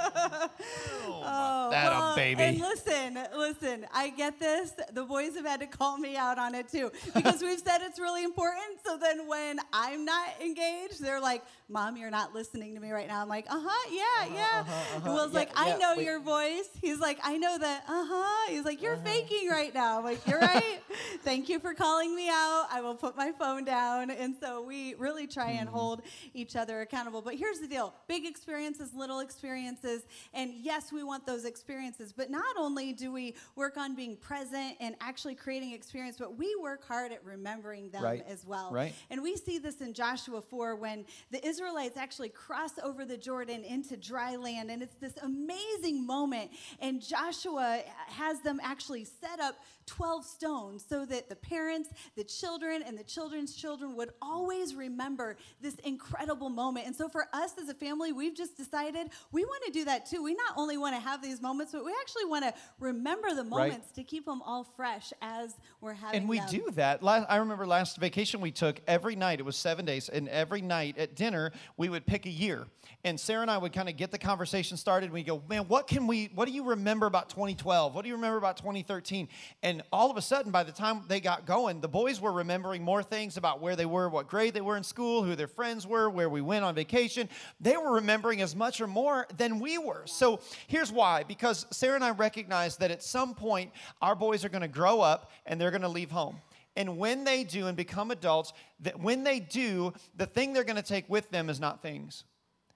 Oh, 1.26 1.70
that 1.70 1.90
a 1.90 2.14
baby. 2.16 2.42
And 2.42 2.58
listen, 2.58 3.18
listen, 3.34 3.86
I 3.94 4.10
get 4.10 4.38
this. 4.38 4.72
The 4.92 5.04
boys 5.04 5.34
have 5.36 5.46
had 5.46 5.60
to 5.60 5.66
call 5.66 5.96
me 5.96 6.16
out 6.16 6.38
on 6.38 6.54
it 6.54 6.68
too 6.68 6.90
because 7.14 7.40
we've 7.42 7.58
said 7.58 7.78
it's 7.80 7.98
really 7.98 8.24
important. 8.24 8.80
So 8.84 8.98
then 8.98 9.26
when 9.26 9.58
I'm 9.72 10.04
not 10.04 10.28
engaged, 10.42 11.02
they're 11.02 11.20
like, 11.22 11.42
Mom, 11.70 11.96
you're 11.96 12.10
not 12.10 12.34
listening 12.34 12.74
to 12.74 12.80
me 12.80 12.90
right 12.90 13.08
now. 13.08 13.22
I'm 13.22 13.28
like, 13.28 13.46
uh 13.48 13.58
huh, 13.58 13.90
yeah, 13.90 14.34
yeah. 14.34 14.60
uh-huh, 14.60 15.00
And 15.06 15.14
Will's 15.14 15.32
yeah, 15.32 15.38
like, 15.38 15.50
I 15.56 15.68
yeah, 15.70 15.76
know 15.78 15.94
wait. 15.96 16.04
your 16.04 16.20
voice. 16.20 16.68
He's 16.82 17.00
like, 17.00 17.18
I 17.24 17.38
know 17.38 17.56
that, 17.58 17.84
uh 17.88 18.04
huh. 18.06 18.50
He's 18.50 18.64
like, 18.64 18.78
Uh-huh. 18.78 18.84
you're 18.86 18.96
faking 18.98 19.48
right 19.48 19.72
now. 19.72 19.98
I'm 19.98 20.04
like, 20.04 20.26
you're 20.26 20.40
right. 20.40 20.78
Thank 21.22 21.48
you 21.48 21.58
for 21.58 21.72
calling 21.72 22.14
me 22.14 22.28
out. 22.28 22.66
I 22.70 22.82
will 22.82 22.94
put 22.94 23.16
my 23.16 23.32
phone 23.32 23.64
down. 23.64 24.10
And 24.10 24.33
so 24.40 24.62
we 24.62 24.94
really 24.94 25.26
try 25.26 25.50
and 25.50 25.64
Mm-hmm. 25.64 25.76
hold 25.78 26.02
each 26.34 26.56
other 26.56 26.82
accountable. 26.82 27.22
But 27.22 27.34
here's 27.36 27.58
the 27.58 27.66
deal 27.66 27.94
big 28.06 28.26
experiences, 28.26 28.92
little 28.94 29.20
experiences. 29.20 30.02
And 30.34 30.52
yes, 30.60 30.92
we 30.92 31.02
want 31.02 31.26
those 31.26 31.44
experiences. 31.44 32.12
But 32.12 32.30
not 32.30 32.56
only 32.58 32.92
do 32.92 33.10
we 33.12 33.34
work 33.56 33.76
on 33.78 33.94
being 33.94 34.16
present 34.16 34.76
and 34.80 34.94
actually 35.00 35.34
creating 35.36 35.72
experience, 35.72 36.16
but 36.18 36.36
we 36.36 36.54
work 36.60 36.86
hard 36.86 37.12
at 37.12 37.24
remembering 37.24 37.90
them 37.90 38.02
Right. 38.02 38.24
as 38.28 38.44
well. 38.46 38.70
Right. 38.72 38.94
And 39.10 39.22
we 39.22 39.36
see 39.36 39.58
this 39.58 39.80
in 39.80 39.94
Joshua 39.94 40.42
4 40.42 40.76
when 40.76 41.04
the 41.30 41.44
Israelites 41.46 41.96
actually 41.96 42.28
cross 42.28 42.72
over 42.82 43.04
the 43.04 43.16
Jordan 43.16 43.64
into 43.64 43.96
dry 43.96 44.36
land. 44.36 44.70
And 44.70 44.82
it's 44.82 44.94
this 44.96 45.14
amazing 45.22 46.06
moment. 46.06 46.50
And 46.80 47.00
Joshua 47.00 47.82
has 48.08 48.40
them 48.40 48.60
actually 48.62 49.04
set 49.04 49.40
up 49.40 49.56
12 49.86 50.24
stones 50.24 50.84
so 50.88 51.04
that 51.04 51.28
the 51.28 51.36
parents, 51.36 51.90
the 52.16 52.24
children, 52.24 52.82
and 52.82 52.98
the 52.98 53.04
children's 53.04 53.54
children 53.54 53.94
would 53.96 54.10
always 54.24 54.74
remember 54.74 55.36
this 55.60 55.74
incredible 55.84 56.48
moment. 56.48 56.86
And 56.86 56.96
so 56.96 57.08
for 57.08 57.26
us 57.32 57.52
as 57.60 57.68
a 57.68 57.74
family, 57.74 58.12
we've 58.12 58.34
just 58.34 58.56
decided 58.56 59.10
we 59.32 59.44
want 59.44 59.64
to 59.66 59.70
do 59.72 59.84
that 59.84 60.06
too. 60.06 60.22
We 60.22 60.34
not 60.34 60.54
only 60.56 60.76
want 60.78 60.94
to 60.96 61.00
have 61.00 61.22
these 61.22 61.42
moments, 61.42 61.72
but 61.72 61.84
we 61.84 61.92
actually 62.00 62.24
want 62.24 62.44
to 62.44 62.54
remember 62.80 63.30
the 63.34 63.42
Right. 63.44 63.68
moments 63.68 63.90
to 63.92 64.02
keep 64.02 64.24
them 64.24 64.40
all 64.42 64.64
fresh 64.64 65.12
as 65.20 65.56
we're 65.80 65.92
having 65.92 66.20
And 66.20 66.28
we 66.28 66.38
them. 66.38 66.48
do 66.48 66.70
that. 66.72 67.00
I 67.04 67.36
remember 67.36 67.66
last 67.66 67.98
vacation 67.98 68.40
we 68.40 68.50
took 68.50 68.80
every 68.86 69.16
night, 69.16 69.40
it 69.40 69.42
was 69.44 69.56
seven 69.56 69.84
days, 69.84 70.08
and 70.08 70.28
every 70.28 70.62
night 70.62 70.96
at 70.98 71.14
dinner, 71.14 71.52
we 71.76 71.88
would 71.88 72.06
pick 72.06 72.26
a 72.26 72.30
year. 72.30 72.66
And 73.04 73.20
Sarah 73.20 73.42
and 73.42 73.50
I 73.50 73.58
would 73.58 73.72
kind 73.72 73.88
of 73.88 73.96
get 73.96 74.10
the 74.10 74.18
conversation 74.18 74.76
started. 74.76 75.12
We 75.12 75.22
go, 75.22 75.42
man, 75.48 75.68
what 75.68 75.86
can 75.86 76.06
we, 76.06 76.30
what 76.34 76.46
do 76.46 76.52
you 76.54 76.64
remember 76.64 77.06
about 77.06 77.28
2012? 77.28 77.94
What 77.94 78.02
do 78.02 78.08
you 78.08 78.14
remember 78.14 78.38
about 78.38 78.56
2013? 78.56 79.28
And 79.62 79.82
all 79.92 80.10
of 80.10 80.16
a 80.16 80.22
sudden, 80.22 80.50
by 80.52 80.62
the 80.62 80.72
time 80.72 81.02
they 81.08 81.20
got 81.20 81.44
going, 81.46 81.80
the 81.80 81.88
boys 81.88 82.20
were 82.20 82.32
remembering 82.32 82.82
more 82.82 83.02
things 83.02 83.36
about 83.36 83.60
where 83.60 83.76
they 83.76 83.86
were, 83.86 84.08
what 84.14 84.28
grade 84.28 84.54
they 84.54 84.60
were 84.60 84.76
in 84.76 84.82
school, 84.82 85.22
who 85.22 85.34
their 85.34 85.46
friends 85.46 85.86
were, 85.86 86.08
where 86.08 86.28
we 86.28 86.40
went 86.40 86.64
on 86.64 86.74
vacation. 86.74 87.28
They 87.60 87.76
were 87.76 87.92
remembering 87.92 88.40
as 88.40 88.56
much 88.56 88.80
or 88.80 88.86
more 88.86 89.26
than 89.36 89.60
we 89.60 89.76
were. 89.76 90.04
So 90.06 90.40
here's 90.66 90.90
why 90.90 91.24
because 91.24 91.66
Sarah 91.70 91.96
and 91.96 92.04
I 92.04 92.10
recognize 92.10 92.76
that 92.78 92.90
at 92.90 93.02
some 93.02 93.34
point, 93.34 93.70
our 94.00 94.14
boys 94.14 94.44
are 94.44 94.48
going 94.48 94.62
to 94.62 94.68
grow 94.68 95.00
up 95.00 95.30
and 95.44 95.60
they're 95.60 95.70
going 95.70 95.82
to 95.82 95.88
leave 95.88 96.10
home. 96.10 96.36
And 96.76 96.98
when 96.98 97.24
they 97.24 97.44
do 97.44 97.66
and 97.66 97.76
become 97.76 98.10
adults, 98.10 98.52
that 98.80 98.98
when 98.98 99.22
they 99.22 99.38
do, 99.40 99.92
the 100.16 100.26
thing 100.26 100.52
they're 100.52 100.64
going 100.64 100.76
to 100.76 100.82
take 100.82 101.08
with 101.08 101.30
them 101.30 101.50
is 101.50 101.60
not 101.60 101.82
things, 101.82 102.24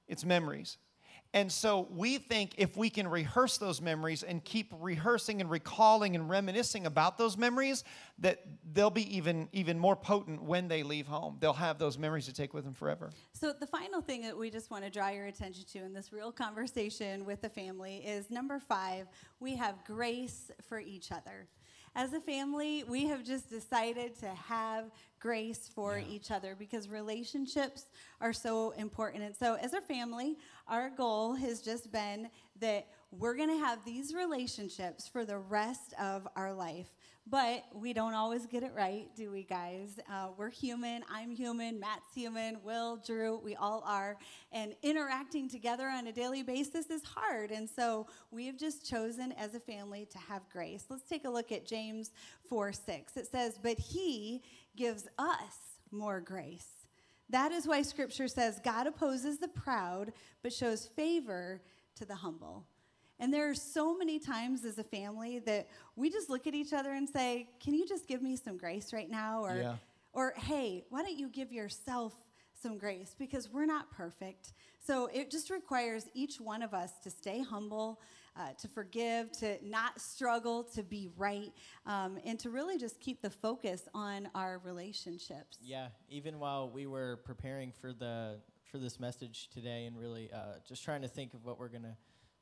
it's 0.06 0.24
memories. 0.24 0.76
And 1.34 1.52
so 1.52 1.86
we 1.90 2.16
think 2.16 2.54
if 2.56 2.76
we 2.76 2.88
can 2.88 3.06
rehearse 3.06 3.58
those 3.58 3.82
memories 3.82 4.22
and 4.22 4.42
keep 4.42 4.72
rehearsing 4.80 5.42
and 5.42 5.50
recalling 5.50 6.16
and 6.16 6.28
reminiscing 6.28 6.86
about 6.86 7.18
those 7.18 7.36
memories, 7.36 7.84
that 8.20 8.42
they'll 8.72 8.88
be 8.88 9.14
even, 9.14 9.48
even 9.52 9.78
more 9.78 9.94
potent 9.94 10.42
when 10.42 10.68
they 10.68 10.82
leave 10.82 11.06
home. 11.06 11.36
They'll 11.38 11.52
have 11.52 11.78
those 11.78 11.98
memories 11.98 12.24
to 12.26 12.32
take 12.32 12.54
with 12.54 12.64
them 12.64 12.72
forever. 12.72 13.10
So, 13.34 13.52
the 13.52 13.66
final 13.66 14.00
thing 14.00 14.22
that 14.22 14.36
we 14.36 14.50
just 14.50 14.70
want 14.70 14.84
to 14.84 14.90
draw 14.90 15.10
your 15.10 15.26
attention 15.26 15.64
to 15.72 15.84
in 15.84 15.92
this 15.92 16.12
real 16.12 16.32
conversation 16.32 17.26
with 17.26 17.42
the 17.42 17.50
family 17.50 17.98
is 17.98 18.30
number 18.30 18.58
five, 18.58 19.06
we 19.38 19.54
have 19.56 19.84
grace 19.84 20.50
for 20.62 20.80
each 20.80 21.12
other. 21.12 21.46
As 21.98 22.12
a 22.12 22.20
family, 22.20 22.84
we 22.84 23.06
have 23.06 23.24
just 23.24 23.50
decided 23.50 24.16
to 24.20 24.28
have 24.28 24.84
grace 25.18 25.68
for 25.74 25.98
yeah. 25.98 26.04
each 26.08 26.30
other 26.30 26.54
because 26.56 26.88
relationships 26.88 27.86
are 28.20 28.32
so 28.32 28.70
important. 28.78 29.24
And 29.24 29.34
so, 29.34 29.56
as 29.56 29.72
a 29.72 29.80
family, 29.80 30.36
our 30.68 30.90
goal 30.90 31.34
has 31.34 31.60
just 31.60 31.90
been 31.90 32.30
that 32.60 32.86
we're 33.10 33.34
going 33.34 33.48
to 33.48 33.58
have 33.58 33.84
these 33.84 34.14
relationships 34.14 35.08
for 35.08 35.24
the 35.24 35.38
rest 35.38 35.92
of 36.00 36.28
our 36.36 36.54
life. 36.54 36.86
But 37.30 37.64
we 37.74 37.92
don't 37.92 38.14
always 38.14 38.46
get 38.46 38.62
it 38.62 38.72
right, 38.74 39.08
do 39.14 39.30
we, 39.30 39.42
guys? 39.42 39.98
Uh, 40.10 40.28
we're 40.36 40.48
human. 40.48 41.02
I'm 41.10 41.30
human. 41.30 41.78
Matt's 41.78 42.14
human. 42.14 42.58
Will, 42.62 42.96
Drew, 42.96 43.38
we 43.44 43.54
all 43.54 43.82
are. 43.84 44.16
And 44.50 44.74
interacting 44.82 45.48
together 45.48 45.88
on 45.88 46.06
a 46.06 46.12
daily 46.12 46.42
basis 46.42 46.86
is 46.86 47.02
hard. 47.04 47.50
And 47.50 47.68
so 47.68 48.06
we've 48.30 48.56
just 48.56 48.88
chosen 48.88 49.32
as 49.32 49.54
a 49.54 49.60
family 49.60 50.06
to 50.10 50.18
have 50.18 50.48
grace. 50.50 50.84
Let's 50.88 51.06
take 51.06 51.26
a 51.26 51.30
look 51.30 51.52
at 51.52 51.66
James 51.66 52.12
4 52.48 52.72
6. 52.72 53.16
It 53.16 53.26
says, 53.26 53.58
But 53.62 53.78
he 53.78 54.42
gives 54.74 55.06
us 55.18 55.56
more 55.90 56.20
grace. 56.20 56.68
That 57.28 57.52
is 57.52 57.66
why 57.66 57.82
scripture 57.82 58.28
says 58.28 58.58
God 58.64 58.86
opposes 58.86 59.38
the 59.38 59.48
proud, 59.48 60.12
but 60.42 60.52
shows 60.52 60.86
favor 60.86 61.60
to 61.96 62.06
the 62.06 62.14
humble. 62.14 62.64
And 63.20 63.32
there 63.32 63.48
are 63.50 63.54
so 63.54 63.96
many 63.96 64.18
times 64.18 64.64
as 64.64 64.78
a 64.78 64.84
family 64.84 65.40
that 65.40 65.68
we 65.96 66.10
just 66.10 66.30
look 66.30 66.46
at 66.46 66.54
each 66.54 66.72
other 66.72 66.92
and 66.92 67.08
say, 67.08 67.48
Can 67.60 67.74
you 67.74 67.86
just 67.86 68.06
give 68.06 68.22
me 68.22 68.36
some 68.36 68.56
grace 68.56 68.92
right 68.92 69.10
now? 69.10 69.44
Or, 69.44 69.56
yeah. 69.56 69.74
or 70.12 70.34
hey, 70.36 70.84
why 70.90 71.02
don't 71.02 71.18
you 71.18 71.28
give 71.28 71.52
yourself 71.52 72.14
some 72.60 72.78
grace? 72.78 73.14
Because 73.18 73.50
we're 73.50 73.66
not 73.66 73.90
perfect. 73.90 74.52
So 74.84 75.06
it 75.12 75.30
just 75.30 75.50
requires 75.50 76.06
each 76.14 76.40
one 76.40 76.62
of 76.62 76.72
us 76.72 76.92
to 77.02 77.10
stay 77.10 77.42
humble, 77.42 78.00
uh, 78.36 78.52
to 78.60 78.68
forgive, 78.68 79.32
to 79.32 79.58
not 79.62 80.00
struggle, 80.00 80.62
to 80.74 80.82
be 80.82 81.10
right, 81.16 81.52
um, 81.86 82.18
and 82.24 82.38
to 82.38 82.50
really 82.50 82.78
just 82.78 83.00
keep 83.00 83.20
the 83.20 83.30
focus 83.30 83.88
on 83.94 84.28
our 84.34 84.60
relationships. 84.64 85.58
Yeah, 85.60 85.88
even 86.08 86.38
while 86.38 86.70
we 86.70 86.86
were 86.86 87.18
preparing 87.24 87.72
for 87.72 87.92
the 87.92 88.38
for 88.70 88.78
this 88.78 89.00
message 89.00 89.48
today 89.48 89.86
and 89.86 89.98
really 89.98 90.30
uh, 90.30 90.58
just 90.66 90.84
trying 90.84 91.00
to 91.00 91.08
think 91.08 91.32
of 91.32 91.44
what 91.44 91.58
we're 91.58 91.70
going 91.70 91.82
to 91.84 91.96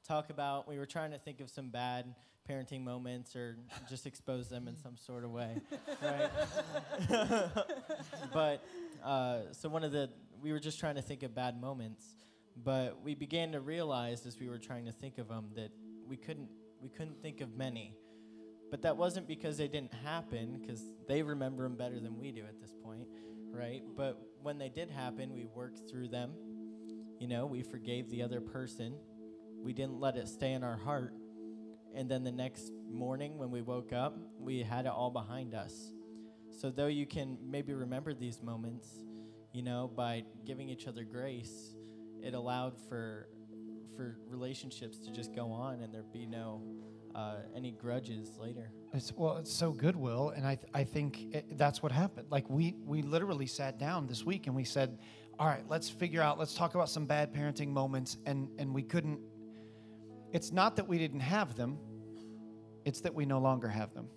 talk 0.07 0.31
about. 0.31 0.69
We 0.69 0.79
were 0.79 0.87
trying 0.87 1.11
to 1.11 1.19
think 1.19 1.41
of 1.41 1.51
some 1.51 1.71
bad 1.71 2.15
parenting 2.49 2.85
moments 2.85 3.35
or 3.35 3.57
just 3.89 4.07
expose 4.07 4.49
them 4.49 4.69
in 4.69 4.77
some 4.77 4.97
sort 4.97 5.25
of 5.25 5.31
way, 5.31 5.61
right? 6.03 6.31
but 8.33 8.65
uh, 9.05 9.41
so 9.53 9.69
one 9.69 9.85
of 9.85 9.93
the 9.93 10.11
we 10.41 10.53
were 10.53 10.61
just 10.61 10.79
trying 10.79 10.95
to 10.95 11.03
think 11.03 11.23
of 11.23 11.35
bad 11.35 11.61
moments, 11.61 12.05
but 12.63 13.03
we 13.03 13.15
began 13.15 13.53
to 13.53 13.61
realize 13.61 14.27
as 14.27 14.39
we 14.39 14.49
were 14.49 14.59
trying 14.59 14.85
to 14.87 14.93
think 14.93 15.19
of 15.19 15.29
them 15.29 15.47
that 15.57 15.71
we 16.07 16.17
couldn't 16.17 16.49
we 16.81 16.89
couldn't 16.89 17.21
think 17.21 17.41
of 17.41 17.57
many. 17.57 17.95
But 18.71 18.83
that 18.83 18.97
wasn't 18.97 19.29
because 19.29 19.57
they 19.57 19.69
didn't 19.69 19.95
happen, 19.95 20.59
because 20.61 20.83
they 21.07 21.23
remember 21.23 21.63
them 21.63 21.77
better 21.77 22.01
than 22.01 22.19
we 22.19 22.33
do 22.33 22.41
at 22.41 22.61
this 22.61 22.75
point, 22.83 23.07
right? 23.53 23.83
But 23.97 24.21
when 24.43 24.59
they 24.59 24.69
did 24.69 24.91
happen, 24.91 25.33
we 25.33 25.47
worked 25.47 25.89
through 25.89 26.09
them. 26.09 26.33
You 27.21 27.29
know, 27.29 27.47
we 27.47 27.63
forgave 27.63 28.11
the 28.11 28.23
other 28.23 28.41
person 28.41 28.95
we 29.67 29.73
didn't 29.73 29.99
let 29.99 30.17
it 30.17 30.29
stay 30.29 30.53
in 30.53 30.63
our 30.63 30.77
heart. 30.77 31.13
And 31.93 32.09
then 32.09 32.23
the 32.23 32.31
next 32.31 32.71
morning 32.89 33.37
when 33.37 33.51
we 33.51 33.63
woke 33.63 33.93
up, 33.93 34.17
we 34.39 34.63
had 34.63 34.87
it 34.87 34.93
all 34.93 35.11
behind 35.11 35.55
us. 35.55 35.93
So, 36.53 36.71
though 36.71 36.87
you 36.87 37.05
can 37.05 37.37
maybe 37.45 37.75
remember 37.75 38.15
these 38.15 38.41
moments, 38.41 38.89
you 39.53 39.63
know, 39.63 39.91
by 39.95 40.23
giving 40.47 40.69
each 40.69 40.87
other 40.87 41.03
grace, 41.03 41.75
it 42.23 42.33
allowed 42.33 42.75
for 42.89 43.29
for 43.97 44.19
relationships 44.29 44.99
to 44.99 45.11
just 45.11 45.35
go 45.35 45.51
on 45.51 45.81
and 45.81 45.93
there 45.93 46.05
be 46.13 46.27
no 46.27 46.63
uh, 47.17 47.39
any 47.57 47.73
grudges 47.73 48.39
later. 48.39 48.71
It's, 48.93 49.13
well, 49.17 49.39
it's 49.39 49.53
so 49.53 49.73
good, 49.73 49.97
Will, 49.97 50.31
and 50.31 50.47
I, 50.47 50.55
th- 50.55 50.71
I 50.75 50.85
think 50.85 51.35
it, 51.35 51.59
that's 51.59 51.83
what 51.83 51.91
happened. 51.91 52.29
Like 52.31 52.49
we 52.49 52.77
we 52.85 53.03
literally 53.03 53.47
sat 53.47 53.79
down 53.79 54.07
this 54.07 54.23
week 54.25 54.47
and 54.47 54.55
we 54.55 54.65
said, 54.65 54.99
"All 55.41 55.49
right, 55.49 55.65
let's 55.69 55.89
figure 55.89 56.23
out. 56.23 56.39
Let's 56.39 56.55
talk 56.55 56.77
about 56.77 56.89
some 56.89 57.05
bad 57.05 57.35
parenting 57.35 57.69
moments," 57.69 58.19
and 58.27 58.49
and 58.59 58.73
we 58.73 58.83
couldn't 58.85 59.19
it's 60.33 60.53
not 60.53 60.77
that 60.77 60.89
we 60.89 60.99
didn't 60.99 61.21
have 61.21 61.55
them, 61.57 61.79
it's 62.85 63.01
that 63.01 63.15
we 63.15 63.27
no 63.27 63.39
longer 63.39 63.69
have 63.69 63.93
them. 63.95 64.09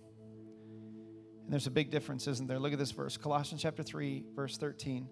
And 1.44 1.52
there's 1.52 1.66
a 1.66 1.70
big 1.70 1.90
difference, 1.90 2.28
isn't 2.28 2.46
there? 2.46 2.58
Look 2.58 2.72
at 2.72 2.78
this 2.78 2.92
verse 2.92 3.16
Colossians 3.16 3.62
chapter 3.62 3.82
3, 3.82 4.24
verse 4.34 4.56
13. 4.56 5.08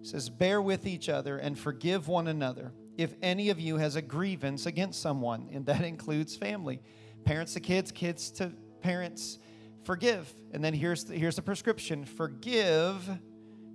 It 0.00 0.06
says, 0.06 0.28
Bear 0.28 0.60
with 0.60 0.86
each 0.86 1.08
other 1.08 1.38
and 1.38 1.58
forgive 1.58 2.08
one 2.08 2.28
another 2.28 2.72
if 2.98 3.14
any 3.22 3.48
of 3.48 3.60
you 3.60 3.76
has 3.76 3.96
a 3.96 4.02
grievance 4.02 4.66
against 4.66 5.00
someone, 5.00 5.48
and 5.52 5.64
that 5.66 5.82
includes 5.84 6.36
family. 6.36 6.80
Parents 7.24 7.54
to 7.54 7.60
kids, 7.60 7.90
kids 7.90 8.30
to 8.32 8.52
parents, 8.82 9.38
forgive. 9.84 10.32
And 10.52 10.62
then 10.62 10.74
here's 10.74 11.04
the, 11.04 11.16
here's 11.16 11.36
the 11.36 11.42
prescription 11.42 12.04
forgive 12.04 13.08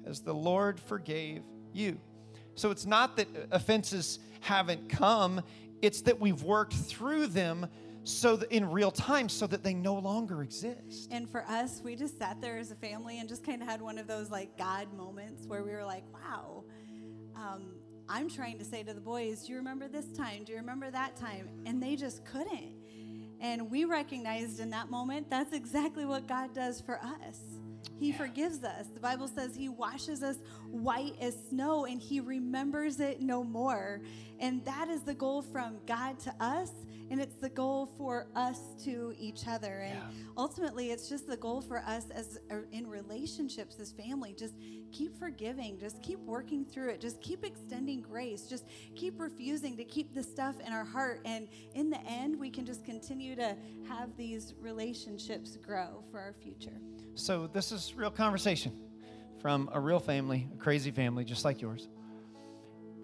as 0.05 0.21
the 0.21 0.33
Lord 0.33 0.79
forgave 0.79 1.41
you. 1.71 1.97
So 2.55 2.69
it's 2.69 2.85
not 2.85 3.17
that 3.17 3.27
offenses 3.51 4.19
haven't 4.41 4.89
come, 4.89 5.41
it's 5.83 6.01
that 6.01 6.19
we've 6.19 6.43
worked 6.43 6.73
through 6.73 7.27
them 7.27 7.67
so 8.03 8.35
that 8.35 8.51
in 8.51 8.69
real 8.69 8.91
time 8.91 9.29
so 9.29 9.47
that 9.47 9.63
they 9.63 9.73
no 9.73 9.95
longer 9.95 10.41
exist. 10.43 11.09
And 11.11 11.29
for 11.29 11.43
us, 11.45 11.81
we 11.83 11.95
just 11.95 12.17
sat 12.17 12.41
there 12.41 12.57
as 12.57 12.71
a 12.71 12.75
family 12.75 13.19
and 13.19 13.29
just 13.29 13.45
kind 13.45 13.61
of 13.61 13.67
had 13.67 13.81
one 13.81 13.97
of 13.97 14.07
those 14.07 14.29
like 14.29 14.57
God 14.57 14.93
moments 14.93 15.47
where 15.47 15.63
we 15.63 15.71
were 15.71 15.85
like, 15.85 16.03
wow, 16.13 16.63
um, 17.35 17.75
I'm 18.09 18.29
trying 18.29 18.57
to 18.59 18.65
say 18.65 18.83
to 18.83 18.93
the 18.93 19.01
boys, 19.01 19.45
do 19.45 19.51
you 19.51 19.57
remember 19.57 19.87
this 19.87 20.11
time? 20.11 20.43
Do 20.43 20.51
you 20.51 20.57
remember 20.57 20.91
that 20.91 21.15
time? 21.15 21.49
And 21.65 21.81
they 21.81 21.95
just 21.95 22.25
couldn't. 22.25 22.73
And 23.39 23.69
we 23.69 23.85
recognized 23.85 24.59
in 24.59 24.69
that 24.71 24.89
moment 24.89 25.29
that's 25.29 25.53
exactly 25.53 26.05
what 26.05 26.27
God 26.27 26.53
does 26.53 26.81
for 26.81 26.99
us. 26.99 27.39
He 27.99 28.09
yeah. 28.09 28.17
forgives 28.17 28.63
us. 28.63 28.87
The 28.87 28.99
Bible 28.99 29.27
says 29.27 29.55
He 29.55 29.69
washes 29.69 30.23
us 30.23 30.37
white 30.69 31.15
as 31.19 31.35
snow 31.49 31.85
and 31.85 32.01
He 32.01 32.19
remembers 32.19 32.99
it 32.99 33.21
no 33.21 33.43
more. 33.43 34.01
And 34.39 34.63
that 34.65 34.89
is 34.89 35.03
the 35.03 35.13
goal 35.13 35.41
from 35.41 35.77
God 35.85 36.19
to 36.21 36.33
us, 36.39 36.71
and 37.09 37.19
it's 37.21 37.35
the 37.35 37.49
goal 37.49 37.85
for 37.97 38.27
us 38.35 38.59
to 38.83 39.13
each 39.17 39.47
other. 39.47 39.81
And 39.81 39.95
yeah. 39.95 40.31
ultimately, 40.37 40.91
it's 40.91 41.09
just 41.09 41.27
the 41.27 41.37
goal 41.37 41.61
for 41.61 41.79
us 41.79 42.09
as 42.09 42.39
in 42.71 42.87
relationships 42.87 43.77
as 43.79 43.91
family. 43.91 44.35
Just 44.37 44.55
keep 44.91 45.17
forgiving, 45.17 45.79
just 45.79 46.01
keep 46.01 46.19
working 46.19 46.65
through 46.65 46.89
it, 46.89 47.01
just 47.01 47.21
keep 47.21 47.43
extending 47.43 48.01
grace, 48.01 48.43
just 48.43 48.65
keep 48.95 49.19
refusing 49.19 49.75
to 49.77 49.83
keep 49.83 50.13
the 50.13 50.23
stuff 50.23 50.55
in 50.65 50.71
our 50.71 50.85
heart. 50.85 51.21
And 51.25 51.47
in 51.73 51.89
the 51.89 52.01
end, 52.05 52.39
we 52.39 52.49
can 52.49 52.65
just 52.65 52.85
continue 52.85 53.35
to 53.35 53.55
have 53.87 54.15
these 54.17 54.53
relationships 54.59 55.57
grow 55.57 56.03
for 56.11 56.19
our 56.19 56.33
future. 56.33 56.77
So, 57.15 57.47
this 57.47 57.71
is 57.71 57.93
real 57.95 58.11
conversation 58.11 58.71
from 59.39 59.69
a 59.73 59.79
real 59.79 59.99
family, 59.99 60.47
a 60.53 60.57
crazy 60.57 60.89
family 60.89 61.25
just 61.25 61.43
like 61.43 61.61
yours. 61.61 61.89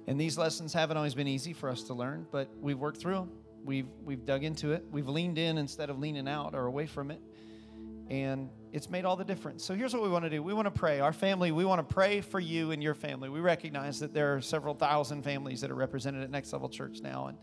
And 0.07 0.19
these 0.19 0.37
lessons 0.37 0.73
haven't 0.73 0.97
always 0.97 1.13
been 1.13 1.27
easy 1.27 1.53
for 1.53 1.69
us 1.69 1.83
to 1.83 1.93
learn, 1.93 2.25
but 2.31 2.49
we've 2.59 2.79
worked 2.79 2.97
through 2.97 3.15
them. 3.15 3.31
We've, 3.63 3.87
we've 4.03 4.25
dug 4.25 4.43
into 4.43 4.71
it. 4.71 4.85
We've 4.91 5.07
leaned 5.07 5.37
in 5.37 5.57
instead 5.57 5.89
of 5.89 5.99
leaning 5.99 6.27
out 6.27 6.55
or 6.55 6.65
away 6.65 6.85
from 6.85 7.11
it. 7.11 7.21
And 8.09 8.49
it's 8.71 8.89
made 8.89 9.05
all 9.05 9.15
the 9.15 9.23
difference. 9.23 9.63
So 9.63 9.75
here's 9.75 9.93
what 9.93 10.01
we 10.01 10.09
want 10.09 10.25
to 10.25 10.29
do 10.29 10.41
we 10.41 10.53
want 10.53 10.65
to 10.65 10.71
pray. 10.71 10.99
Our 10.99 11.13
family, 11.13 11.51
we 11.51 11.65
want 11.65 11.87
to 11.87 11.93
pray 11.93 12.21
for 12.21 12.39
you 12.39 12.71
and 12.71 12.81
your 12.81 12.95
family. 12.95 13.29
We 13.29 13.39
recognize 13.39 13.99
that 13.99 14.13
there 14.13 14.35
are 14.35 14.41
several 14.41 14.73
thousand 14.73 15.23
families 15.23 15.61
that 15.61 15.71
are 15.71 15.75
represented 15.75 16.23
at 16.23 16.31
Next 16.31 16.51
Level 16.53 16.69
Church 16.69 17.01
now. 17.01 17.27
And 17.27 17.37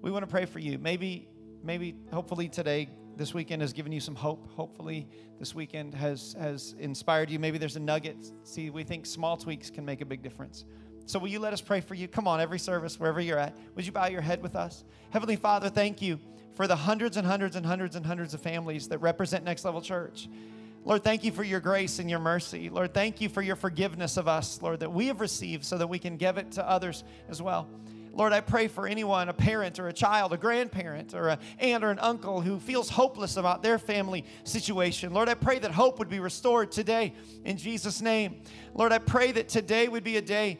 we 0.00 0.10
want 0.10 0.22
to 0.22 0.30
pray 0.30 0.44
for 0.44 0.58
you. 0.58 0.78
Maybe, 0.78 1.28
maybe, 1.62 1.94
hopefully 2.12 2.48
today, 2.48 2.88
this 3.20 3.34
weekend 3.34 3.60
has 3.60 3.74
given 3.74 3.92
you 3.92 4.00
some 4.00 4.14
hope. 4.14 4.50
Hopefully, 4.56 5.06
this 5.38 5.54
weekend 5.54 5.94
has, 5.94 6.34
has 6.40 6.74
inspired 6.78 7.28
you. 7.28 7.38
Maybe 7.38 7.58
there's 7.58 7.76
a 7.76 7.80
nugget. 7.80 8.32
See, 8.44 8.70
we 8.70 8.82
think 8.82 9.04
small 9.04 9.36
tweaks 9.36 9.68
can 9.68 9.84
make 9.84 10.00
a 10.00 10.06
big 10.06 10.22
difference. 10.22 10.64
So, 11.04 11.18
will 11.18 11.28
you 11.28 11.38
let 11.38 11.52
us 11.52 11.60
pray 11.60 11.82
for 11.82 11.94
you? 11.94 12.08
Come 12.08 12.26
on, 12.26 12.40
every 12.40 12.58
service, 12.58 12.98
wherever 12.98 13.20
you're 13.20 13.38
at, 13.38 13.54
would 13.76 13.84
you 13.84 13.92
bow 13.92 14.06
your 14.06 14.22
head 14.22 14.42
with 14.42 14.56
us? 14.56 14.84
Heavenly 15.10 15.36
Father, 15.36 15.68
thank 15.68 16.00
you 16.00 16.18
for 16.54 16.66
the 16.66 16.74
hundreds 16.74 17.18
and 17.18 17.26
hundreds 17.26 17.56
and 17.56 17.66
hundreds 17.66 17.94
and 17.94 18.06
hundreds 18.06 18.32
of 18.32 18.40
families 18.40 18.88
that 18.88 18.98
represent 18.98 19.44
Next 19.44 19.66
Level 19.66 19.82
Church. 19.82 20.26
Lord, 20.86 21.04
thank 21.04 21.22
you 21.22 21.30
for 21.30 21.44
your 21.44 21.60
grace 21.60 21.98
and 21.98 22.08
your 22.08 22.20
mercy. 22.20 22.70
Lord, 22.70 22.94
thank 22.94 23.20
you 23.20 23.28
for 23.28 23.42
your 23.42 23.56
forgiveness 23.56 24.16
of 24.16 24.28
us, 24.28 24.62
Lord, 24.62 24.80
that 24.80 24.90
we 24.90 25.08
have 25.08 25.20
received 25.20 25.66
so 25.66 25.76
that 25.76 25.88
we 25.88 25.98
can 25.98 26.16
give 26.16 26.38
it 26.38 26.52
to 26.52 26.66
others 26.66 27.04
as 27.28 27.42
well. 27.42 27.68
Lord, 28.20 28.34
I 28.34 28.42
pray 28.42 28.68
for 28.68 28.86
anyone, 28.86 29.30
a 29.30 29.32
parent 29.32 29.78
or 29.78 29.88
a 29.88 29.94
child, 29.94 30.34
a 30.34 30.36
grandparent 30.36 31.14
or 31.14 31.30
an 31.30 31.38
aunt 31.58 31.82
or 31.82 31.90
an 31.90 31.98
uncle 32.00 32.42
who 32.42 32.60
feels 32.60 32.90
hopeless 32.90 33.38
about 33.38 33.62
their 33.62 33.78
family 33.78 34.26
situation. 34.44 35.14
Lord, 35.14 35.30
I 35.30 35.32
pray 35.32 35.58
that 35.58 35.70
hope 35.70 35.98
would 35.98 36.10
be 36.10 36.20
restored 36.20 36.70
today 36.70 37.14
in 37.46 37.56
Jesus' 37.56 38.02
name. 38.02 38.42
Lord, 38.74 38.92
I 38.92 38.98
pray 38.98 39.32
that 39.32 39.48
today 39.48 39.88
would 39.88 40.04
be 40.04 40.18
a 40.18 40.20
day, 40.20 40.58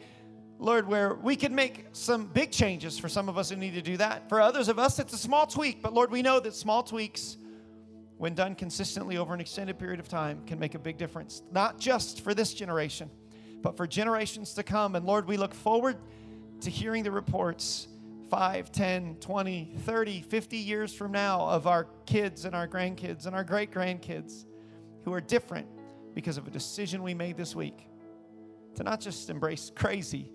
Lord, 0.57 0.87
where 0.87 1.13
we 1.13 1.35
can 1.35 1.53
make 1.53 1.85
some 1.91 2.25
big 2.25 2.49
changes 2.49 2.97
for 2.97 3.07
some 3.07 3.29
of 3.29 3.37
us 3.37 3.51
who 3.51 3.57
need 3.57 3.75
to 3.75 3.83
do 3.83 3.95
that. 3.97 4.27
For 4.27 4.41
others 4.41 4.67
of 4.67 4.79
us, 4.79 4.97
it's 4.97 5.13
a 5.13 5.17
small 5.19 5.45
tweak, 5.45 5.83
but 5.83 5.93
Lord, 5.93 6.09
we 6.09 6.23
know 6.23 6.39
that 6.39 6.55
small 6.55 6.81
tweaks, 6.81 7.37
when 8.17 8.33
done 8.33 8.55
consistently 8.55 9.17
over 9.17 9.35
an 9.35 9.39
extended 9.39 9.77
period 9.77 9.99
of 9.99 10.07
time, 10.07 10.41
can 10.47 10.57
make 10.57 10.73
a 10.73 10.79
big 10.79 10.97
difference, 10.97 11.43
not 11.51 11.79
just 11.79 12.21
for 12.21 12.33
this 12.33 12.55
generation, 12.55 13.07
but 13.61 13.77
for 13.77 13.85
generations 13.85 14.55
to 14.55 14.63
come. 14.63 14.95
And 14.95 15.05
Lord, 15.05 15.27
we 15.27 15.37
look 15.37 15.53
forward 15.53 15.97
to 16.61 16.69
hearing 16.69 17.03
the 17.03 17.11
reports 17.11 17.87
5, 18.29 18.71
10, 18.71 19.15
20, 19.19 19.73
30, 19.79 20.21
50 20.21 20.57
years 20.57 20.93
from 20.93 21.11
now 21.11 21.41
of 21.41 21.67
our 21.67 21.87
kids 22.05 22.45
and 22.45 22.55
our 22.55 22.67
grandkids 22.67 23.25
and 23.25 23.35
our 23.35 23.43
great 23.43 23.71
grandkids 23.71 24.45
who 25.03 25.13
are 25.13 25.19
different 25.19 25.67
because 26.13 26.37
of 26.37 26.47
a 26.47 26.51
decision 26.51 27.03
we 27.03 27.13
made 27.13 27.35
this 27.35 27.55
week 27.55 27.87
to 28.75 28.83
not 28.83 29.01
just 29.01 29.29
embrace 29.29 29.71
crazy, 29.75 30.31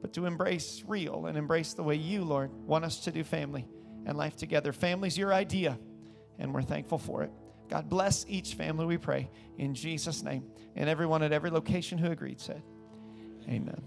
but 0.00 0.12
to 0.14 0.26
embrace 0.26 0.82
real 0.86 1.26
and 1.26 1.38
embrace 1.38 1.74
the 1.74 1.82
way 1.82 1.94
you, 1.94 2.24
Lord, 2.24 2.50
want 2.66 2.84
us 2.84 3.00
to 3.00 3.12
do 3.12 3.22
family 3.22 3.66
and 4.04 4.18
life 4.18 4.36
together. 4.36 4.72
Family's 4.72 5.16
your 5.16 5.32
idea, 5.32 5.78
and 6.38 6.52
we're 6.52 6.62
thankful 6.62 6.98
for 6.98 7.22
it. 7.22 7.30
God 7.68 7.88
bless 7.88 8.26
each 8.28 8.54
family, 8.54 8.84
we 8.84 8.98
pray, 8.98 9.30
in 9.58 9.74
Jesus' 9.74 10.22
name. 10.22 10.44
And 10.74 10.90
everyone 10.90 11.22
at 11.22 11.32
every 11.32 11.50
location 11.50 11.98
who 11.98 12.10
agreed 12.10 12.40
said, 12.40 12.62
Amen. 13.48 13.80